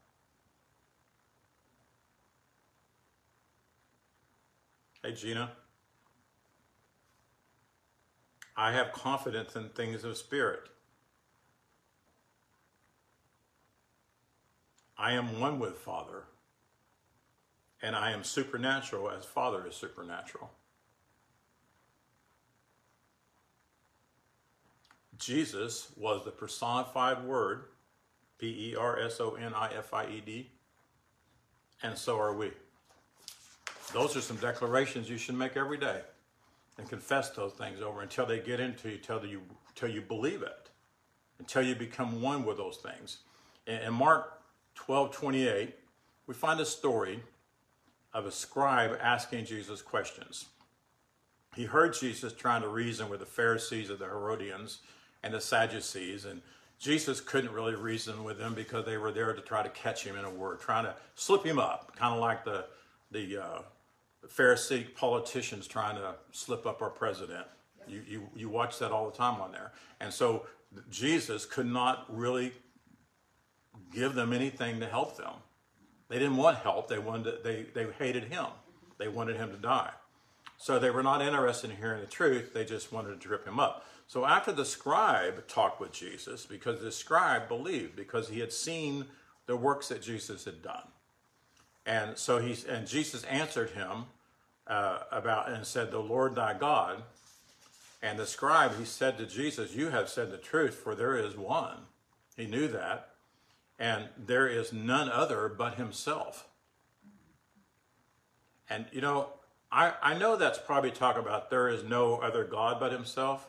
Hey, 5.03 5.13
Gina. 5.13 5.53
I 8.55 8.73
have 8.73 8.93
confidence 8.93 9.57
in 9.57 9.71
things 9.71 10.05
of 10.05 10.19
spirit. 10.19 10.69
I 14.99 15.13
am 15.13 15.41
one 15.41 15.59
with 15.59 15.79
Father, 15.79 16.25
and 17.81 17.97
I 17.97 18.11
am 18.11 18.23
supernatural 18.23 19.11
as 19.11 19.25
Father 19.25 19.67
is 19.67 19.75
supernatural. 19.75 20.51
Jesus 25.17 25.89
was 25.97 26.27
the 26.27 26.31
personified 26.31 27.25
word, 27.25 27.65
P 28.39 28.73
E 28.73 28.77
R 28.77 29.01
S 29.01 29.19
O 29.19 29.37
N 29.37 29.55
I 29.55 29.73
F 29.73 29.95
I 29.95 30.05
E 30.09 30.23
D, 30.25 30.51
and 31.83 31.97
so 31.97 32.21
are 32.21 32.37
we. 32.37 32.51
Those 33.93 34.17
are 34.17 34.21
some 34.21 34.37
declarations 34.37 35.11
you 35.11 35.19
should 35.19 35.35
make 35.35 35.57
every 35.57 35.79
day 35.79 36.01
and 36.79 36.89
confess 36.89 37.31
those 37.31 37.53
things 37.53 37.83
over 37.83 38.03
until 38.03 38.25
they 38.25 38.39
get 38.39 38.61
into 38.61 38.89
you, 38.89 38.97
until 38.97 39.25
you, 39.27 39.41
until 39.69 39.91
you 39.91 40.01
believe 40.01 40.43
it, 40.43 40.71
until 41.39 41.63
you 41.63 41.75
become 41.75 42.23
one 42.23 42.45
with 42.45 42.57
those 42.57 42.77
things. 42.77 43.19
In, 43.67 43.93
Mark 43.93 44.41
12 44.77 45.13
28, 45.13 45.75
we 46.27 46.35
find 46.35 46.61
a 46.61 46.65
story 46.65 47.21
of 48.15 48.27
a 48.27 48.33
scribe 48.33 48.97
asking 49.01 49.45
Jesus 49.45 49.83
questions. 49.83 50.47
He 51.57 51.65
heard 51.65 51.95
Jesus 51.95 52.33
trying 52.33 52.63
to 52.63 52.69
reason 52.69 53.09
with 53.09 53.21
the 53.21 53.27
Pharisees 53.27 53.91
and 53.91 53.99
the 53.99 54.05
Herodians 54.05 54.79
and 55.23 55.35
the 55.35 55.41
Sadducees, 55.41 56.25
and 56.25 56.43
Jesus 56.79 57.21
couldn't 57.21 57.53
really 57.53 57.75
reason 57.75 58.23
with 58.23 58.39
them 58.39 58.55
because 58.55 58.87
they 58.87 58.97
were 58.97 59.11
there 59.11 59.33
to 59.33 59.41
try 59.41 59.65
to 59.65 59.69
catch 59.69 60.05
him 60.05 60.17
in 60.17 60.25
a 60.25 60.31
word, 60.31 60.61
trying 60.61 60.85
to 60.85 60.95
slip 61.17 61.45
him 61.45 61.59
up, 61.59 61.97
kind 61.97 62.15
of 62.15 62.21
like 62.21 62.45
the 62.45 62.67
the, 63.11 63.39
uh, 63.39 63.63
Pharisee 64.29 64.95
politicians 64.95 65.67
trying 65.67 65.97
to 65.97 66.15
slip 66.33 66.67
up 66.67 66.83
our 66.83 66.91
president. 66.91 67.47
You, 67.89 68.03
you 68.07 68.29
you 68.37 68.49
watch 68.49 68.79
that 68.79 68.93
all 68.93 69.11
the 69.11 69.17
time 69.17 69.41
on 69.41 69.53
there, 69.53 69.73
and 70.01 70.13
so 70.13 70.47
Jesus 70.91 71.47
could 71.47 71.67
not 71.67 72.05
really 72.09 72.53
give 73.93 74.15
them 74.15 74.33
anything 74.33 74.79
to 74.81 74.87
help 74.87 75.17
them. 75.17 75.33
They 76.09 76.19
didn't 76.19 76.37
want 76.37 76.59
help. 76.59 76.89
They 76.89 76.99
wanted 76.99 77.25
to, 77.25 77.39
they 77.43 77.67
they 77.75 77.91
hated 77.99 78.25
him. 78.25 78.47
They 78.99 79.09
wanted 79.09 79.37
him 79.37 79.51
to 79.51 79.57
die. 79.57 79.93
So 80.59 80.79
they 80.79 80.91
were 80.91 81.03
not 81.03 81.23
interested 81.23 81.71
in 81.71 81.77
hearing 81.77 82.03
the 82.03 82.07
truth. 82.07 82.53
They 82.53 82.67
just 82.67 82.93
wanted 82.93 83.19
to 83.19 83.29
trip 83.29 83.47
him 83.47 83.59
up. 83.59 83.87
So 84.07 84.27
after 84.27 84.53
the 84.53 84.67
scribe 84.67 85.47
talked 85.49 85.81
with 85.81 85.93
Jesus, 85.93 86.45
because 86.45 86.83
the 86.83 86.93
scribe 86.93 87.49
believed, 87.49 87.97
because 87.97 88.29
he 88.29 88.41
had 88.41 88.53
seen 88.53 89.07
the 89.47 89.57
works 89.57 89.89
that 89.89 90.03
Jesus 90.03 90.45
had 90.45 90.63
done, 90.63 90.83
and 91.87 92.17
so 92.17 92.39
he 92.39 92.57
and 92.69 92.87
Jesus 92.87 93.25
answered 93.25 93.71
him 93.71 94.05
uh, 94.67 95.01
about 95.11 95.51
and 95.51 95.67
said, 95.67 95.91
"The 95.91 95.99
Lord 95.99 96.35
thy 96.35 96.55
God." 96.55 97.03
And 98.03 98.19
the 98.19 98.27
scribe, 98.27 98.79
he 98.79 98.85
said 98.85 99.19
to 99.19 99.27
Jesus, 99.27 99.75
"You 99.75 99.91
have 99.91 100.09
said 100.09 100.31
the 100.31 100.39
truth, 100.39 100.75
for 100.75 100.95
there 100.95 101.17
is 101.17 101.37
one." 101.37 101.87
He 102.37 102.47
knew 102.47 102.69
that, 102.69 103.11
and 103.79 104.09
there 104.17 104.49
is 104.49 104.73
none 104.73 105.11
other 105.11 105.49
but 105.49 105.75
Himself. 105.75 106.49
And 108.71 108.87
you 108.93 109.01
know, 109.01 109.31
I, 109.73 109.93
I 110.03 110.19
know 110.19 110.37
that's 110.37 110.59
probably 110.59 110.91
talk 110.91 111.17
about 111.17 111.51
there 111.51 111.69
is 111.69 111.85
no 111.85 112.17
other 112.17 112.45
God 112.45 112.81
but 112.81 112.93
himself, 112.93 113.49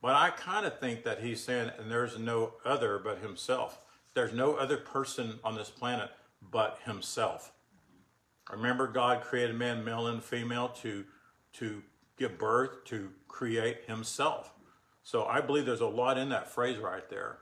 but 0.00 0.14
I 0.14 0.30
kind 0.30 0.64
of 0.64 0.78
think 0.78 1.04
that 1.04 1.20
he's 1.20 1.42
saying, 1.42 1.70
and 1.78 1.90
there's 1.90 2.18
no 2.18 2.54
other 2.64 2.98
but 2.98 3.18
himself. 3.18 3.80
There's 4.14 4.32
no 4.32 4.54
other 4.54 4.76
person 4.76 5.38
on 5.44 5.54
this 5.54 5.70
planet 5.70 6.10
but 6.42 6.78
himself. 6.84 7.52
Remember, 8.50 8.86
God 8.86 9.22
created 9.22 9.56
man, 9.56 9.84
male 9.84 10.06
and 10.06 10.22
female, 10.22 10.68
to, 10.80 11.04
to 11.54 11.82
give 12.16 12.38
birth, 12.38 12.84
to 12.86 13.10
create 13.28 13.84
himself. 13.86 14.52
So 15.02 15.24
I 15.24 15.40
believe 15.40 15.66
there's 15.66 15.80
a 15.80 15.86
lot 15.86 16.18
in 16.18 16.28
that 16.30 16.50
phrase 16.50 16.78
right 16.78 17.08
there. 17.08 17.38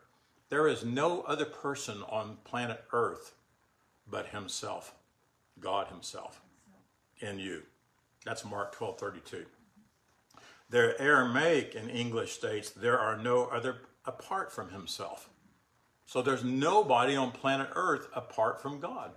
There 0.51 0.69
is 0.69 0.85
no 0.85 1.23
other 1.23 1.45
person 1.45 2.03
on 2.09 2.39
planet 2.45 2.85
Earth 2.93 3.35
but 4.11 4.29
himself. 4.29 4.95
God 5.61 5.89
Himself 5.89 6.41
in 7.21 7.39
you. 7.39 7.63
That's 8.25 8.45
Mark 8.45 8.73
12 8.73 8.99
32. 8.99 9.45
The 10.71 11.01
Aramaic 11.01 11.75
in 11.75 11.89
English 11.89 12.33
states, 12.33 12.71
There 12.71 12.99
are 12.99 13.17
no 13.17 13.47
other 13.47 13.79
apart 14.05 14.53
from 14.53 14.71
Himself. 14.71 15.29
So 16.09 16.23
there's 16.23 16.43
nobody 16.43 17.17
on 17.17 17.33
planet 17.33 17.69
Earth 17.75 18.09
apart 18.15 18.63
from 18.63 18.81
God. 18.81 19.11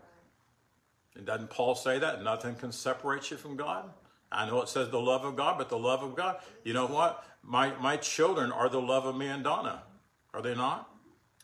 And 1.16 1.26
doesn't 1.26 1.50
Paul 1.50 1.74
say 1.74 2.00
that? 2.00 2.22
Nothing 2.22 2.54
can 2.54 2.74
separate 2.74 3.32
you 3.32 3.38
from 3.38 3.56
God? 3.56 3.89
I 4.30 4.46
know 4.46 4.62
it 4.62 4.68
says 4.68 4.89
the 4.89 5.00
love 5.00 5.24
of 5.24 5.38
God, 5.38 5.58
but 5.58 5.70
the 5.70 5.78
love 5.78 6.04
of 6.04 6.18
God, 6.18 6.39
you 6.66 6.74
know 6.74 6.88
what? 6.88 7.24
My, 7.44 7.74
my 7.80 7.96
children 7.96 8.52
are 8.52 8.68
the 8.68 8.82
love 8.82 9.06
of 9.06 9.16
me 9.16 9.28
and 9.28 9.42
Donna. 9.42 9.84
Are 10.34 10.42
they 10.42 10.54
not? 10.54 10.89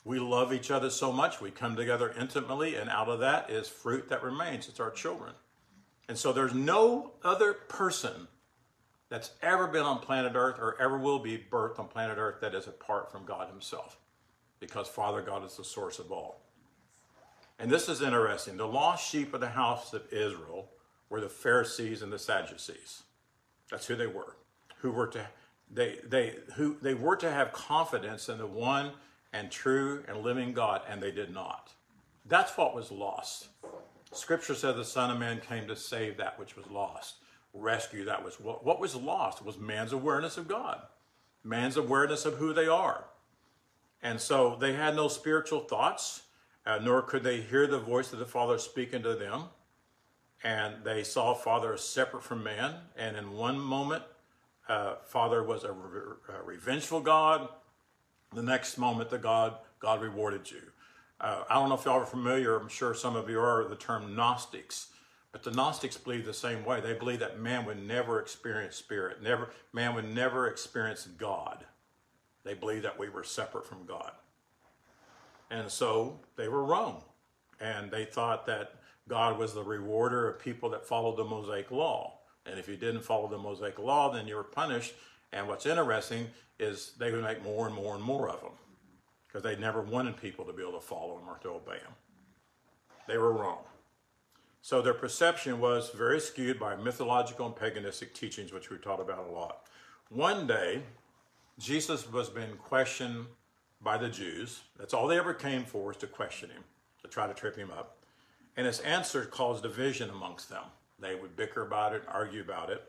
We 0.03 0.19
love 0.19 0.51
each 0.51 0.69
other 0.69 0.89
so 0.89 1.13
much. 1.13 1.39
We 1.39 1.49
come 1.49 1.77
together 1.77 2.13
intimately, 2.19 2.75
and 2.75 2.89
out 2.89 3.07
of 3.07 3.21
that 3.21 3.49
is 3.49 3.69
fruit 3.69 4.09
that 4.09 4.23
remains. 4.23 4.67
It's 4.67 4.81
our 4.81 4.91
children. 4.91 5.31
And 6.09 6.17
so 6.17 6.33
there's 6.33 6.53
no 6.53 7.11
other 7.23 7.53
person 7.53 8.27
that's 9.07 9.31
ever 9.41 9.67
been 9.67 9.83
on 9.83 9.99
planet 9.99 10.33
Earth 10.35 10.59
or 10.59 10.75
ever 10.81 10.97
will 10.97 11.19
be 11.19 11.41
birthed 11.49 11.79
on 11.79 11.87
planet 11.87 12.17
Earth 12.17 12.41
that 12.41 12.53
is 12.53 12.67
apart 12.67 13.09
from 13.09 13.23
God 13.23 13.47
Himself. 13.47 13.97
Because 14.59 14.87
Father 14.87 15.21
God 15.21 15.45
is 15.45 15.57
the 15.57 15.63
source 15.63 15.99
of 15.99 16.11
all. 16.11 16.41
And 17.59 17.71
this 17.71 17.89
is 17.89 18.01
interesting. 18.01 18.57
The 18.57 18.67
lost 18.67 19.09
sheep 19.09 19.33
of 19.33 19.41
the 19.41 19.49
house 19.49 19.93
of 19.93 20.11
Israel 20.11 20.69
were 21.09 21.21
the 21.21 21.29
Pharisees 21.29 22.01
and 22.01 22.11
the 22.11 22.19
Sadducees. 22.19 23.03
That's 23.71 23.87
who 23.87 23.95
they 23.95 24.07
were. 24.07 24.35
Who 24.79 24.91
were 24.91 25.07
to 25.07 25.27
they 25.71 25.97
they 26.07 26.35
who 26.55 26.77
they 26.81 26.93
were 26.93 27.15
to 27.17 27.31
have 27.31 27.51
confidence 27.51 28.29
in 28.29 28.37
the 28.37 28.47
one 28.47 28.91
and 29.33 29.51
true 29.51 30.03
and 30.07 30.19
living 30.21 30.53
God, 30.53 30.81
and 30.87 31.01
they 31.01 31.11
did 31.11 31.33
not. 31.33 31.73
That's 32.25 32.57
what 32.57 32.75
was 32.75 32.91
lost. 32.91 33.47
Scripture 34.11 34.55
said 34.55 34.75
the 34.75 34.85
Son 34.85 35.11
of 35.11 35.19
Man 35.19 35.41
came 35.41 35.67
to 35.67 35.75
save 35.75 36.17
that 36.17 36.39
which 36.39 36.55
was 36.55 36.67
lost, 36.67 37.15
rescue 37.53 38.05
that 38.05 38.23
was 38.23 38.39
what, 38.39 38.65
what 38.65 38.79
was 38.79 38.95
lost 38.95 39.43
was 39.43 39.57
man's 39.57 39.91
awareness 39.91 40.37
of 40.37 40.47
God, 40.47 40.81
man's 41.43 41.75
awareness 41.75 42.25
of 42.25 42.35
who 42.35 42.53
they 42.53 42.67
are. 42.67 43.05
And 44.01 44.19
so 44.21 44.57
they 44.59 44.73
had 44.73 44.95
no 44.95 45.07
spiritual 45.07 45.61
thoughts, 45.61 46.23
uh, 46.65 46.79
nor 46.81 47.01
could 47.01 47.23
they 47.23 47.41
hear 47.41 47.67
the 47.67 47.79
voice 47.79 48.13
of 48.13 48.19
the 48.19 48.25
Father 48.25 48.57
speaking 48.57 49.03
to 49.03 49.15
them. 49.15 49.45
And 50.43 50.83
they 50.83 51.03
saw 51.03 51.33
Father 51.33 51.75
separate 51.77 52.23
from 52.23 52.43
man. 52.43 52.75
And 52.95 53.17
in 53.17 53.33
one 53.33 53.59
moment, 53.59 54.03
uh, 54.69 54.95
Father 55.05 55.43
was 55.43 55.63
a, 55.63 55.71
re- 55.71 56.15
a 56.39 56.43
revengeful 56.43 57.01
God. 57.01 57.49
The 58.33 58.43
next 58.43 58.77
moment, 58.77 59.09
the 59.09 59.17
God 59.17 59.55
God 59.79 60.01
rewarded 60.01 60.49
you. 60.49 60.61
Uh, 61.19 61.43
I 61.49 61.55
don't 61.55 61.69
know 61.69 61.75
if 61.75 61.85
y'all 61.85 61.99
are 61.99 62.05
familiar. 62.05 62.55
I'm 62.57 62.67
sure 62.67 62.93
some 62.93 63.15
of 63.15 63.29
you 63.29 63.39
are 63.39 63.67
the 63.67 63.75
term 63.75 64.15
Gnostics, 64.15 64.87
but 65.31 65.43
the 65.43 65.51
Gnostics 65.51 65.97
believe 65.97 66.25
the 66.25 66.33
same 66.33 66.63
way. 66.63 66.79
They 66.79 66.93
believe 66.93 67.19
that 67.19 67.39
man 67.39 67.65
would 67.65 67.81
never 67.85 68.19
experience 68.19 68.75
spirit, 68.75 69.21
never 69.21 69.49
man 69.73 69.95
would 69.95 70.13
never 70.13 70.47
experience 70.47 71.07
God. 71.17 71.65
They 72.47 72.53
believed 72.53 72.85
that 72.85 72.97
we 72.97 73.09
were 73.09 73.23
separate 73.23 73.65
from 73.65 73.85
God, 73.85 74.11
and 75.51 75.69
so 75.69 76.19
they 76.35 76.47
were 76.47 76.63
wrong, 76.63 77.03
and 77.59 77.91
they 77.91 78.05
thought 78.05 78.45
that 78.47 78.75
God 79.07 79.37
was 79.37 79.53
the 79.53 79.63
rewarder 79.63 80.27
of 80.27 80.39
people 80.39 80.69
that 80.71 80.85
followed 80.85 81.17
the 81.17 81.23
Mosaic 81.23 81.71
Law. 81.71 82.19
And 82.45 82.59
if 82.59 82.67
you 82.67 82.75
didn't 82.75 83.01
follow 83.01 83.27
the 83.27 83.37
Mosaic 83.37 83.79
Law, 83.79 84.11
then 84.11 84.27
you 84.27 84.35
were 84.35 84.43
punished. 84.43 84.93
And 85.31 85.47
what's 85.47 85.65
interesting 85.65 86.27
is 86.59 86.93
they 86.97 87.11
would 87.11 87.23
make 87.23 87.43
more 87.43 87.67
and 87.67 87.75
more 87.75 87.95
and 87.95 88.03
more 88.03 88.29
of 88.29 88.41
them 88.41 88.53
because 89.27 89.43
they 89.43 89.55
never 89.55 89.81
wanted 89.81 90.17
people 90.17 90.45
to 90.45 90.53
be 90.53 90.61
able 90.61 90.73
to 90.73 90.79
follow 90.79 91.17
them 91.17 91.29
or 91.29 91.37
to 91.39 91.49
obey 91.49 91.79
them. 91.79 91.93
They 93.07 93.17
were 93.17 93.31
wrong. 93.31 93.59
So 94.61 94.81
their 94.81 94.93
perception 94.93 95.59
was 95.59 95.91
very 95.91 96.19
skewed 96.19 96.59
by 96.59 96.75
mythological 96.75 97.45
and 97.45 97.55
paganistic 97.55 98.13
teachings, 98.13 98.51
which 98.51 98.69
we 98.69 98.77
taught 98.77 98.99
about 98.99 99.27
a 99.27 99.31
lot. 99.31 99.67
One 100.09 100.47
day, 100.47 100.81
Jesus 101.59 102.11
was 102.11 102.29
being 102.29 102.55
questioned 102.57 103.25
by 103.81 103.97
the 103.97 104.09
Jews. 104.09 104.61
That's 104.77 104.93
all 104.93 105.07
they 105.07 105.17
ever 105.17 105.33
came 105.33 105.65
for 105.65 105.87
was 105.87 105.97
to 105.97 106.07
question 106.07 106.49
him, 106.49 106.63
to 107.03 107.07
try 107.07 107.27
to 107.27 107.33
trip 107.33 107.55
him 107.55 107.71
up. 107.71 107.97
And 108.55 108.65
his 108.65 108.79
answer 108.81 109.25
caused 109.25 109.63
division 109.63 110.09
amongst 110.09 110.49
them. 110.49 110.63
They 110.99 111.15
would 111.15 111.35
bicker 111.35 111.65
about 111.65 111.93
it, 111.93 112.03
argue 112.07 112.41
about 112.41 112.69
it. 112.69 112.83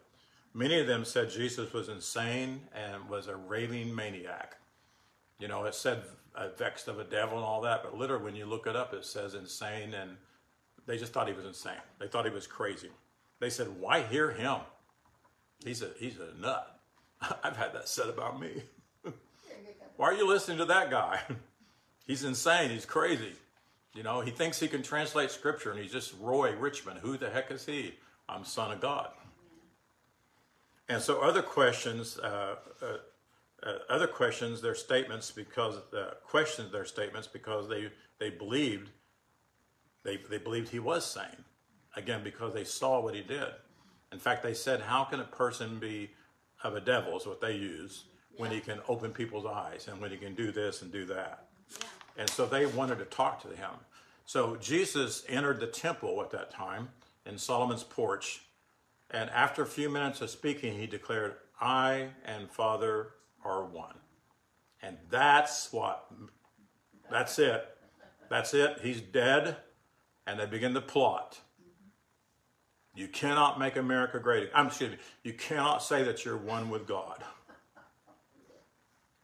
Many 0.54 0.80
of 0.80 0.86
them 0.86 1.04
said 1.04 1.30
Jesus 1.30 1.72
was 1.72 1.88
insane 1.88 2.62
and 2.74 3.08
was 3.08 3.28
a 3.28 3.36
raving 3.36 3.94
maniac. 3.94 4.56
You 5.38 5.48
know, 5.48 5.64
it 5.64 5.74
said 5.74 6.02
uh, 6.34 6.48
vexed 6.56 6.88
of 6.88 6.98
a 6.98 7.04
devil 7.04 7.36
and 7.36 7.44
all 7.44 7.60
that, 7.62 7.82
but 7.82 7.96
literally, 7.96 8.24
when 8.24 8.36
you 8.36 8.46
look 8.46 8.66
it 8.66 8.76
up, 8.76 8.94
it 8.94 9.04
says 9.04 9.34
insane, 9.34 9.94
and 9.94 10.16
they 10.86 10.96
just 10.96 11.12
thought 11.12 11.28
he 11.28 11.34
was 11.34 11.44
insane. 11.44 11.74
They 11.98 12.08
thought 12.08 12.24
he 12.24 12.30
was 12.30 12.46
crazy. 12.46 12.90
They 13.40 13.50
said, 13.50 13.68
"Why 13.80 14.02
hear 14.02 14.30
him? 14.32 14.60
He's 15.64 15.82
a 15.82 15.90
he's 15.98 16.18
a 16.18 16.38
nut." 16.40 16.77
I've 17.44 17.56
had 17.56 17.74
that 17.74 17.88
said 17.88 18.08
about 18.08 18.40
me. 18.40 18.62
Why 19.96 20.06
are 20.06 20.14
you 20.14 20.26
listening 20.26 20.58
to 20.58 20.64
that 20.66 20.90
guy? 20.90 21.20
he's 22.06 22.24
insane. 22.24 22.70
He's 22.70 22.86
crazy. 22.86 23.32
You 23.94 24.02
know, 24.02 24.20
he 24.20 24.30
thinks 24.30 24.60
he 24.60 24.68
can 24.68 24.82
translate 24.82 25.30
scripture, 25.30 25.72
and 25.72 25.80
he's 25.80 25.92
just 25.92 26.14
Roy 26.20 26.54
Richmond. 26.54 27.00
Who 27.00 27.16
the 27.16 27.30
heck 27.30 27.50
is 27.50 27.66
he? 27.66 27.94
I'm 28.28 28.44
son 28.44 28.70
of 28.70 28.80
God. 28.80 29.10
And 30.88 31.02
so, 31.02 31.20
other 31.20 31.42
questions, 31.42 32.18
uh, 32.18 32.56
uh, 32.80 32.86
uh, 33.62 33.72
other 33.88 34.06
questions, 34.06 34.62
their 34.62 34.74
statements 34.74 35.30
because 35.30 35.76
uh, 35.92 36.14
their 36.70 36.84
statements 36.84 37.26
because 37.26 37.68
they 37.68 37.90
they 38.18 38.30
believed 38.30 38.90
they 40.04 40.18
they 40.30 40.38
believed 40.38 40.68
he 40.68 40.78
was 40.78 41.04
sane. 41.04 41.44
Again, 41.96 42.22
because 42.22 42.54
they 42.54 42.64
saw 42.64 43.00
what 43.00 43.14
he 43.14 43.22
did. 43.22 43.48
In 44.12 44.18
fact, 44.18 44.42
they 44.42 44.54
said, 44.54 44.82
"How 44.82 45.04
can 45.04 45.20
a 45.20 45.24
person 45.24 45.78
be 45.78 46.10
of 46.62 46.74
a 46.74 46.80
devil?" 46.80 47.16
Is 47.16 47.26
what 47.26 47.40
they 47.40 47.54
use 47.54 48.04
when 48.36 48.50
he 48.50 48.60
can 48.60 48.80
open 48.88 49.12
people's 49.12 49.46
eyes 49.46 49.88
and 49.88 50.00
when 50.00 50.10
he 50.10 50.16
can 50.16 50.34
do 50.34 50.52
this 50.52 50.82
and 50.82 50.92
do 50.92 51.04
that. 51.06 51.48
And 52.16 52.28
so 52.30 52.46
they 52.46 52.66
wanted 52.66 52.98
to 52.98 53.04
talk 53.04 53.42
to 53.42 53.48
him. 53.48 53.70
So 54.24 54.56
Jesus 54.56 55.24
entered 55.28 55.60
the 55.60 55.66
temple 55.66 56.20
at 56.22 56.30
that 56.30 56.50
time 56.50 56.90
in 57.26 57.38
Solomon's 57.38 57.82
porch. 57.82 58.42
And 59.10 59.30
after 59.30 59.62
a 59.62 59.66
few 59.66 59.88
minutes 59.88 60.20
of 60.20 60.30
speaking, 60.30 60.78
he 60.78 60.86
declared, 60.86 61.34
I 61.60 62.10
and 62.24 62.50
Father 62.50 63.14
are 63.44 63.64
one. 63.64 63.94
And 64.82 64.96
that's 65.10 65.72
what, 65.72 66.12
that's 67.10 67.38
it. 67.38 67.66
That's 68.28 68.54
it. 68.54 68.78
He's 68.82 69.00
dead. 69.00 69.56
And 70.26 70.38
they 70.38 70.46
begin 70.46 70.74
to 70.74 70.80
plot. 70.80 71.40
You 72.98 73.06
cannot 73.06 73.60
make 73.60 73.76
America 73.76 74.18
great. 74.18 74.50
I'm 74.52 74.66
excuse 74.66 74.90
me. 74.90 74.96
You 75.22 75.32
cannot 75.32 75.84
say 75.84 76.02
that 76.02 76.24
you're 76.24 76.36
one 76.36 76.68
with 76.68 76.88
God. 76.88 77.22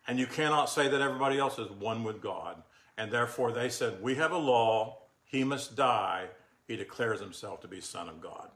And 0.06 0.16
you 0.16 0.26
cannot 0.26 0.66
say 0.70 0.86
that 0.86 1.00
everybody 1.00 1.40
else 1.40 1.58
is 1.58 1.68
one 1.72 2.04
with 2.04 2.20
God. 2.20 2.62
And 2.96 3.10
therefore 3.10 3.50
they 3.50 3.68
said, 3.68 4.00
We 4.00 4.14
have 4.14 4.30
a 4.30 4.38
law, 4.38 4.98
he 5.24 5.42
must 5.42 5.74
die. 5.74 6.26
He 6.68 6.76
declares 6.76 7.18
himself 7.18 7.62
to 7.62 7.68
be 7.68 7.80
Son 7.80 8.08
of 8.08 8.20
God. 8.20 8.48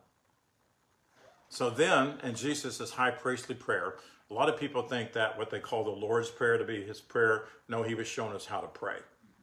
So 1.48 1.68
then, 1.68 2.18
in 2.22 2.36
Jesus' 2.36 2.90
high 2.90 3.10
priestly 3.10 3.56
prayer, 3.56 3.96
a 4.30 4.34
lot 4.34 4.48
of 4.48 4.56
people 4.56 4.82
think 4.82 5.14
that 5.14 5.36
what 5.36 5.50
they 5.50 5.58
call 5.58 5.82
the 5.82 5.90
Lord's 5.90 6.30
Prayer 6.30 6.58
to 6.58 6.64
be 6.64 6.84
his 6.84 7.00
prayer. 7.00 7.46
No, 7.68 7.82
he 7.82 7.96
was 7.96 8.06
showing 8.06 8.36
us 8.36 8.46
how 8.46 8.60
to 8.60 8.68
pray. 8.68 8.98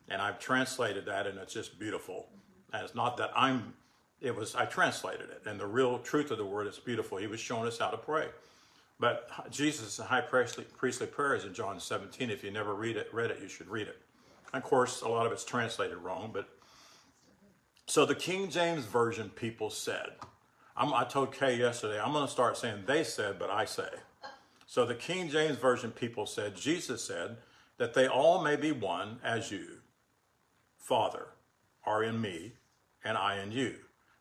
And 0.08 0.22
I've 0.22 0.40
translated 0.40 1.06
that, 1.08 1.28
and 1.28 1.38
it's 1.38 1.54
just 1.54 1.78
beautiful. 1.80 2.28
And 2.72 2.84
it's 2.84 2.96
not 2.96 3.18
that 3.18 3.32
I'm, 3.36 3.74
it 4.22 4.36
was, 4.36 4.56
I 4.56 4.66
translated 4.66 5.30
it. 5.30 5.44
And 5.46 5.60
the 5.60 5.68
real 5.68 6.00
truth 6.00 6.32
of 6.32 6.38
the 6.38 6.46
word 6.46 6.68
is 6.68 6.80
beautiful. 6.80 7.18
He 7.18 7.28
was 7.28 7.40
showing 7.40 7.68
us 7.68 7.78
how 7.78 7.90
to 7.90 7.98
pray. 7.98 8.28
But 9.00 9.30
Jesus' 9.52 9.98
high 9.98 10.22
priestly, 10.22 10.64
priestly 10.78 11.08
prayer 11.08 11.36
is 11.36 11.44
in 11.44 11.54
John 11.54 11.80
17. 11.80 12.30
If 12.30 12.44
you 12.44 12.52
never 12.52 12.74
read 12.74 12.96
it, 12.96 13.10
read 13.14 13.32
it, 13.32 13.40
you 13.42 13.50
should 13.50 13.68
read 13.68 13.88
it. 13.88 13.98
Of 14.54 14.64
course, 14.64 15.02
a 15.02 15.08
lot 15.10 15.26
of 15.26 15.32
it's 15.34 15.44
translated 15.44 15.98
wrong, 15.98 16.32
but 16.34 16.48
so 17.88 18.06
the 18.06 18.16
King 18.16 18.50
James 18.50 18.86
Version 18.86 19.30
people 19.30 19.70
said, 19.70 20.12
I'm, 20.76 20.94
I 20.94 21.04
told 21.04 21.34
Kay 21.34 21.58
yesterday, 21.58 22.00
I'm 22.00 22.14
going 22.14 22.26
to 22.26 22.32
start 22.32 22.58
saying 22.58 22.84
they 22.86 23.04
said, 23.04 23.38
but 23.38 23.50
I 23.50 23.66
say. 23.66 23.90
So 24.66 24.86
the 24.86 24.96
King 24.96 25.30
James 25.30 25.58
Version 25.58 25.92
people 25.92 26.26
said, 26.26 26.56
Jesus 26.56 27.04
said, 27.04 27.38
that 27.78 27.94
they 27.94 28.08
all 28.08 28.42
may 28.42 28.56
be 28.56 28.72
one 28.72 29.20
as 29.24 29.52
you, 29.52 29.66
Father, 30.78 31.28
are 31.86 32.04
in 32.04 32.20
me, 32.20 32.54
and 33.04 33.18
I 33.18 33.42
in 33.42 33.52
you, 33.52 33.76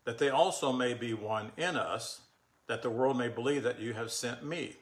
that 0.05 0.19
they 0.19 0.29
also 0.29 0.73
may 0.73 0.95
be 0.95 1.15
one 1.15 1.53
in 1.57 1.77
us, 1.77 2.21
that 2.67 2.83
the 2.83 2.91
world 2.91 3.19
may 3.19 3.29
believe 3.29 3.63
that 3.63 3.81
you 3.81 3.95
have 3.95 4.11
sent 4.11 4.45
me. 4.45 4.77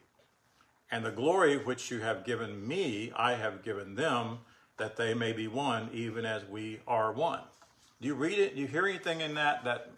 And 0.91 1.05
the 1.05 1.11
glory 1.11 1.57
which 1.57 1.89
you 1.89 2.01
have 2.01 2.23
given 2.23 2.67
me, 2.67 3.11
I 3.15 3.33
have 3.33 3.63
given 3.63 3.95
them, 3.95 4.39
that 4.77 4.95
they 4.95 5.13
may 5.13 5.33
be 5.33 5.47
one, 5.47 5.89
even 5.93 6.25
as 6.25 6.45
we 6.45 6.79
are 6.87 7.11
one. 7.11 7.41
Do 8.01 8.07
you 8.07 8.15
read 8.15 8.37
it? 8.37 8.55
Do 8.55 8.61
you 8.61 8.67
hear 8.67 8.85
anything 8.85 9.21
in 9.21 9.35
that 9.35 9.63
that 9.63 9.91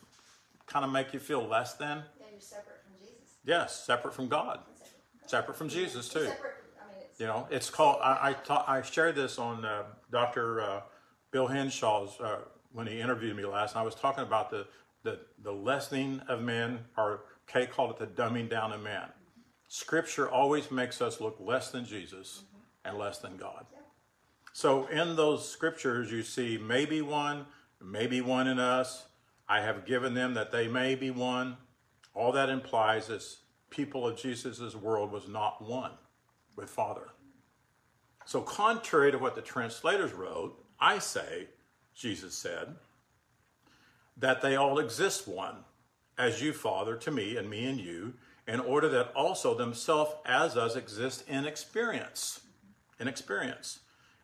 kind 0.67 0.85
of 0.85 0.91
make 0.91 1.13
you 1.13 1.19
feel 1.19 1.45
less 1.45 1.73
than? 1.73 2.03
Yeah, 2.19 2.25
you're 2.31 2.39
separate 2.39 2.81
from 2.83 2.93
Jesus. 2.99 3.37
Yes, 3.43 3.83
separate 3.83 4.13
from 4.13 4.27
God, 4.27 4.59
separate 5.25 5.57
from 5.57 5.69
Jesus 5.69 6.07
too. 6.07 6.25
Separate, 6.25 6.53
I 6.79 6.91
mean. 6.93 7.07
You 7.17 7.25
know, 7.25 7.47
it's 7.49 7.69
called. 7.69 7.99
I 8.03 8.35
I, 8.47 8.77
I 8.77 8.81
shared 8.83 9.15
this 9.15 9.39
on 9.39 9.65
uh, 9.65 9.83
Dr. 10.11 10.61
Uh, 10.61 10.81
Bill 11.31 11.47
Henshaw's 11.47 12.19
uh, 12.19 12.37
when 12.73 12.85
he 12.87 12.99
interviewed 12.99 13.35
me 13.35 13.45
last. 13.45 13.71
And 13.71 13.79
I 13.79 13.83
was 13.83 13.95
talking 13.95 14.23
about 14.23 14.51
the 14.51 14.67
the, 15.05 15.19
the 15.43 15.51
lessening 15.51 16.19
of 16.27 16.41
men, 16.41 16.79
or 16.97 17.21
Kay 17.47 17.67
called 17.67 17.91
it 17.91 17.99
the 17.99 18.21
dumbing 18.21 18.49
down 18.49 18.73
of 18.73 18.81
man. 18.81 19.07
Scripture 19.67 20.29
always 20.29 20.71
makes 20.71 21.01
us 21.01 21.21
look 21.21 21.37
less 21.39 21.71
than 21.71 21.85
Jesus 21.85 22.43
and 22.83 22.97
less 22.97 23.19
than 23.19 23.37
God. 23.37 23.65
So 24.51 24.87
in 24.87 25.15
those 25.15 25.49
scriptures, 25.49 26.11
you 26.11 26.23
see 26.23 26.57
maybe 26.57 27.01
one, 27.01 27.45
maybe 27.81 28.19
one 28.21 28.47
in 28.47 28.59
us. 28.59 29.05
I 29.47 29.61
have 29.61 29.85
given 29.85 30.15
them 30.15 30.33
that 30.33 30.51
they 30.51 30.67
may 30.67 30.95
be 30.95 31.11
one. 31.11 31.57
All 32.15 32.31
that 32.31 32.49
implies 32.49 33.09
is 33.09 33.41
people 33.69 34.07
of 34.07 34.17
Jesus' 34.17 34.75
world 34.75 35.11
was 35.11 35.27
not 35.27 35.61
one 35.61 35.91
with 36.55 36.69
Father. 36.69 37.09
So, 38.25 38.41
contrary 38.41 39.11
to 39.11 39.19
what 39.19 39.35
the 39.35 39.41
translators 39.41 40.13
wrote, 40.13 40.57
I 40.79 40.97
say, 40.97 41.47
Jesus 41.93 42.33
said, 42.33 42.75
that 44.17 44.41
they 44.41 44.55
all 44.55 44.79
exist 44.79 45.27
one, 45.27 45.57
as 46.17 46.41
you, 46.41 46.53
Father, 46.53 46.95
to 46.95 47.11
me, 47.11 47.35
and 47.37 47.49
me 47.49 47.65
and 47.65 47.79
you, 47.79 48.13
in 48.47 48.59
order 48.59 48.87
that 48.89 49.11
also 49.13 49.55
themselves 49.55 50.13
as 50.25 50.55
us 50.55 50.75
exist 50.75 51.27
in 51.27 51.45
experience. 51.45 52.41
In 52.99 53.07
experience. 53.07 53.79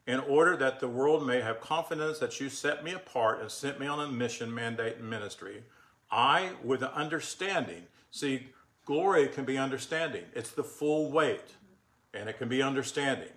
In 0.08 0.20
order 0.20 0.56
that 0.58 0.80
the 0.80 0.88
world 0.88 1.26
may 1.26 1.42
have 1.42 1.60
confidence 1.60 2.20
that 2.20 2.40
you 2.40 2.50
set 2.50 2.84
me 2.84 2.94
apart 2.94 3.42
and 3.42 3.52
sent 3.52 3.80
me 3.80 3.88
on 3.88 4.00
a 4.00 4.12
mission, 4.12 4.54
mandate, 4.54 4.98
and 4.98 5.10
ministry, 5.10 5.64
I, 6.10 6.52
with 6.64 6.82
an 6.82 6.90
understanding, 6.90 7.84
see, 8.10 8.48
glory 8.86 9.28
can 9.28 9.46
be 9.46 9.58
understanding. 9.58 10.24
It's 10.34 10.52
the 10.52 10.64
full 10.64 11.12
weight, 11.12 11.56
and 12.14 12.30
it 12.30 12.38
can 12.38 12.50
be 12.50 12.62
understanding. 12.62 13.30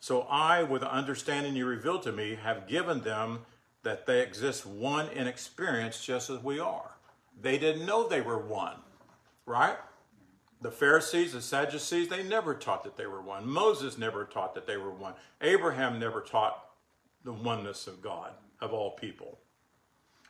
So 0.00 0.22
I, 0.22 0.62
with 0.62 0.80
the 0.80 0.92
understanding 0.92 1.54
you 1.54 1.66
revealed 1.66 2.02
to 2.02 2.12
me, 2.12 2.36
have 2.42 2.66
given 2.66 3.02
them 3.02 3.40
that 3.82 4.06
they 4.06 4.20
exist 4.20 4.64
one 4.64 5.08
in 5.08 5.26
experience 5.26 6.04
just 6.04 6.30
as 6.30 6.38
we 6.38 6.60
are. 6.60 6.96
They 7.40 7.58
didn't 7.58 7.86
know 7.86 8.06
they 8.06 8.20
were 8.20 8.38
one, 8.38 8.76
right? 9.46 9.76
The 10.60 10.70
Pharisees, 10.70 11.32
the 11.32 11.42
Sadducees, 11.42 12.08
they 12.08 12.22
never 12.22 12.54
taught 12.54 12.84
that 12.84 12.96
they 12.96 13.06
were 13.06 13.22
one. 13.22 13.48
Moses 13.48 13.98
never 13.98 14.24
taught 14.24 14.54
that 14.54 14.66
they 14.66 14.76
were 14.76 14.92
one. 14.92 15.14
Abraham 15.40 15.98
never 15.98 16.20
taught 16.20 16.66
the 17.24 17.32
oneness 17.32 17.86
of 17.86 18.00
God, 18.00 18.32
of 18.60 18.72
all 18.72 18.92
people. 18.92 19.38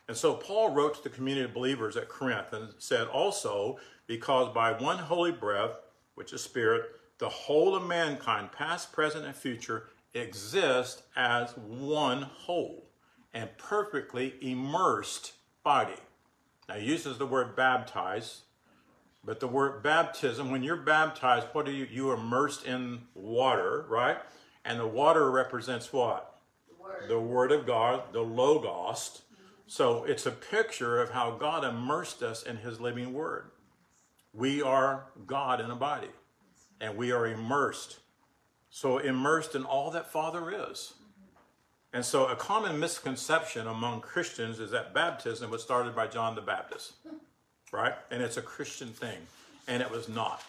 And 0.07 0.17
so 0.17 0.33
Paul 0.33 0.73
wrote 0.73 0.95
to 0.95 1.03
the 1.03 1.15
community 1.15 1.45
of 1.45 1.53
believers 1.53 1.95
at 1.95 2.09
Corinth 2.09 2.51
and 2.51 2.73
said 2.79 3.07
also, 3.07 3.77
because 4.07 4.53
by 4.53 4.71
one 4.71 4.97
holy 4.97 5.31
breath, 5.31 5.79
which 6.15 6.33
is 6.33 6.41
spirit, 6.41 6.83
the 7.19 7.29
whole 7.29 7.75
of 7.75 7.85
mankind, 7.85 8.51
past, 8.51 8.91
present, 8.91 9.25
and 9.25 9.35
future, 9.35 9.89
exist 10.13 11.03
as 11.15 11.55
one 11.57 12.23
whole 12.23 12.85
and 13.33 13.49
perfectly 13.57 14.35
immersed 14.41 15.33
body. 15.63 15.95
Now, 16.69 16.75
he 16.75 16.85
uses 16.85 17.17
the 17.17 17.25
word 17.25 17.55
baptize, 17.55 18.41
but 19.23 19.39
the 19.39 19.47
word 19.47 19.83
baptism, 19.83 20.51
when 20.51 20.63
you're 20.63 20.75
baptized, 20.75 21.47
what 21.53 21.67
are 21.67 21.71
you? 21.71 21.87
You 21.89 22.09
are 22.11 22.15
immersed 22.15 22.65
in 22.65 23.01
water, 23.15 23.85
right? 23.89 24.17
And 24.65 24.79
the 24.79 24.87
water 24.87 25.29
represents 25.31 25.91
what? 25.91 26.39
The 26.67 26.83
word. 26.83 27.09
The 27.09 27.19
Word 27.19 27.51
of 27.51 27.65
God, 27.65 28.13
the 28.13 28.21
Logos. 28.21 29.21
So 29.67 30.03
it's 30.03 30.25
a 30.25 30.31
picture 30.31 31.01
of 31.01 31.11
how 31.11 31.31
God 31.31 31.63
immersed 31.63 32.21
us 32.21 32.43
in 32.43 32.57
His 32.57 32.79
living 32.79 33.13
Word. 33.13 33.45
We 34.33 34.61
are 34.61 35.05
God 35.25 35.59
in 35.61 35.69
a 35.69 35.75
body, 35.75 36.09
and 36.79 36.97
we 36.97 37.11
are 37.11 37.27
immersed. 37.27 37.99
So 38.69 38.97
immersed 38.97 39.53
in 39.53 39.63
all 39.63 39.91
that 39.91 40.11
Father 40.11 40.69
is. 40.69 40.93
And 41.93 42.03
so 42.03 42.25
a 42.25 42.35
common 42.35 42.79
misconception 42.79 43.67
among 43.67 44.01
Christians 44.01 44.59
is 44.59 44.71
that 44.71 44.95
baptism 44.95 45.51
was 45.51 45.61
started 45.61 45.95
by 45.95 46.07
John 46.07 46.33
the 46.33 46.41
Baptist, 46.41 46.93
right? 47.71 47.93
And 48.09 48.23
it's 48.23 48.37
a 48.37 48.41
Christian 48.41 48.89
thing, 48.89 49.19
and 49.67 49.81
it 49.81 49.91
was 49.91 50.09
not. 50.09 50.41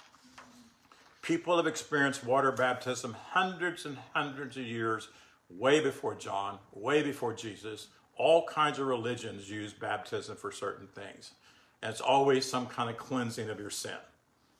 People 1.21 1.59
have 1.59 1.67
experienced 1.67 2.25
water 2.25 2.51
baptism 2.51 3.15
hundreds 3.31 3.85
and 3.85 3.99
hundreds 4.15 4.57
of 4.57 4.65
years, 4.65 5.09
way 5.51 5.81
before 5.81 6.15
John, 6.15 6.59
way 6.73 7.03
before 7.03 7.35
Jesus. 7.35 7.89
All 8.17 8.47
kinds 8.47 8.79
of 8.79 8.87
religions 8.87 9.51
use 9.51 9.75
baptism 9.75 10.37
for 10.37 10.51
certain 10.51 10.87
things. 10.87 11.33
And 11.83 11.91
it's 11.91 12.01
always 12.01 12.49
some 12.49 12.67
kind 12.67 12.89
of 12.89 12.97
cleansing 12.97 13.51
of 13.51 13.61
your 13.61 13.71
sin. 13.71 13.97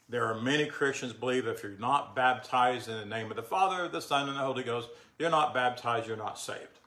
There 0.09 0.27
are 0.27 0.41
many 0.41 0.67
Christians 0.67 1.13
believe 1.13 1.47
if 1.47 1.63
you're 1.63 1.79
not 1.79 2.15
baptized 2.15 2.89
in 2.89 2.97
the 2.99 3.07
name 3.07 3.31
of 3.31 3.37
the 3.37 3.43
Father, 3.43 3.89
the 3.89 4.03
Son, 4.03 4.29
and 4.29 4.37
the 4.37 4.43
Holy 4.43 4.63
Ghost, 4.63 4.89
you're 5.19 5.31
not 5.31 5.55
baptized, 5.55 6.07
you're 6.07 6.17
not 6.17 6.39
saved. 6.39 6.81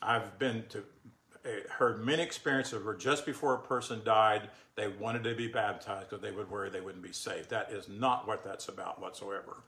I've 0.00 0.38
been 0.38 0.64
to 0.70 0.84
uh, 1.44 1.68
heard 1.70 2.04
many 2.04 2.22
experiences 2.22 2.84
where 2.84 2.94
just 2.94 3.24
before 3.24 3.54
a 3.54 3.58
person 3.58 4.00
died, 4.04 4.50
they 4.74 4.88
wanted 4.88 5.24
to 5.24 5.34
be 5.34 5.48
baptized 5.48 6.08
because 6.08 6.22
they 6.22 6.30
would 6.30 6.50
worry 6.50 6.70
they 6.70 6.80
wouldn't 6.80 7.02
be 7.02 7.12
saved. 7.12 7.50
That 7.50 7.70
is 7.70 7.88
not 7.88 8.26
what 8.26 8.42
that's 8.42 8.68
about 8.68 9.00
whatsoever. 9.00 9.58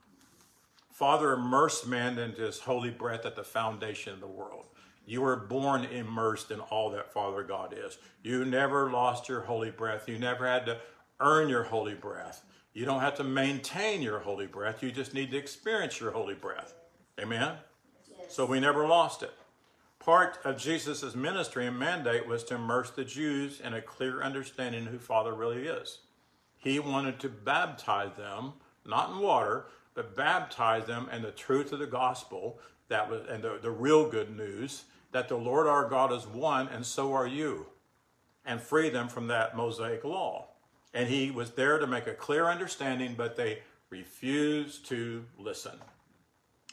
Father 0.90 1.32
immersed 1.32 1.86
man 1.86 2.18
into 2.18 2.42
his 2.42 2.60
holy 2.60 2.90
breath 2.90 3.24
at 3.24 3.36
the 3.36 3.44
foundation 3.44 4.12
of 4.12 4.20
the 4.20 4.26
world. 4.26 4.66
You 5.06 5.22
were 5.22 5.36
born 5.36 5.84
immersed 5.84 6.50
in 6.50 6.60
all 6.60 6.90
that 6.90 7.12
Father 7.12 7.42
God 7.42 7.74
is. 7.76 7.98
You 8.22 8.44
never 8.44 8.90
lost 8.90 9.28
your 9.28 9.40
holy 9.40 9.70
breath. 9.70 10.08
You 10.08 10.18
never 10.18 10.46
had 10.46 10.66
to 10.66 10.78
earn 11.20 11.48
your 11.48 11.64
holy 11.64 11.94
breath. 11.94 12.44
You 12.72 12.84
don't 12.84 13.00
have 13.00 13.16
to 13.16 13.24
maintain 13.24 14.02
your 14.02 14.20
holy 14.20 14.46
breath. 14.46 14.82
You 14.82 14.90
just 14.90 15.14
need 15.14 15.30
to 15.32 15.36
experience 15.36 16.00
your 16.00 16.12
holy 16.12 16.34
breath. 16.34 16.74
Amen? 17.20 17.56
Yes. 18.08 18.34
So 18.34 18.46
we 18.46 18.60
never 18.60 18.86
lost 18.86 19.22
it. 19.22 19.32
Part 19.98 20.38
of 20.44 20.56
Jesus' 20.56 21.14
ministry 21.14 21.66
and 21.66 21.78
mandate 21.78 22.26
was 22.26 22.42
to 22.44 22.54
immerse 22.54 22.90
the 22.90 23.04
Jews 23.04 23.60
in 23.60 23.74
a 23.74 23.82
clear 23.82 24.22
understanding 24.22 24.86
of 24.86 24.92
who 24.92 24.98
Father 24.98 25.34
really 25.34 25.66
is. 25.66 25.98
He 26.56 26.78
wanted 26.78 27.20
to 27.20 27.28
baptize 27.28 28.16
them, 28.16 28.54
not 28.86 29.10
in 29.10 29.18
water, 29.18 29.66
but 29.94 30.16
baptize 30.16 30.86
them 30.86 31.08
in 31.12 31.22
the 31.22 31.30
truth 31.30 31.72
of 31.72 31.80
the 31.80 31.86
gospel 31.86 32.58
that 32.88 33.10
was 33.10 33.26
and 33.28 33.42
the, 33.42 33.58
the 33.60 33.70
real 33.70 34.08
good 34.08 34.36
news 34.36 34.84
that 35.12 35.28
the 35.28 35.36
Lord 35.36 35.66
our 35.66 35.88
God 35.88 36.12
is 36.12 36.26
one 36.26 36.68
and 36.68 36.86
so 36.86 37.12
are 37.12 37.26
you, 37.26 37.66
and 38.44 38.60
free 38.60 38.88
them 38.88 39.08
from 39.08 39.26
that 39.26 39.56
Mosaic 39.56 40.04
law. 40.04 40.49
And 40.92 41.08
he 41.08 41.30
was 41.30 41.50
there 41.50 41.78
to 41.78 41.86
make 41.86 42.06
a 42.06 42.14
clear 42.14 42.46
understanding, 42.46 43.14
but 43.16 43.36
they 43.36 43.60
refused 43.90 44.86
to 44.86 45.24
listen. 45.38 45.78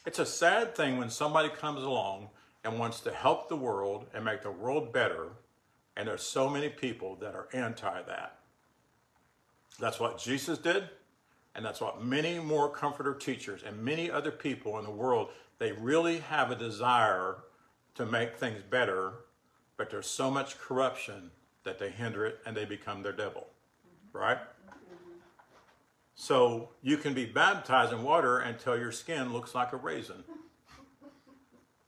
It's 0.06 0.18
a 0.18 0.26
sad 0.26 0.74
thing 0.74 0.98
when 0.98 1.10
somebody 1.10 1.48
comes 1.48 1.82
along 1.82 2.30
and 2.64 2.78
wants 2.78 3.00
to 3.00 3.12
help 3.12 3.48
the 3.48 3.56
world 3.56 4.06
and 4.14 4.24
make 4.24 4.42
the 4.42 4.50
world 4.50 4.92
better, 4.92 5.28
and 5.96 6.08
there's 6.08 6.22
so 6.22 6.48
many 6.48 6.68
people 6.68 7.16
that 7.16 7.34
are 7.34 7.48
anti 7.52 8.02
that. 8.02 8.38
That's 9.78 10.00
what 10.00 10.18
Jesus 10.18 10.58
did, 10.58 10.88
and 11.54 11.64
that's 11.64 11.80
what 11.80 12.02
many 12.02 12.38
more 12.38 12.70
comforter 12.70 13.14
teachers 13.14 13.62
and 13.62 13.84
many 13.84 14.10
other 14.10 14.30
people 14.30 14.78
in 14.78 14.84
the 14.84 14.90
world, 14.90 15.28
they 15.58 15.72
really 15.72 16.18
have 16.18 16.50
a 16.50 16.56
desire 16.56 17.36
to 17.96 18.06
make 18.06 18.36
things 18.36 18.62
better, 18.62 19.12
but 19.76 19.90
there's 19.90 20.06
so 20.06 20.30
much 20.30 20.58
corruption 20.58 21.30
that 21.64 21.78
they 21.78 21.90
hinder 21.90 22.24
it 22.24 22.38
and 22.46 22.56
they 22.56 22.64
become 22.64 23.02
their 23.02 23.12
devil. 23.12 23.48
Right? 24.12 24.38
So 26.14 26.70
you 26.82 26.96
can 26.96 27.14
be 27.14 27.26
baptized 27.26 27.92
in 27.92 28.02
water 28.02 28.38
until 28.38 28.76
your 28.76 28.90
skin 28.90 29.32
looks 29.32 29.54
like 29.54 29.72
a 29.72 29.76
raisin. 29.76 30.24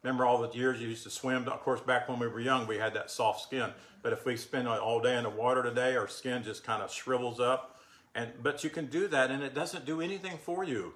Remember 0.02 0.24
all 0.24 0.40
the 0.40 0.56
years 0.56 0.80
you 0.80 0.88
used 0.88 1.02
to 1.02 1.10
swim? 1.10 1.46
Of 1.48 1.60
course, 1.60 1.80
back 1.80 2.08
when 2.08 2.18
we 2.18 2.28
were 2.28 2.40
young, 2.40 2.66
we 2.66 2.78
had 2.78 2.94
that 2.94 3.10
soft 3.10 3.42
skin. 3.42 3.70
But 4.02 4.12
if 4.12 4.24
we 4.24 4.36
spend 4.36 4.66
all 4.68 5.00
day 5.00 5.16
in 5.16 5.24
the 5.24 5.30
water 5.30 5.62
today, 5.62 5.96
our 5.96 6.08
skin 6.08 6.42
just 6.42 6.64
kind 6.64 6.82
of 6.82 6.92
shrivels 6.92 7.40
up. 7.40 7.80
And 8.14 8.30
but 8.42 8.64
you 8.64 8.70
can 8.70 8.86
do 8.86 9.08
that, 9.08 9.30
and 9.30 9.42
it 9.42 9.54
doesn't 9.54 9.84
do 9.84 10.00
anything 10.00 10.38
for 10.38 10.64
you. 10.64 10.94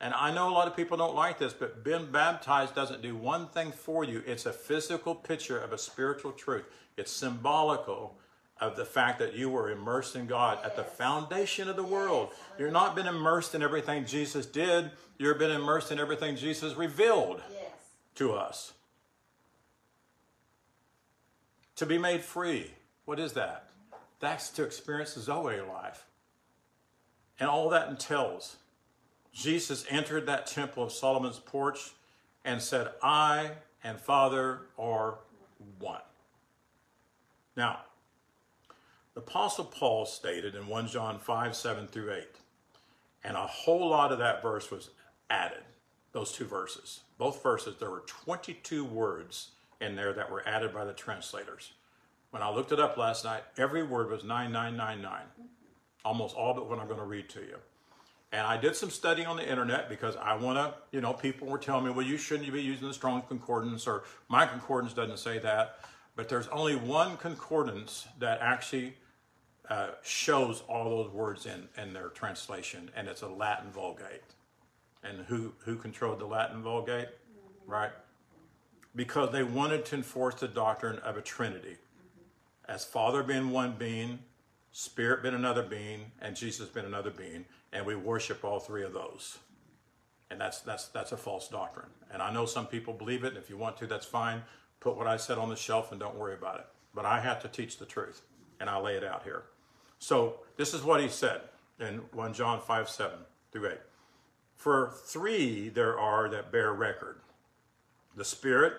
And 0.00 0.14
I 0.14 0.32
know 0.32 0.48
a 0.48 0.54
lot 0.54 0.68
of 0.68 0.76
people 0.76 0.96
don't 0.96 1.14
like 1.14 1.38
this, 1.38 1.52
but 1.52 1.84
being 1.84 2.10
baptized 2.10 2.74
doesn't 2.74 3.02
do 3.02 3.16
one 3.16 3.48
thing 3.48 3.72
for 3.72 4.04
you. 4.04 4.22
It's 4.26 4.46
a 4.46 4.52
physical 4.52 5.14
picture 5.14 5.58
of 5.58 5.72
a 5.72 5.78
spiritual 5.78 6.32
truth. 6.32 6.64
It's 6.96 7.10
symbolical 7.10 8.18
of 8.60 8.76
the 8.76 8.84
fact 8.84 9.18
that 9.20 9.34
you 9.34 9.48
were 9.48 9.70
immersed 9.70 10.16
in 10.16 10.26
God 10.26 10.58
at 10.64 10.76
the 10.76 10.84
foundation 10.84 11.68
of 11.68 11.76
the 11.76 11.84
world. 11.84 12.30
You're 12.58 12.70
not 12.70 12.96
been 12.96 13.06
immersed 13.06 13.54
in 13.54 13.62
everything 13.62 14.04
Jesus 14.04 14.46
did. 14.46 14.90
You've 15.18 15.38
been 15.38 15.50
immersed 15.50 15.92
in 15.92 15.98
everything 15.98 16.36
Jesus 16.36 16.74
revealed 16.74 17.40
to 18.16 18.32
us. 18.32 18.72
To 21.76 21.86
be 21.86 21.98
made 21.98 22.22
free. 22.22 22.72
What 23.04 23.20
is 23.20 23.34
that? 23.34 23.70
That's 24.20 24.50
to 24.50 24.64
experience 24.64 25.14
the 25.14 25.20
Zoe 25.20 25.60
life. 25.60 26.04
And 27.38 27.48
all 27.48 27.68
that 27.70 27.88
entails. 27.88 28.56
Jesus 29.32 29.84
entered 29.88 30.26
that 30.26 30.46
temple 30.48 30.82
of 30.82 30.90
Solomon's 30.90 31.38
porch 31.38 31.92
and 32.44 32.60
said, 32.60 32.88
I 33.02 33.50
and 33.84 34.00
Father 34.00 34.62
are 34.76 35.18
one. 35.78 36.00
Now, 37.56 37.80
the 39.18 39.24
Apostle 39.24 39.64
Paul 39.64 40.06
stated 40.06 40.54
in 40.54 40.68
1 40.68 40.86
John 40.86 41.18
5 41.18 41.56
7 41.56 41.88
through 41.88 42.12
8, 42.12 42.24
and 43.24 43.36
a 43.36 43.48
whole 43.48 43.88
lot 43.88 44.12
of 44.12 44.20
that 44.20 44.42
verse 44.42 44.70
was 44.70 44.90
added, 45.28 45.64
those 46.12 46.30
two 46.30 46.44
verses. 46.44 47.00
Both 47.18 47.42
verses, 47.42 47.74
there 47.80 47.90
were 47.90 48.04
22 48.06 48.84
words 48.84 49.50
in 49.80 49.96
there 49.96 50.12
that 50.12 50.30
were 50.30 50.46
added 50.46 50.72
by 50.72 50.84
the 50.84 50.92
translators. 50.92 51.72
When 52.30 52.42
I 52.42 52.50
looked 52.52 52.70
it 52.70 52.78
up 52.78 52.96
last 52.96 53.24
night, 53.24 53.42
every 53.56 53.82
word 53.82 54.08
was 54.08 54.22
9999. 54.22 55.22
Almost 56.04 56.36
all 56.36 56.54
but 56.54 56.70
what 56.70 56.78
I'm 56.78 56.86
going 56.86 57.00
to 57.00 57.04
read 57.04 57.28
to 57.30 57.40
you. 57.40 57.56
And 58.30 58.42
I 58.42 58.56
did 58.56 58.76
some 58.76 58.90
study 58.90 59.24
on 59.24 59.36
the 59.36 59.50
internet 59.50 59.88
because 59.88 60.14
I 60.14 60.36
want 60.36 60.58
to, 60.58 60.74
you 60.92 61.00
know, 61.00 61.12
people 61.12 61.48
were 61.48 61.58
telling 61.58 61.86
me, 61.86 61.90
well, 61.90 62.06
you 62.06 62.18
shouldn't 62.18 62.52
be 62.52 62.62
using 62.62 62.86
the 62.86 62.94
strong 62.94 63.22
concordance 63.22 63.88
or 63.88 64.04
my 64.28 64.46
concordance 64.46 64.92
doesn't 64.92 65.18
say 65.18 65.40
that. 65.40 65.80
But 66.14 66.28
there's 66.28 66.46
only 66.48 66.76
one 66.76 67.16
concordance 67.16 68.06
that 68.20 68.38
actually 68.40 68.94
uh, 69.70 69.88
shows 70.02 70.62
all 70.68 71.02
those 71.02 71.12
words 71.12 71.46
in, 71.46 71.68
in 71.80 71.92
their 71.92 72.08
translation, 72.08 72.90
and 72.96 73.08
it's 73.08 73.22
a 73.22 73.28
Latin 73.28 73.70
Vulgate. 73.70 74.22
And 75.04 75.26
who, 75.26 75.52
who 75.60 75.76
controlled 75.76 76.18
the 76.18 76.26
Latin 76.26 76.62
Vulgate? 76.62 77.08
Right? 77.66 77.92
Because 78.96 79.30
they 79.30 79.42
wanted 79.42 79.84
to 79.86 79.96
enforce 79.96 80.36
the 80.36 80.48
doctrine 80.48 80.98
of 81.00 81.16
a 81.16 81.22
Trinity. 81.22 81.76
As 82.66 82.84
Father 82.84 83.22
being 83.22 83.50
one 83.50 83.74
being, 83.78 84.20
Spirit 84.72 85.22
being 85.22 85.34
another 85.34 85.62
being, 85.62 86.12
and 86.20 86.36
Jesus 86.36 86.68
being 86.68 86.86
another 86.86 87.10
being, 87.10 87.44
and 87.72 87.84
we 87.84 87.94
worship 87.94 88.44
all 88.44 88.60
three 88.60 88.84
of 88.84 88.92
those. 88.92 89.38
And 90.30 90.40
that's 90.40 90.60
that's 90.60 90.88
that's 90.88 91.12
a 91.12 91.16
false 91.16 91.48
doctrine. 91.48 91.88
And 92.12 92.20
I 92.20 92.32
know 92.32 92.44
some 92.44 92.66
people 92.66 92.92
believe 92.92 93.24
it, 93.24 93.28
and 93.28 93.38
if 93.38 93.48
you 93.48 93.56
want 93.56 93.78
to, 93.78 93.86
that's 93.86 94.06
fine. 94.06 94.42
Put 94.80 94.96
what 94.96 95.06
I 95.06 95.16
said 95.16 95.38
on 95.38 95.48
the 95.48 95.56
shelf 95.56 95.90
and 95.90 95.98
don't 95.98 96.16
worry 96.16 96.34
about 96.34 96.60
it. 96.60 96.66
But 96.94 97.06
I 97.06 97.20
have 97.20 97.40
to 97.42 97.48
teach 97.48 97.78
the 97.78 97.86
truth, 97.86 98.22
and 98.60 98.68
I 98.68 98.78
lay 98.78 98.94
it 98.94 99.04
out 99.04 99.24
here. 99.24 99.44
So 99.98 100.40
this 100.56 100.74
is 100.74 100.82
what 100.82 101.00
he 101.00 101.08
said 101.08 101.42
in 101.80 102.02
1 102.12 102.34
John 102.34 102.60
5 102.60 102.88
7 102.88 103.18
through 103.52 103.68
8. 103.68 103.78
For 104.56 104.92
three 105.04 105.68
there 105.68 105.98
are 105.98 106.28
that 106.28 106.50
bear 106.50 106.72
record 106.72 107.20
the 108.18 108.24
Spirit, 108.24 108.74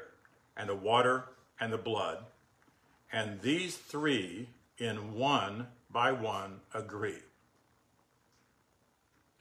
and 0.56 0.70
the 0.70 0.76
water, 0.76 1.24
and 1.60 1.72
the 1.74 1.78
blood. 1.78 2.26
And 3.12 3.42
these 3.42 3.78
three 3.78 4.50
in 4.78 5.16
one 5.16 5.68
by 5.90 6.12
one 6.12 6.60
agree. 6.74 7.18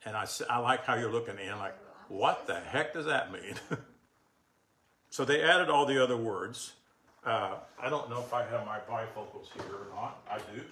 And 0.05 0.16
I, 0.16 0.26
I 0.49 0.59
like 0.59 0.85
how 0.85 0.95
you're 0.95 1.12
looking 1.12 1.39
in, 1.39 1.59
like, 1.59 1.76
what 2.09 2.47
the 2.47 2.55
heck 2.55 2.95
does 2.95 3.07
that 3.07 3.33
mean? 3.33 3.55
so 5.11 5.24
they 5.24 5.43
added 5.43 5.68
all 5.68 5.85
the 5.85 6.03
other 6.03 6.16
words. 6.16 6.72
Uh, 7.26 7.57
I 7.83 7.91
don't 7.91 8.09
know 8.09 8.20
if 8.20 8.33
I 8.33 8.45
have 8.45 8.64
my 8.64 8.79
bifocals 8.79 9.53
here 9.53 9.64
or 9.64 9.95
not. 9.95 10.20
I 10.31 10.39
do. 10.39 10.62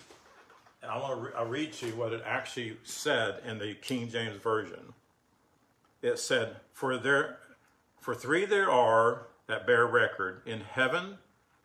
And 0.86 0.94
I 0.94 0.98
want 0.98 1.18
to 1.18 1.20
re- 1.20 1.32
I'll 1.36 1.46
read 1.46 1.72
to 1.74 1.86
you 1.86 1.96
what 1.96 2.12
it 2.12 2.22
actually 2.24 2.76
said 2.84 3.40
in 3.44 3.58
the 3.58 3.74
King 3.74 4.08
James 4.08 4.36
Version. 4.40 4.94
It 6.00 6.20
said, 6.20 6.58
For 6.72 6.96
there 6.96 7.38
for 7.98 8.14
three 8.14 8.44
there 8.44 8.70
are 8.70 9.26
that 9.48 9.66
bear 9.66 9.84
record 9.84 10.42
in 10.46 10.60
heaven, 10.60 11.18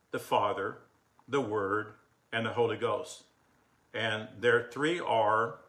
the 0.10 0.18
Father, 0.18 0.78
the 1.28 1.40
Word, 1.40 1.94
and 2.34 2.48
the 2.48 2.54
Holy 2.54 2.78
Ghost. 2.78 3.24
And 3.94 4.28
there 4.40 4.68
three 4.72 5.00
are 5.00 5.60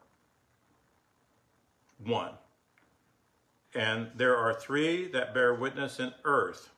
one. 2.03 2.31
And 3.75 4.09
there 4.15 4.35
are 4.35 4.55
three 4.55 5.07
that 5.09 5.35
bear 5.35 5.53
witness 5.53 5.99
in 5.99 6.11
earth. 6.23 6.71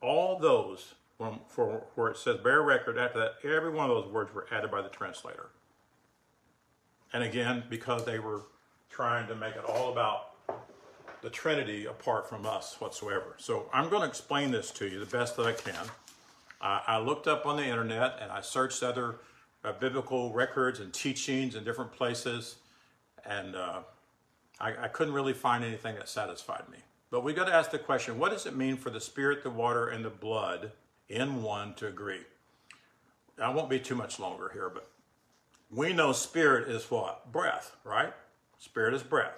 All 0.00 0.40
those, 0.40 0.94
from, 1.18 1.40
for, 1.46 1.84
where 1.94 2.10
it 2.10 2.16
says 2.16 2.38
bear 2.38 2.62
record, 2.62 2.98
after 2.98 3.20
that, 3.20 3.34
every 3.44 3.70
one 3.70 3.90
of 3.90 3.96
those 3.96 4.12
words 4.12 4.34
were 4.34 4.48
added 4.50 4.72
by 4.72 4.82
the 4.82 4.88
translator. 4.88 5.50
And 7.12 7.22
again, 7.22 7.64
because 7.68 8.04
they 8.04 8.18
were 8.18 8.42
trying 8.90 9.28
to 9.28 9.34
make 9.34 9.54
it 9.54 9.64
all 9.64 9.92
about 9.92 10.32
the 11.22 11.30
Trinity 11.30 11.86
apart 11.86 12.28
from 12.28 12.46
us 12.46 12.76
whatsoever. 12.80 13.34
So 13.38 13.68
I'm 13.72 13.88
going 13.88 14.02
to 14.02 14.08
explain 14.08 14.50
this 14.50 14.70
to 14.72 14.86
you 14.86 14.98
the 14.98 15.06
best 15.06 15.36
that 15.36 15.46
I 15.46 15.52
can. 15.52 15.86
I, 16.60 16.82
I 16.86 16.98
looked 16.98 17.26
up 17.26 17.46
on 17.46 17.56
the 17.56 17.64
internet 17.64 18.18
and 18.20 18.30
I 18.30 18.40
searched 18.40 18.82
other 18.82 19.16
uh, 19.64 19.72
biblical 19.72 20.32
records 20.32 20.80
and 20.80 20.92
teachings 20.92 21.54
in 21.54 21.64
different 21.64 21.92
places, 21.92 22.56
and 23.24 23.56
uh, 23.56 23.80
I, 24.60 24.84
I 24.84 24.88
couldn't 24.88 25.14
really 25.14 25.32
find 25.32 25.64
anything 25.64 25.96
that 25.96 26.08
satisfied 26.08 26.68
me. 26.70 26.78
But 27.10 27.24
we 27.24 27.32
got 27.32 27.46
to 27.46 27.54
ask 27.54 27.70
the 27.70 27.78
question 27.78 28.18
what 28.18 28.30
does 28.30 28.46
it 28.46 28.56
mean 28.56 28.76
for 28.76 28.90
the 28.90 29.00
spirit, 29.00 29.42
the 29.42 29.50
water, 29.50 29.88
and 29.88 30.04
the 30.04 30.10
blood 30.10 30.72
in 31.08 31.42
one 31.42 31.74
to 31.74 31.86
agree? 31.86 32.24
I 33.42 33.50
won't 33.50 33.68
be 33.68 33.78
too 33.78 33.94
much 33.94 34.18
longer 34.18 34.50
here, 34.52 34.70
but 34.72 34.88
we 35.76 35.92
know 35.92 36.10
spirit 36.12 36.68
is 36.68 36.90
what? 36.90 37.30
Breath, 37.30 37.76
right? 37.84 38.14
Spirit 38.58 38.94
is 38.94 39.02
breath. 39.02 39.36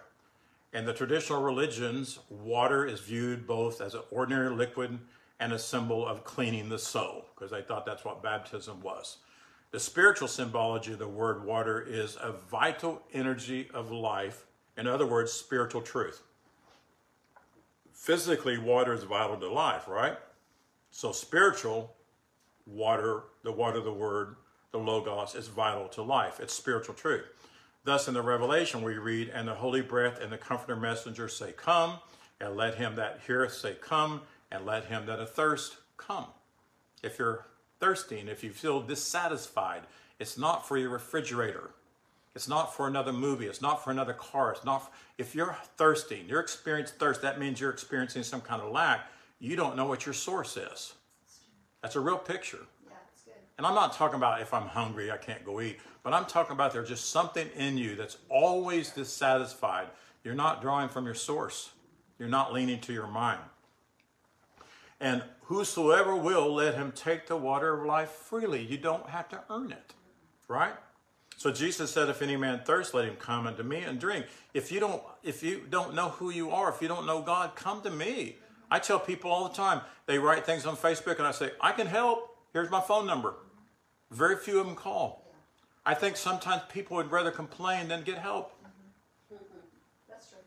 In 0.72 0.86
the 0.86 0.95
traditional 0.95 1.43
religions, 1.43 2.20
water 2.30 2.86
is 2.86 3.01
viewed 3.01 3.45
both 3.45 3.80
as 3.80 3.95
an 3.95 4.03
ordinary 4.12 4.51
liquid 4.55 5.01
and 5.41 5.53
a 5.53 5.59
symbol 5.59 6.07
of 6.07 6.22
cleaning 6.22 6.68
the 6.68 6.78
soul, 6.78 7.24
because 7.34 7.51
they 7.51 7.62
thought 7.62 7.84
that's 7.84 8.05
what 8.05 8.22
baptism 8.22 8.80
was. 8.80 9.16
The 9.72 9.80
spiritual 9.80 10.28
symbology 10.28 10.93
of 10.93 11.01
the 11.01 11.09
word 11.09 11.45
water 11.45 11.84
is 11.86 12.16
a 12.22 12.30
vital 12.32 13.03
energy 13.12 13.68
of 13.74 13.91
life, 13.91 14.47
in 14.76 14.86
other 14.86 15.07
words, 15.07 15.32
spiritual 15.32 15.82
truth. 15.82 16.22
Physically, 17.93 18.59
water 18.59 18.93
is 18.93 19.03
vital 19.03 19.36
to 19.36 19.51
life, 19.51 19.89
right? 19.89 20.16
So, 20.93 21.11
spiritual 21.11 21.97
water, 22.64 23.24
the 23.43 23.53
water 23.53 23.78
of 23.78 23.84
the 23.84 23.93
word, 23.93 24.36
the 24.73 24.79
Logos, 24.79 25.35
is 25.35 25.49
vital 25.49 25.89
to 25.89 26.03
life. 26.03 26.41
It's 26.41 26.55
spiritual 26.55 26.95
truth. 26.95 27.25
Thus, 27.85 28.09
in 28.09 28.14
the 28.14 28.23
Revelation, 28.23 28.83
we 28.83 28.99
read, 28.99 29.31
And 29.33 29.49
the 29.49 29.55
Holy 29.55 29.81
Breath 29.81 30.21
and 30.21 30.31
the 30.31 30.39
Comforter 30.39 30.77
Messenger 30.77 31.29
say, 31.29 31.53
Come, 31.53 31.99
and 32.41 32.57
let 32.57 32.75
him 32.75 32.97
that 32.97 33.21
heareth 33.27 33.55
say, 33.55 33.75
Come, 33.81 34.23
and 34.51 34.66
let 34.66 34.87
him 34.87 35.07
that 35.07 35.21
athirst 35.21 35.77
come. 35.97 36.27
If 37.03 37.19
you're 37.19 37.47
thirsting, 37.81 38.29
if 38.29 38.43
you 38.43 38.51
feel 38.51 38.81
dissatisfied, 38.81 39.83
it's 40.19 40.37
not 40.37 40.66
for 40.66 40.77
your 40.77 40.91
refrigerator. 40.91 41.71
It's 42.35 42.49
not 42.49 42.75
for 42.75 42.87
another 42.87 43.12
movie. 43.12 43.47
It's 43.47 43.62
not 43.62 43.83
for 43.83 43.91
another 43.91 44.12
car. 44.12 44.53
It's 44.53 44.64
not. 44.64 44.85
For, 44.85 44.91
if 45.16 45.35
you're 45.35 45.57
thirsting, 45.77 46.29
you're 46.29 46.41
experiencing 46.41 46.97
thirst. 46.99 47.23
That 47.23 47.41
means 47.41 47.61
you're 47.61 47.71
experiencing 47.71 48.23
some 48.23 48.41
kind 48.41 48.62
of 48.62 48.71
lack. 48.71 49.11
You 49.41 49.57
don't 49.57 49.77
know 49.77 49.87
what 49.87 50.07
your 50.07 50.12
source 50.12 50.57
is. 50.57 50.95
That's 51.83 51.97
a 51.97 52.01
real 52.01 52.19
picture. 52.19 52.66
And 53.59 53.67
I'm 53.67 53.75
not 53.75 53.93
talking 53.93 54.17
about 54.17 54.41
if 54.41 54.55
I'm 54.55 54.69
hungry, 54.69 55.11
I 55.11 55.17
can't 55.17 55.45
go 55.45 55.61
eat, 55.61 55.81
but 56.05 56.15
I'm 56.15 56.27
talking 56.27 56.53
about 56.53 56.73
there's 56.73 56.89
just 56.89 57.11
something 57.11 57.49
in 57.57 57.77
you 57.77 57.97
that's 57.97 58.17
always 58.29 58.91
dissatisfied. 58.91 59.89
You're 60.23 60.35
not 60.35 60.63
drawing 60.63 60.89
from 60.89 61.05
your 61.05 61.15
source, 61.15 61.73
you're 62.19 62.29
not 62.29 62.53
leaning 62.53 62.81
to 62.83 62.93
your 62.93 63.09
mind. 63.09 63.41
And 65.01 65.25
whosoever 65.43 66.15
will, 66.15 66.55
let 66.55 66.75
him 66.75 66.93
take 66.93 67.27
the 67.27 67.37
water 67.37 67.75
of 67.75 67.85
life 67.85 68.11
freely. 68.11 68.63
You 68.63 68.79
don't 68.79 69.09
have 69.11 69.29
to 69.31 69.43
earn 69.51 69.73
it, 69.73 69.95
right? 70.47 70.75
So 71.37 71.53
Jesus 71.53 71.93
said, 71.93 72.09
"If 72.09 72.21
any 72.21 72.37
man 72.37 72.63
thirst, 72.65 72.95
let 72.95 73.05
him 73.05 73.17
come 73.17 73.47
unto 73.47 73.63
me 73.63 73.83
and 73.83 74.01
drink." 74.01 74.27
If 74.55 74.73
you 74.73 74.81
don't, 74.81 75.03
if 75.23 75.43
you 75.43 75.67
don't 75.69 75.95
know 75.95 76.11
who 76.11 76.31
you 76.31 76.51
are, 76.51 76.69
if 76.69 76.83
you 76.83 76.89
don't 76.89 77.07
know 77.07 77.23
God, 77.23 77.55
come 77.55 77.83
to 77.83 77.91
me. 77.91 78.39
I 78.71 78.81
tell 78.81 78.99
people 78.99 79.31
all 79.31 79.49
the 79.49 79.55
time. 79.55 79.83
They 80.07 80.19
write 80.19 80.45
things 80.45 80.67
on 80.67 80.77
Facebook, 80.77 81.19
and 81.19 81.27
I 81.27 81.31
say, 81.31 81.53
"I 81.61 81.73
can 81.73 81.87
help. 81.87 82.37
Here's 82.53 82.71
my 82.71 82.81
phone 82.81 83.07
number." 83.07 83.35
Very 84.11 84.37
few 84.37 84.61
of 84.61 84.67
them 84.67 84.75
call. 84.75 85.25
I 85.85 85.95
think 85.95 86.17
sometimes 86.17 86.63
people 86.69 86.97
would 86.97 87.11
rather 87.11 87.31
complain 87.31 87.89
than 87.89 88.03
get 88.03 88.19
help. 88.19 88.53
That's 90.09 90.31
true. 90.31 90.39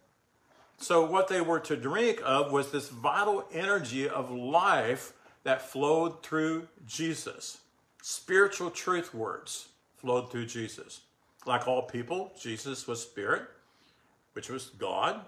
So, 0.78 1.06
what 1.06 1.28
they 1.28 1.42
were 1.42 1.60
to 1.62 1.76
drink 1.76 2.22
of 2.24 2.52
was 2.52 2.72
this 2.72 2.90
vital 2.90 3.46
energy 3.52 4.08
of 4.10 4.32
life 4.32 5.14
that 5.44 5.62
flowed 5.62 6.24
through 6.24 6.68
Jesus. 6.86 7.60
Spiritual 8.02 8.72
truth 8.72 9.14
words 9.14 9.70
flowed 9.98 10.32
through 10.32 10.48
Jesus. 10.48 11.02
Like 11.46 11.68
all 11.68 11.84
people, 11.84 12.32
Jesus 12.40 12.88
was 12.88 13.02
spirit, 13.02 13.44
which 14.34 14.50
was 14.50 14.66
God. 14.78 15.22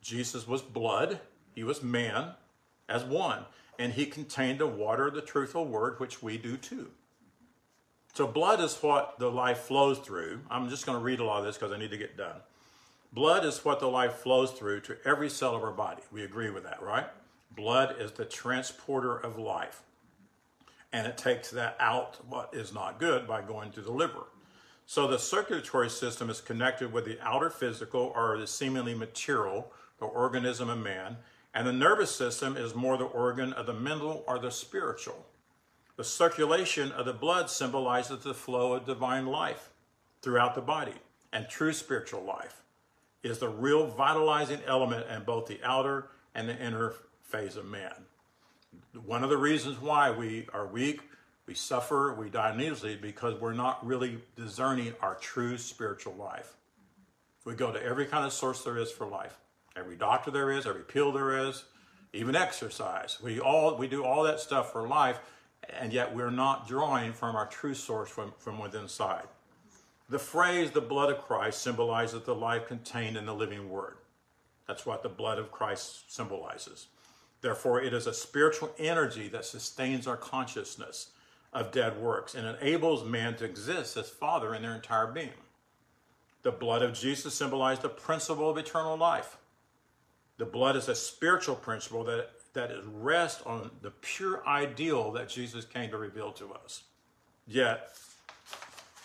Jesus 0.00 0.46
was 0.46 0.62
blood. 0.62 1.20
He 1.54 1.64
was 1.64 1.82
man 1.82 2.32
as 2.88 3.04
one. 3.04 3.44
And 3.78 3.92
he 3.92 4.06
contained 4.06 4.60
the 4.60 4.66
water, 4.66 5.08
of 5.08 5.14
the 5.14 5.20
truthful 5.20 5.66
word, 5.66 5.98
which 5.98 6.22
we 6.22 6.38
do 6.38 6.56
too. 6.56 6.90
So, 8.16 8.26
blood 8.26 8.62
is 8.62 8.74
what 8.78 9.18
the 9.18 9.30
life 9.30 9.58
flows 9.58 9.98
through. 9.98 10.40
I'm 10.50 10.70
just 10.70 10.86
going 10.86 10.96
to 10.96 11.04
read 11.04 11.20
a 11.20 11.24
lot 11.24 11.40
of 11.40 11.44
this 11.44 11.58
because 11.58 11.70
I 11.70 11.76
need 11.76 11.90
to 11.90 11.98
get 11.98 12.16
done. 12.16 12.36
Blood 13.12 13.44
is 13.44 13.62
what 13.62 13.78
the 13.78 13.88
life 13.88 14.14
flows 14.14 14.52
through 14.52 14.80
to 14.80 14.96
every 15.04 15.28
cell 15.28 15.54
of 15.54 15.62
our 15.62 15.70
body. 15.70 16.00
We 16.10 16.24
agree 16.24 16.48
with 16.48 16.62
that, 16.62 16.80
right? 16.80 17.04
Blood 17.54 17.96
is 18.00 18.12
the 18.12 18.24
transporter 18.24 19.18
of 19.18 19.36
life. 19.36 19.82
And 20.94 21.06
it 21.06 21.18
takes 21.18 21.50
that 21.50 21.76
out, 21.78 22.26
what 22.26 22.54
is 22.54 22.72
not 22.72 22.98
good, 22.98 23.28
by 23.28 23.42
going 23.42 23.70
to 23.72 23.82
the 23.82 23.92
liver. 23.92 24.24
So 24.86 25.06
the 25.06 25.18
circulatory 25.18 25.90
system 25.90 26.30
is 26.30 26.40
connected 26.40 26.94
with 26.94 27.04
the 27.04 27.18
outer 27.20 27.50
physical 27.50 28.14
or 28.16 28.38
the 28.38 28.46
seemingly 28.46 28.94
material, 28.94 29.74
the 29.98 30.06
organism 30.06 30.70
of 30.70 30.78
man. 30.78 31.18
And 31.52 31.66
the 31.66 31.72
nervous 31.74 32.16
system 32.16 32.56
is 32.56 32.74
more 32.74 32.96
the 32.96 33.04
organ 33.04 33.52
of 33.52 33.66
the 33.66 33.74
mental 33.74 34.24
or 34.26 34.38
the 34.38 34.50
spiritual. 34.50 35.26
The 35.96 36.04
circulation 36.04 36.92
of 36.92 37.06
the 37.06 37.12
blood 37.12 37.48
symbolizes 37.48 38.22
the 38.22 38.34
flow 38.34 38.74
of 38.74 38.84
divine 38.84 39.26
life 39.26 39.70
throughout 40.22 40.54
the 40.54 40.60
body. 40.60 40.94
And 41.32 41.48
true 41.48 41.72
spiritual 41.72 42.22
life 42.22 42.62
is 43.22 43.38
the 43.38 43.48
real 43.48 43.86
vitalizing 43.86 44.60
element 44.66 45.06
in 45.10 45.24
both 45.24 45.46
the 45.46 45.58
outer 45.64 46.08
and 46.34 46.48
the 46.48 46.58
inner 46.58 46.94
phase 47.22 47.56
of 47.56 47.66
man. 47.66 47.94
One 49.04 49.24
of 49.24 49.30
the 49.30 49.36
reasons 49.36 49.80
why 49.80 50.10
we 50.10 50.48
are 50.52 50.66
weak, 50.66 51.00
we 51.46 51.54
suffer, 51.54 52.14
we 52.14 52.28
die 52.28 52.54
needlessly 52.54 52.96
because 52.96 53.40
we're 53.40 53.52
not 53.52 53.84
really 53.86 54.18
discerning 54.36 54.94
our 55.00 55.14
true 55.14 55.56
spiritual 55.56 56.14
life. 56.14 56.54
We 57.44 57.54
go 57.54 57.72
to 57.72 57.82
every 57.82 58.06
kind 58.06 58.26
of 58.26 58.32
source 58.32 58.64
there 58.64 58.76
is 58.76 58.90
for 58.90 59.06
life. 59.06 59.38
Every 59.76 59.96
doctor 59.96 60.30
there 60.30 60.50
is, 60.50 60.66
every 60.66 60.82
pill 60.82 61.12
there 61.12 61.48
is, 61.48 61.64
even 62.12 62.34
exercise. 62.34 63.18
We 63.22 63.40
all 63.40 63.76
we 63.76 63.86
do 63.86 64.04
all 64.04 64.24
that 64.24 64.40
stuff 64.40 64.72
for 64.72 64.88
life, 64.88 65.20
and 65.70 65.92
yet 65.92 66.14
we're 66.14 66.30
not 66.30 66.68
drawing 66.68 67.12
from 67.12 67.36
our 67.36 67.46
true 67.46 67.74
source 67.74 68.08
from, 68.08 68.32
from 68.38 68.58
within 68.58 68.88
side. 68.88 69.26
The 70.08 70.18
phrase 70.18 70.70
the 70.70 70.80
blood 70.80 71.10
of 71.10 71.22
Christ 71.22 71.62
symbolizes 71.62 72.22
the 72.22 72.34
life 72.34 72.68
contained 72.68 73.16
in 73.16 73.26
the 73.26 73.34
living 73.34 73.68
word. 73.68 73.96
That's 74.68 74.86
what 74.86 75.02
the 75.02 75.08
blood 75.08 75.38
of 75.38 75.50
Christ 75.50 76.12
symbolizes. 76.12 76.86
Therefore, 77.40 77.80
it 77.80 77.92
is 77.92 78.06
a 78.06 78.14
spiritual 78.14 78.72
energy 78.78 79.28
that 79.28 79.44
sustains 79.44 80.06
our 80.06 80.16
consciousness 80.16 81.10
of 81.52 81.72
dead 81.72 81.98
works 81.98 82.34
and 82.34 82.46
enables 82.46 83.04
man 83.04 83.36
to 83.36 83.44
exist 83.44 83.96
as 83.96 84.08
Father 84.08 84.54
in 84.54 84.62
their 84.62 84.74
entire 84.74 85.06
being. 85.06 85.30
The 86.42 86.52
blood 86.52 86.82
of 86.82 86.94
Jesus 86.94 87.34
symbolized 87.34 87.82
the 87.82 87.88
principle 87.88 88.50
of 88.50 88.58
eternal 88.58 88.96
life. 88.96 89.36
The 90.38 90.44
blood 90.44 90.76
is 90.76 90.88
a 90.88 90.94
spiritual 90.94 91.56
principle 91.56 92.04
that, 92.04 92.30
that 92.56 92.70
is 92.70 92.84
rest 92.86 93.42
on 93.46 93.70
the 93.82 93.90
pure 93.90 94.46
ideal 94.46 95.12
that 95.12 95.28
Jesus 95.28 95.64
came 95.64 95.90
to 95.90 95.98
reveal 95.98 96.32
to 96.32 96.52
us. 96.52 96.84
Yet, 97.46 97.90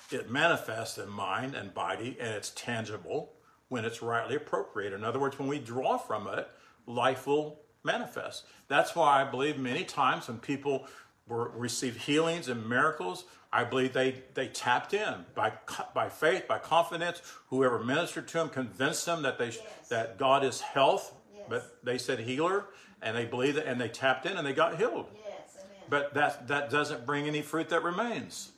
it 0.09 0.31
manifests 0.31 0.97
in 0.97 1.09
mind 1.09 1.53
and 1.53 1.73
body, 1.73 2.17
and 2.19 2.33
it's 2.33 2.51
tangible 2.51 3.33
when 3.67 3.83
it's 3.83 4.01
rightly 4.01 4.35
appropriate. 4.37 4.93
In 4.93 5.03
other 5.03 5.19
words, 5.19 5.37
when 5.37 5.49
we 5.49 5.59
draw 5.59 5.97
from 5.97 6.27
it, 6.27 6.49
life 6.87 7.27
will 7.27 7.59
manifest. 7.83 8.45
That's 8.69 8.95
why 8.95 9.21
I 9.21 9.29
believe 9.29 9.57
many 9.57 9.83
times 9.83 10.29
when 10.29 10.39
people 10.39 10.87
were, 11.27 11.49
receive 11.49 11.97
healings 11.97 12.47
and 12.47 12.67
miracles, 12.67 13.25
I 13.51 13.65
believe 13.65 13.91
they, 13.91 14.23
they 14.33 14.47
tapped 14.47 14.93
in 14.93 15.25
by, 15.35 15.51
by 15.93 16.07
faith, 16.07 16.47
by 16.47 16.59
confidence. 16.59 17.21
Whoever 17.49 17.83
ministered 17.83 18.29
to 18.29 18.33
them 18.35 18.49
convinced 18.49 19.05
them 19.05 19.23
that, 19.23 19.37
they, 19.37 19.51
that 19.89 20.17
God 20.17 20.45
is 20.45 20.61
health, 20.61 21.13
but 21.49 21.79
they 21.83 21.97
said 21.97 22.19
healer, 22.19 22.65
and 23.01 23.15
they 23.15 23.25
believed 23.25 23.57
it, 23.57 23.65
and 23.65 23.79
they 23.79 23.87
tapped 23.87 24.25
in 24.25 24.37
and 24.37 24.45
they 24.45 24.53
got 24.53 24.77
healed. 24.77 25.07
Yes, 25.13 25.57
amen. 25.57 25.83
But 25.89 26.13
that, 26.13 26.47
that 26.47 26.69
doesn't 26.69 27.05
bring 27.05 27.27
any 27.27 27.41
fruit 27.41 27.69
that 27.69 27.83
remains. 27.83 28.51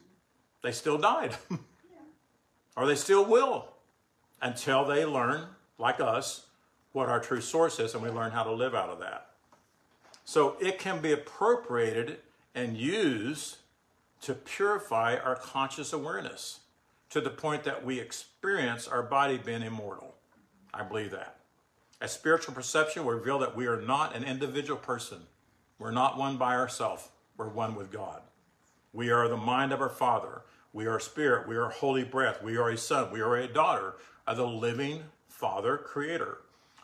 They 0.61 0.71
still 0.71 0.97
died. 0.97 1.35
or 2.75 2.87
they 2.87 2.95
still 2.95 3.25
will 3.25 3.67
until 4.41 4.85
they 4.85 5.05
learn, 5.05 5.45
like 5.77 5.99
us, 5.99 6.47
what 6.91 7.09
our 7.09 7.19
true 7.19 7.41
source 7.41 7.79
is 7.79 7.93
and 7.93 8.03
we 8.03 8.09
learn 8.09 8.31
how 8.31 8.43
to 8.43 8.51
live 8.51 8.73
out 8.75 8.89
of 8.89 8.99
that. 8.99 9.27
So 10.25 10.55
it 10.61 10.79
can 10.79 11.01
be 11.01 11.11
appropriated 11.11 12.19
and 12.55 12.77
used 12.77 13.57
to 14.21 14.33
purify 14.33 15.17
our 15.17 15.35
conscious 15.35 15.91
awareness 15.91 16.59
to 17.09 17.19
the 17.19 17.29
point 17.29 17.63
that 17.63 17.83
we 17.83 17.99
experience 17.99 18.87
our 18.87 19.03
body 19.03 19.37
being 19.37 19.63
immortal. 19.63 20.15
I 20.73 20.83
believe 20.83 21.11
that. 21.11 21.37
As 22.03 22.11
spiritual 22.11 22.53
perception 22.53 23.05
will 23.05 23.13
reveal 23.13 23.39
that 23.39 23.55
we 23.55 23.65
are 23.65 23.79
not 23.79 24.13
an 24.13 24.25
individual 24.25 24.77
person. 24.77 25.19
We're 25.79 25.91
not 25.91 26.17
one 26.17 26.35
by 26.35 26.53
ourselves. 26.53 27.07
We're 27.37 27.47
one 27.47 27.75
with 27.75 27.93
God. 27.93 28.21
We 28.91 29.09
are 29.09 29.29
the 29.29 29.37
mind 29.37 29.71
of 29.71 29.79
our 29.79 29.87
Father. 29.87 30.41
We 30.73 30.85
are 30.85 30.99
spirit. 30.99 31.47
We 31.47 31.55
are 31.55 31.69
holy 31.69 32.03
breath. 32.03 32.43
We 32.43 32.57
are 32.57 32.69
a 32.69 32.77
son. 32.77 33.09
We 33.09 33.21
are 33.21 33.37
a 33.37 33.47
daughter 33.47 33.93
of 34.27 34.35
the 34.35 34.45
living 34.45 35.03
Father 35.29 35.77
Creator. 35.77 36.39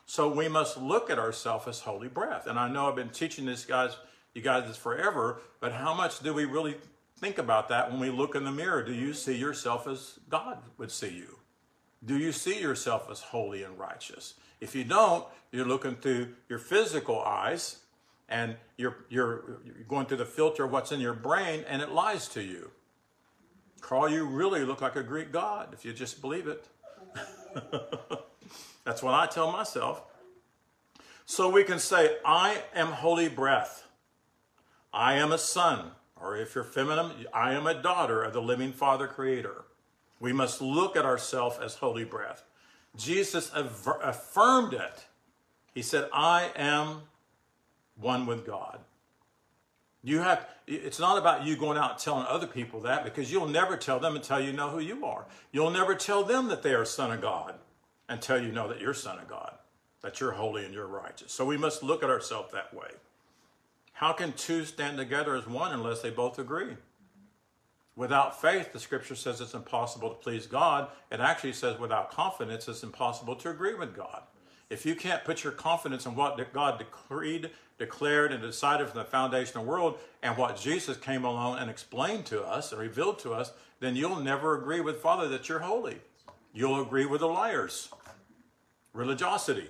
So 0.05 0.29
we 0.29 0.47
must 0.47 0.77
look 0.77 1.09
at 1.09 1.19
ourselves 1.19 1.67
as 1.67 1.81
holy 1.81 2.07
breath. 2.07 2.47
And 2.47 2.57
I 2.57 2.69
know 2.69 2.87
I've 2.87 2.95
been 2.95 3.09
teaching 3.09 3.45
this 3.45 3.65
guys, 3.65 3.97
you 4.33 4.41
guys 4.41 4.69
this 4.69 4.77
forever, 4.77 5.41
but 5.59 5.73
how 5.73 5.93
much 5.93 6.21
do 6.21 6.33
we 6.33 6.45
really 6.45 6.77
think 7.17 7.37
about 7.37 7.67
that 7.67 7.91
when 7.91 7.99
we 7.99 8.09
look 8.09 8.35
in 8.35 8.45
the 8.45 8.53
mirror? 8.53 8.83
Do 8.83 8.93
you 8.93 9.13
see 9.13 9.35
yourself 9.35 9.85
as 9.85 10.17
God 10.29 10.59
would 10.77 10.91
see 10.91 11.13
you? 11.13 11.39
Do 12.05 12.17
you 12.17 12.31
see 12.31 12.61
yourself 12.61 13.09
as 13.11 13.19
holy 13.19 13.63
and 13.63 13.77
righteous? 13.77 14.35
If 14.61 14.75
you 14.75 14.83
don't, 14.83 15.25
you're 15.51 15.65
looking 15.65 15.95
through 15.95 16.35
your 16.47 16.59
physical 16.59 17.21
eyes 17.21 17.77
and 18.27 18.55
you're, 18.77 18.97
you're, 19.09 19.59
you're 19.65 19.85
going 19.87 20.05
through 20.05 20.17
the 20.17 20.25
filter 20.25 20.65
of 20.65 20.71
what's 20.71 20.91
in 20.91 20.99
your 20.99 21.13
brain 21.13 21.65
and 21.67 21.81
it 21.81 21.89
lies 21.89 22.27
to 22.29 22.41
you. 22.41 22.71
Carl, 23.81 24.09
you 24.09 24.25
really 24.25 24.63
look 24.63 24.81
like 24.81 24.95
a 24.95 25.03
Greek 25.03 25.31
god 25.31 25.69
if 25.73 25.85
you 25.85 25.93
just 25.93 26.21
believe 26.21 26.47
it. 26.47 26.67
That's 28.83 29.01
what 29.01 29.13
I 29.13 29.25
tell 29.25 29.51
myself. 29.51 30.03
So 31.25 31.49
we 31.49 31.63
can 31.63 31.79
say, 31.79 32.17
I 32.25 32.63
am 32.73 32.87
holy 32.87 33.29
breath. 33.29 33.87
I 34.91 35.13
am 35.13 35.31
a 35.31 35.37
son, 35.37 35.91
or 36.19 36.35
if 36.35 36.55
you're 36.55 36.63
feminine, 36.63 37.11
I 37.31 37.53
am 37.53 37.67
a 37.67 37.79
daughter 37.79 38.23
of 38.23 38.33
the 38.33 38.41
living 38.41 38.73
Father 38.73 39.07
Creator. 39.07 39.65
We 40.19 40.33
must 40.33 40.61
look 40.61 40.97
at 40.97 41.05
ourselves 41.05 41.57
as 41.59 41.75
holy 41.75 42.03
breath. 42.03 42.43
Jesus 42.95 43.51
affirmed 43.53 44.73
it. 44.73 45.05
He 45.73 45.81
said, 45.81 46.09
I 46.11 46.49
am 46.55 47.03
one 47.95 48.25
with 48.25 48.45
God. 48.45 48.79
You 50.03 50.19
have 50.19 50.47
it's 50.65 50.99
not 50.99 51.17
about 51.17 51.45
you 51.45 51.57
going 51.57 51.77
out 51.77 51.99
telling 51.99 52.25
other 52.27 52.47
people 52.47 52.81
that 52.81 53.03
because 53.03 53.31
you'll 53.31 53.47
never 53.47 53.75
tell 53.75 53.99
them 53.99 54.15
until 54.15 54.39
you 54.39 54.53
know 54.53 54.69
who 54.69 54.79
you 54.79 55.05
are. 55.05 55.25
You'll 55.51 55.71
never 55.71 55.95
tell 55.95 56.23
them 56.23 56.47
that 56.47 56.63
they 56.63 56.73
are 56.73 56.85
son 56.85 57.11
of 57.11 57.21
God 57.21 57.55
until 58.07 58.41
you 58.41 58.51
know 58.51 58.67
that 58.67 58.79
you're 58.79 58.93
son 58.93 59.19
of 59.19 59.27
God, 59.27 59.53
that 60.01 60.19
you're 60.19 60.31
holy 60.31 60.63
and 60.63 60.73
you're 60.73 60.87
righteous. 60.87 61.31
So 61.31 61.43
we 61.43 61.57
must 61.57 61.83
look 61.83 62.03
at 62.03 62.09
ourselves 62.09 62.53
that 62.53 62.73
way. 62.73 62.89
How 63.93 64.13
can 64.13 64.31
two 64.33 64.63
stand 64.63 64.97
together 64.97 65.35
as 65.35 65.47
one 65.47 65.73
unless 65.73 66.01
they 66.01 66.09
both 66.11 66.39
agree? 66.39 66.77
Without 67.99 68.39
faith, 68.39 68.71
the 68.71 68.79
scripture 68.79 69.13
says 69.13 69.41
it's 69.41 69.53
impossible 69.53 70.11
to 70.11 70.15
please 70.15 70.47
God. 70.47 70.87
It 71.11 71.19
actually 71.19 71.51
says 71.51 71.77
without 71.77 72.09
confidence, 72.09 72.65
it's 72.69 72.81
impossible 72.81 73.35
to 73.35 73.49
agree 73.49 73.73
with 73.73 73.93
God. 73.93 74.21
If 74.69 74.85
you 74.85 74.95
can't 74.95 75.25
put 75.25 75.43
your 75.43 75.51
confidence 75.51 76.05
in 76.05 76.15
what 76.15 76.53
God 76.53 76.79
decreed, 76.79 77.49
declared, 77.77 78.31
and 78.31 78.41
decided 78.41 78.87
from 78.87 78.99
the 78.99 79.03
foundation 79.03 79.57
of 79.57 79.65
the 79.65 79.69
world 79.69 79.99
and 80.23 80.37
what 80.37 80.55
Jesus 80.55 80.95
came 80.95 81.25
along 81.25 81.59
and 81.59 81.69
explained 81.69 82.25
to 82.27 82.41
us 82.41 82.71
and 82.71 82.79
revealed 82.79 83.19
to 83.19 83.33
us, 83.33 83.51
then 83.81 83.97
you'll 83.97 84.21
never 84.21 84.57
agree 84.57 84.79
with 84.79 85.01
Father 85.01 85.27
that 85.27 85.49
you're 85.49 85.59
holy. 85.59 85.97
You'll 86.53 86.81
agree 86.81 87.05
with 87.05 87.19
the 87.19 87.27
liars 87.27 87.89
religiosity. 88.93 89.67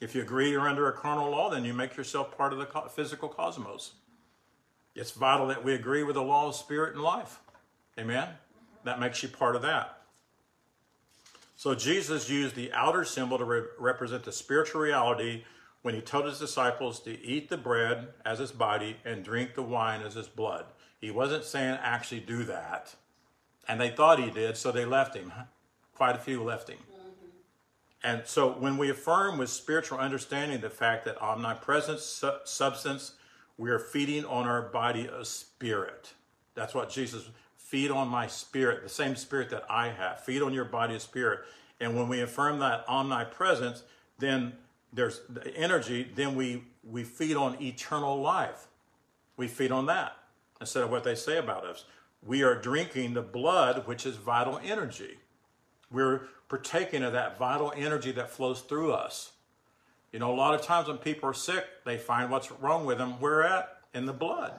If 0.00 0.14
you 0.14 0.22
agree 0.22 0.50
you're 0.50 0.66
under 0.66 0.88
a 0.88 0.94
carnal 0.94 1.30
law, 1.30 1.50
then 1.50 1.66
you 1.66 1.74
make 1.74 1.94
yourself 1.94 2.34
part 2.34 2.54
of 2.54 2.58
the 2.58 2.66
physical 2.88 3.28
cosmos. 3.28 3.92
It's 4.98 5.12
vital 5.12 5.46
that 5.46 5.64
we 5.64 5.74
agree 5.74 6.02
with 6.02 6.14
the 6.14 6.22
law 6.22 6.48
of 6.48 6.54
spirit 6.54 6.94
and 6.94 7.02
life. 7.02 7.38
Amen? 7.98 8.28
That 8.84 9.00
makes 9.00 9.22
you 9.22 9.28
part 9.28 9.56
of 9.56 9.62
that. 9.62 10.00
So 11.56 11.74
Jesus 11.74 12.28
used 12.28 12.54
the 12.54 12.72
outer 12.72 13.04
symbol 13.04 13.38
to 13.38 13.44
re- 13.44 13.62
represent 13.78 14.24
the 14.24 14.32
spiritual 14.32 14.80
reality 14.80 15.44
when 15.82 15.94
he 15.94 16.00
told 16.00 16.26
his 16.26 16.38
disciples 16.38 17.00
to 17.00 17.20
eat 17.24 17.48
the 17.48 17.56
bread 17.56 18.08
as 18.24 18.38
his 18.38 18.52
body 18.52 18.96
and 19.04 19.24
drink 19.24 19.54
the 19.54 19.62
wine 19.62 20.02
as 20.02 20.14
his 20.14 20.28
blood. 20.28 20.66
He 21.00 21.10
wasn't 21.10 21.44
saying 21.44 21.78
actually 21.82 22.20
do 22.20 22.44
that. 22.44 22.94
And 23.66 23.80
they 23.80 23.90
thought 23.90 24.22
he 24.22 24.30
did, 24.30 24.56
so 24.56 24.72
they 24.72 24.84
left 24.84 25.14
him 25.16 25.32
quite 25.98 26.14
a 26.14 26.20
few 26.20 26.42
left 26.42 26.70
him. 26.70 26.78
Mm-hmm. 26.78 28.08
And 28.08 28.22
so 28.24 28.52
when 28.52 28.78
we 28.78 28.88
affirm 28.88 29.36
with 29.36 29.50
spiritual 29.50 29.98
understanding 29.98 30.60
the 30.60 30.70
fact 30.70 31.04
that 31.04 31.20
omnipresent 31.20 31.98
su- 31.98 32.38
substance, 32.44 33.14
we 33.58 33.70
are 33.70 33.78
feeding 33.78 34.24
on 34.24 34.46
our 34.46 34.62
body 34.62 35.08
of 35.08 35.26
spirit. 35.26 36.14
That's 36.54 36.74
what 36.74 36.88
Jesus 36.88 37.28
feed 37.56 37.90
on 37.90 38.08
my 38.08 38.26
spirit, 38.26 38.82
the 38.82 38.88
same 38.88 39.14
spirit 39.14 39.50
that 39.50 39.64
I 39.68 39.90
have. 39.90 40.24
Feed 40.24 40.40
on 40.40 40.54
your 40.54 40.64
body 40.64 40.94
of 40.94 41.02
spirit. 41.02 41.40
And 41.80 41.96
when 41.96 42.08
we 42.08 42.22
affirm 42.22 42.60
that 42.60 42.84
omnipresence, 42.88 43.82
then 44.18 44.54
there's 44.92 45.20
the 45.28 45.54
energy, 45.54 46.10
then 46.14 46.34
we, 46.34 46.64
we 46.82 47.04
feed 47.04 47.36
on 47.36 47.60
eternal 47.60 48.20
life. 48.20 48.68
We 49.36 49.48
feed 49.48 49.70
on 49.70 49.86
that 49.86 50.16
instead 50.60 50.82
of 50.82 50.90
what 50.90 51.04
they 51.04 51.14
say 51.14 51.36
about 51.36 51.66
us. 51.66 51.84
We 52.26 52.42
are 52.42 52.54
drinking 52.54 53.14
the 53.14 53.22
blood, 53.22 53.86
which 53.86 54.06
is 54.06 54.16
vital 54.16 54.58
energy. 54.64 55.18
We're 55.90 56.22
partaking 56.48 57.02
of 57.02 57.12
that 57.12 57.38
vital 57.38 57.72
energy 57.76 58.12
that 58.12 58.30
flows 58.30 58.60
through 58.62 58.92
us. 58.92 59.32
You 60.12 60.18
know, 60.18 60.32
a 60.32 60.36
lot 60.36 60.54
of 60.54 60.62
times 60.62 60.88
when 60.88 60.98
people 60.98 61.28
are 61.28 61.34
sick, 61.34 61.64
they 61.84 61.98
find 61.98 62.30
what's 62.30 62.50
wrong 62.50 62.86
with 62.86 62.98
them. 62.98 63.20
Where 63.20 63.44
at? 63.44 63.76
In 63.94 64.06
the 64.06 64.12
blood, 64.12 64.52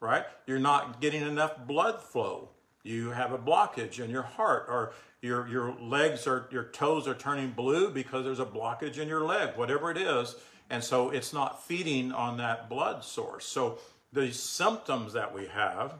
right? 0.00 0.24
You're 0.46 0.58
not 0.58 1.00
getting 1.00 1.22
enough 1.22 1.66
blood 1.66 2.00
flow. 2.00 2.50
You 2.82 3.10
have 3.10 3.32
a 3.32 3.38
blockage 3.38 4.02
in 4.02 4.10
your 4.10 4.22
heart, 4.22 4.66
or 4.68 4.92
your 5.20 5.46
your 5.48 5.74
legs 5.80 6.26
or 6.26 6.48
your 6.50 6.64
toes 6.64 7.06
are 7.06 7.14
turning 7.14 7.50
blue 7.50 7.90
because 7.90 8.24
there's 8.24 8.40
a 8.40 8.46
blockage 8.46 8.98
in 8.98 9.08
your 9.08 9.24
leg, 9.24 9.56
whatever 9.56 9.90
it 9.90 9.98
is, 9.98 10.36
and 10.70 10.82
so 10.82 11.10
it's 11.10 11.32
not 11.32 11.64
feeding 11.64 12.12
on 12.12 12.38
that 12.38 12.68
blood 12.68 13.04
source. 13.04 13.44
So 13.44 13.78
the 14.12 14.32
symptoms 14.32 15.12
that 15.12 15.34
we 15.34 15.46
have 15.46 15.94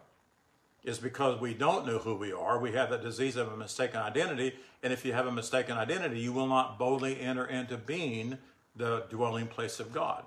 is 0.85 0.99
because 0.99 1.41
we 1.41 1.55
don't 1.55 1.87
know 1.87 1.99
who 1.99 2.15
we 2.15 2.33
are. 2.33 2.59
We 2.59 2.73
have 2.73 2.91
the 2.91 2.99
disease 2.99 3.37
of 3.37 3.53
a 3.53 3.57
mistaken 3.57 4.01
identity. 4.01 4.55
And 4.83 4.93
if 4.93 5.05
you 5.05 5.13
have 5.13 5.27
a 5.27 5.33
mistaken 5.33 5.77
identity, 5.77 6.21
you 6.21 6.33
will 6.33 6.47
not 6.47 6.79
boldly 6.79 7.21
enter 7.21 7.45
into 7.45 7.77
being 7.77 8.39
the 8.77 9.05
dwelling 9.11 9.47
place 9.47 9.81
of 9.81 9.93
God. 9.93 10.25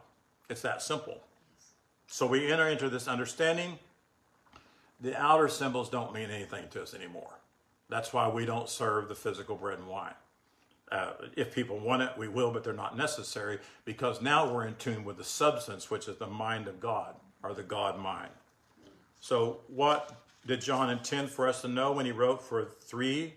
It's 0.50 0.62
that 0.62 0.82
simple. 0.82 1.22
So 2.08 2.28
we 2.28 2.52
enter 2.52 2.68
into 2.68 2.90
this 2.90 3.08
understanding. 3.08 3.80
The 5.00 5.20
outer 5.20 5.48
symbols 5.48 5.90
don't 5.90 6.14
mean 6.14 6.30
anything 6.30 6.66
to 6.72 6.82
us 6.84 6.94
anymore. 6.94 7.40
That's 7.90 8.14
why 8.14 8.28
we 8.28 8.46
don't 8.46 8.70
serve 8.70 9.08
the 9.08 9.16
physical 9.16 9.56
bread 9.56 9.80
and 9.80 9.88
wine. 9.88 10.14
Uh, 10.92 11.14
if 11.38 11.56
people 11.56 11.80
want 11.80 12.02
it, 12.02 12.12
we 12.18 12.28
will, 12.28 12.52
but 12.52 12.64
they're 12.64 12.74
not 12.74 12.98
necessary 12.98 13.60
because 13.86 14.22
now 14.22 14.52
we're 14.52 14.66
in 14.66 14.76
tune 14.76 15.06
with 15.06 15.18
the 15.18 15.24
substance, 15.24 15.90
which 15.90 16.08
is 16.10 16.18
the 16.18 16.28
mind 16.28 16.68
of 16.68 16.82
God 16.82 17.16
or 17.44 17.54
the 17.54 17.64
God 17.64 17.98
mind. 17.98 18.32
So, 19.22 19.62
what 19.68 20.16
did 20.46 20.62
John 20.62 20.90
intend 20.90 21.30
for 21.30 21.48
us 21.48 21.62
to 21.62 21.68
know 21.68 21.94
when 21.94 22.06
he 22.06 22.12
wrote, 22.12 22.44
For 22.44 22.66
three 22.66 23.36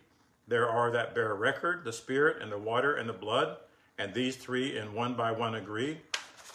there 0.49 0.69
are 0.69 0.91
that 0.91 1.15
bear 1.15 1.35
record 1.35 1.85
the 1.85 1.93
Spirit 1.93 2.43
and 2.43 2.51
the 2.51 2.59
water 2.59 2.97
and 2.97 3.09
the 3.09 3.15
blood, 3.15 3.57
and 3.99 4.13
these 4.13 4.37
three 4.37 4.77
in 4.77 4.95
one 4.95 5.15
by 5.15 5.33
one 5.33 5.55
agree? 5.55 5.99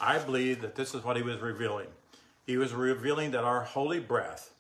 I 0.01 0.17
believe 0.17 0.61
that 0.61 0.75
this 0.75 0.93
is 0.93 1.03
what 1.03 1.17
he 1.17 1.23
was 1.23 1.39
revealing. 1.39 1.87
He 2.45 2.57
was 2.57 2.73
revealing 2.73 3.31
that 3.31 3.43
our 3.43 3.63
holy 3.63 3.99
breath, 3.99 4.51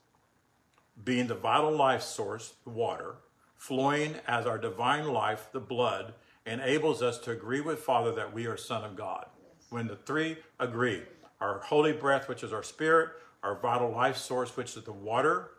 being 1.03 1.27
the 1.27 1.35
vital 1.35 1.71
life 1.71 2.01
source, 2.01 2.53
water, 2.65 3.15
flowing 3.55 4.15
as 4.27 4.45
our 4.45 4.57
divine 4.57 5.07
life, 5.07 5.49
the 5.51 5.59
blood, 5.59 6.13
enables 6.45 7.01
us 7.01 7.17
to 7.19 7.31
agree 7.31 7.61
with 7.61 7.79
Father 7.79 8.11
that 8.13 8.33
we 8.33 8.47
are 8.47 8.57
Son 8.57 8.83
of 8.83 8.95
God. 8.95 9.25
When 9.69 9.87
the 9.87 9.95
three 9.95 10.37
agree, 10.59 11.03
our 11.39 11.59
holy 11.59 11.93
breath, 11.93 12.27
which 12.27 12.43
is 12.43 12.51
our 12.51 12.63
spirit, 12.63 13.09
our 13.43 13.55
vital 13.55 13.91
life 13.91 14.17
source, 14.17 14.55
which 14.57 14.75
is 14.75 14.83
the 14.83 14.91
water, 14.91 15.51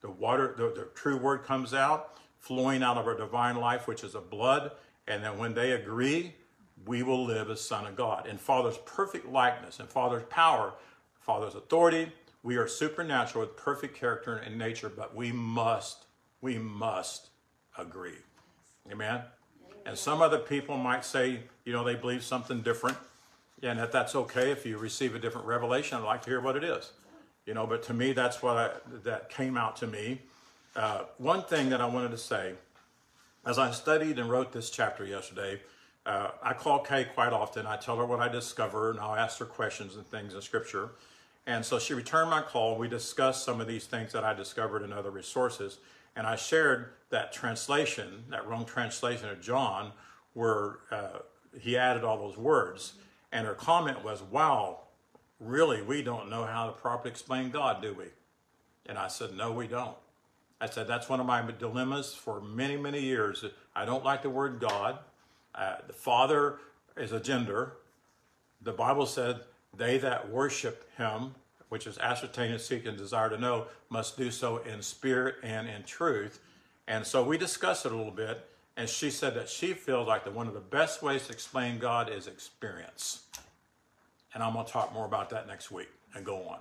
the 0.00 0.10
water, 0.10 0.54
the, 0.56 0.64
the 0.64 0.88
true 0.94 1.16
word 1.16 1.44
comes 1.44 1.72
out, 1.72 2.18
flowing 2.38 2.82
out 2.82 2.98
of 2.98 3.06
our 3.06 3.16
divine 3.16 3.56
life, 3.56 3.86
which 3.86 4.02
is 4.02 4.12
the 4.12 4.20
blood, 4.20 4.72
and 5.06 5.22
then 5.22 5.38
when 5.38 5.54
they 5.54 5.72
agree, 5.72 6.34
we 6.86 7.02
will 7.02 7.24
live 7.24 7.50
as 7.50 7.60
Son 7.60 7.86
of 7.86 7.96
God. 7.96 8.26
In 8.26 8.38
Father's 8.38 8.78
perfect 8.78 9.26
likeness 9.26 9.80
and 9.80 9.88
Father's 9.88 10.24
power, 10.30 10.74
Father's 11.20 11.54
authority, 11.54 12.12
we 12.42 12.56
are 12.56 12.66
supernatural 12.66 13.44
with 13.46 13.56
perfect 13.56 13.96
character 13.96 14.36
and 14.36 14.58
nature, 14.58 14.88
but 14.88 15.14
we 15.14 15.30
must, 15.30 16.06
we 16.40 16.58
must 16.58 17.28
agree. 17.78 18.18
Amen? 18.90 19.20
And 19.86 19.96
some 19.96 20.20
other 20.20 20.38
people 20.38 20.76
might 20.76 21.04
say, 21.04 21.40
you 21.64 21.72
know, 21.72 21.84
they 21.84 21.94
believe 21.94 22.24
something 22.24 22.62
different, 22.62 22.96
and 23.62 23.78
that 23.78 23.92
that's 23.92 24.14
okay 24.14 24.50
if 24.50 24.66
you 24.66 24.78
receive 24.78 25.14
a 25.14 25.18
different 25.18 25.46
revelation. 25.46 25.98
I'd 25.98 26.04
like 26.04 26.22
to 26.22 26.30
hear 26.30 26.40
what 26.40 26.56
it 26.56 26.64
is, 26.64 26.92
you 27.46 27.54
know. 27.54 27.66
But 27.66 27.82
to 27.84 27.94
me, 27.94 28.12
that's 28.12 28.42
what 28.42 28.56
I, 28.56 28.70
that 29.04 29.28
came 29.28 29.56
out 29.56 29.76
to 29.76 29.86
me. 29.86 30.20
Uh, 30.74 31.02
one 31.18 31.42
thing 31.42 31.70
that 31.70 31.80
I 31.80 31.86
wanted 31.86 32.10
to 32.12 32.18
say, 32.18 32.54
as 33.44 33.58
I 33.58 33.70
studied 33.72 34.18
and 34.18 34.30
wrote 34.30 34.52
this 34.52 34.70
chapter 34.70 35.04
yesterday, 35.04 35.60
uh, 36.04 36.30
I 36.42 36.52
call 36.52 36.80
Kay 36.80 37.04
quite 37.04 37.32
often. 37.32 37.66
I 37.66 37.76
tell 37.76 37.96
her 37.96 38.04
what 38.04 38.20
I 38.20 38.28
discover, 38.28 38.90
and 38.90 38.98
I'll 38.98 39.14
ask 39.14 39.38
her 39.38 39.44
questions 39.44 39.96
and 39.96 40.06
things 40.06 40.34
in 40.34 40.40
Scripture. 40.40 40.90
And 41.46 41.64
so 41.64 41.78
she 41.78 41.94
returned 41.94 42.30
my 42.30 42.42
call. 42.42 42.76
We 42.76 42.88
discussed 42.88 43.44
some 43.44 43.60
of 43.60 43.66
these 43.66 43.86
things 43.86 44.12
that 44.12 44.24
I 44.24 44.34
discovered 44.34 44.82
in 44.82 44.92
other 44.92 45.10
resources. 45.10 45.78
And 46.14 46.26
I 46.26 46.36
shared 46.36 46.90
that 47.10 47.32
translation, 47.32 48.24
that 48.30 48.46
wrong 48.46 48.64
translation 48.64 49.28
of 49.28 49.40
John, 49.40 49.92
where 50.34 50.78
uh, 50.90 51.18
he 51.58 51.76
added 51.76 52.04
all 52.04 52.18
those 52.18 52.36
words. 52.36 52.94
And 53.32 53.46
her 53.46 53.54
comment 53.54 54.04
was, 54.04 54.22
Wow, 54.22 54.80
really, 55.40 55.82
we 55.82 56.02
don't 56.02 56.28
know 56.28 56.44
how 56.44 56.66
to 56.66 56.72
properly 56.72 57.10
explain 57.10 57.50
God, 57.50 57.80
do 57.80 57.94
we? 57.94 58.06
And 58.86 58.98
I 58.98 59.08
said, 59.08 59.34
No, 59.34 59.52
we 59.52 59.66
don't. 59.66 59.96
I 60.60 60.66
said, 60.66 60.86
That's 60.86 61.08
one 61.08 61.20
of 61.20 61.26
my 61.26 61.42
dilemmas 61.58 62.14
for 62.14 62.40
many, 62.40 62.76
many 62.76 63.00
years. 63.00 63.44
I 63.74 63.84
don't 63.84 64.04
like 64.04 64.22
the 64.22 64.30
word 64.30 64.60
God. 64.60 64.98
Uh, 65.54 65.76
the 65.86 65.92
Father 65.92 66.58
is 66.96 67.12
a 67.12 67.20
gender. 67.20 67.74
The 68.60 68.72
Bible 68.72 69.06
said, 69.06 69.40
They 69.76 69.98
that 69.98 70.30
worship 70.30 70.88
him, 70.96 71.34
which 71.68 71.86
is 71.86 71.98
ascertain 71.98 72.50
and 72.52 72.60
seek 72.60 72.86
and 72.86 72.96
desire 72.96 73.30
to 73.30 73.38
know, 73.38 73.66
must 73.88 74.16
do 74.16 74.30
so 74.30 74.58
in 74.58 74.82
spirit 74.82 75.36
and 75.42 75.68
in 75.68 75.82
truth. 75.84 76.40
And 76.86 77.06
so 77.06 77.22
we 77.22 77.38
discussed 77.38 77.86
it 77.86 77.92
a 77.92 77.96
little 77.96 78.12
bit, 78.12 78.46
and 78.76 78.88
she 78.88 79.10
said 79.10 79.34
that 79.34 79.48
she 79.48 79.72
feels 79.72 80.08
like 80.08 80.24
that 80.24 80.34
one 80.34 80.48
of 80.48 80.54
the 80.54 80.60
best 80.60 81.02
ways 81.02 81.26
to 81.26 81.32
explain 81.32 81.78
God 81.78 82.10
is 82.10 82.26
experience. 82.26 83.24
And 84.34 84.42
I'm 84.42 84.54
going 84.54 84.66
to 84.66 84.72
talk 84.72 84.92
more 84.92 85.06
about 85.06 85.30
that 85.30 85.46
next 85.46 85.70
week 85.70 85.88
and 86.14 86.24
go 86.24 86.36
on. 86.48 86.58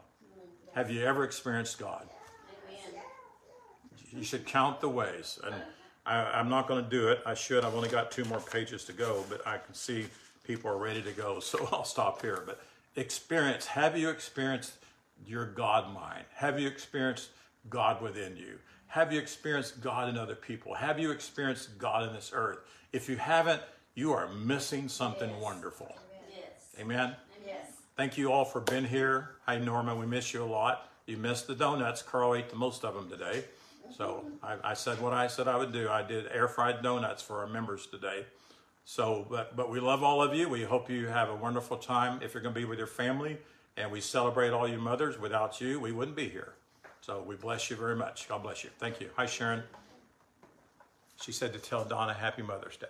Have 0.74 0.90
you 0.92 1.04
ever 1.04 1.24
experienced 1.24 1.80
God? 1.80 2.08
You 4.12 4.24
should 4.24 4.46
count 4.46 4.82
the 4.82 4.90
ways. 4.90 5.40
And 5.44 5.56
I, 6.12 6.40
I'm 6.40 6.50
not 6.50 6.68
going 6.68 6.84
to 6.84 6.90
do 6.90 7.08
it. 7.08 7.22
I 7.26 7.34
should. 7.34 7.64
I've 7.64 7.74
only 7.74 7.88
got 7.88 8.12
two 8.12 8.26
more 8.26 8.42
pages 8.42 8.84
to 8.86 8.94
go, 8.94 9.24
but 9.30 9.48
I 9.48 9.58
can 9.58 9.74
see 9.74 10.08
people 10.44 10.70
are 10.70 10.78
ready 10.78 11.02
to 11.02 11.12
go, 11.12 11.40
so 11.52 11.68
I'll 11.72 11.86
stop 11.86 12.22
here. 12.22 12.44
But 12.46 12.62
experience. 12.96 13.66
Have 13.66 13.98
you 13.98 14.10
experienced 14.10 14.74
your 15.26 15.46
God 15.46 15.94
mind? 15.94 16.26
Have 16.36 16.60
you 16.60 16.68
experienced 16.68 17.30
God 17.70 18.02
within 18.02 18.36
you? 18.36 18.60
Have 18.88 19.14
you 19.14 19.20
experienced 19.20 19.80
God 19.80 20.10
in 20.10 20.18
other 20.18 20.36
people? 20.36 20.74
Have 20.74 21.00
you 21.00 21.12
experienced 21.12 21.78
God 21.78 22.06
in 22.08 22.14
this 22.14 22.32
earth? 22.34 22.60
If 22.92 23.08
you 23.08 23.16
haven't, 23.16 23.62
you 23.96 24.12
are 24.12 24.28
missing 24.34 24.90
something 24.90 25.30
Yes. 25.30 25.42
wonderful. 25.42 25.96
Yes. 26.30 26.76
Amen. 26.78 27.16
Yes. 27.46 27.68
Thank 27.96 28.18
you 28.18 28.34
all 28.34 28.44
for 28.44 28.60
being 28.60 28.84
here. 28.84 29.36
Hi, 29.46 29.58
Norma. 29.58 29.96
We 29.96 30.06
miss 30.06 30.34
you 30.34 30.44
a 30.44 30.46
lot. 30.46 30.90
You 31.06 31.16
missed 31.16 31.48
the 31.48 31.56
donuts. 31.56 32.02
Carl 32.02 32.36
ate 32.36 32.50
the 32.50 32.58
most 32.58 32.84
of 32.84 32.96
them 32.96 33.10
today. 33.10 33.46
So 33.96 34.26
I, 34.42 34.58
I 34.64 34.74
said 34.74 35.02
what 35.02 35.14
I 35.14 35.28
said 35.28 35.48
I 35.48 35.58
would 35.58 35.72
do. 35.72 35.90
I 35.90 36.04
did 36.04 36.28
air 36.32 36.48
fried 36.48 36.82
donuts 36.82 37.22
for 37.22 37.40
our 37.40 37.48
members 37.48 37.88
today. 37.88 38.26
So, 38.86 39.26
but, 39.30 39.56
but 39.56 39.70
we 39.70 39.80
love 39.80 40.04
all 40.04 40.22
of 40.22 40.34
you. 40.36 40.50
We 40.50 40.64
hope 40.64 40.90
you 40.90 41.08
have 41.08 41.30
a 41.30 41.36
wonderful 41.36 41.78
time 41.78 42.20
if 42.24 42.34
you're 42.34 42.44
going 42.44 42.54
to 42.56 42.60
be 42.60 42.66
with 42.66 42.78
your 42.78 42.88
family. 42.88 43.38
And 43.78 43.92
we 43.92 44.02
celebrate 44.02 44.50
all 44.52 44.68
you 44.68 44.80
mothers. 44.80 45.18
Without 45.20 45.62
you, 45.62 45.80
we 45.80 45.92
wouldn't 45.92 46.18
be 46.18 46.28
here. 46.28 46.54
So 47.02 47.24
we 47.26 47.36
bless 47.36 47.70
you 47.70 47.76
very 47.76 47.96
much. 47.96 48.28
God 48.28 48.44
bless 48.44 48.64
you. 48.64 48.70
Thank 48.80 49.00
you. 49.00 49.10
Hi, 49.16 49.26
Sharon. 49.26 49.64
She 51.22 51.32
said 51.32 51.54
to 51.54 51.60
tell 51.60 51.86
Donna 51.86 52.14
Happy 52.14 52.42
Mother's 52.42 52.78
Day. 52.78 52.88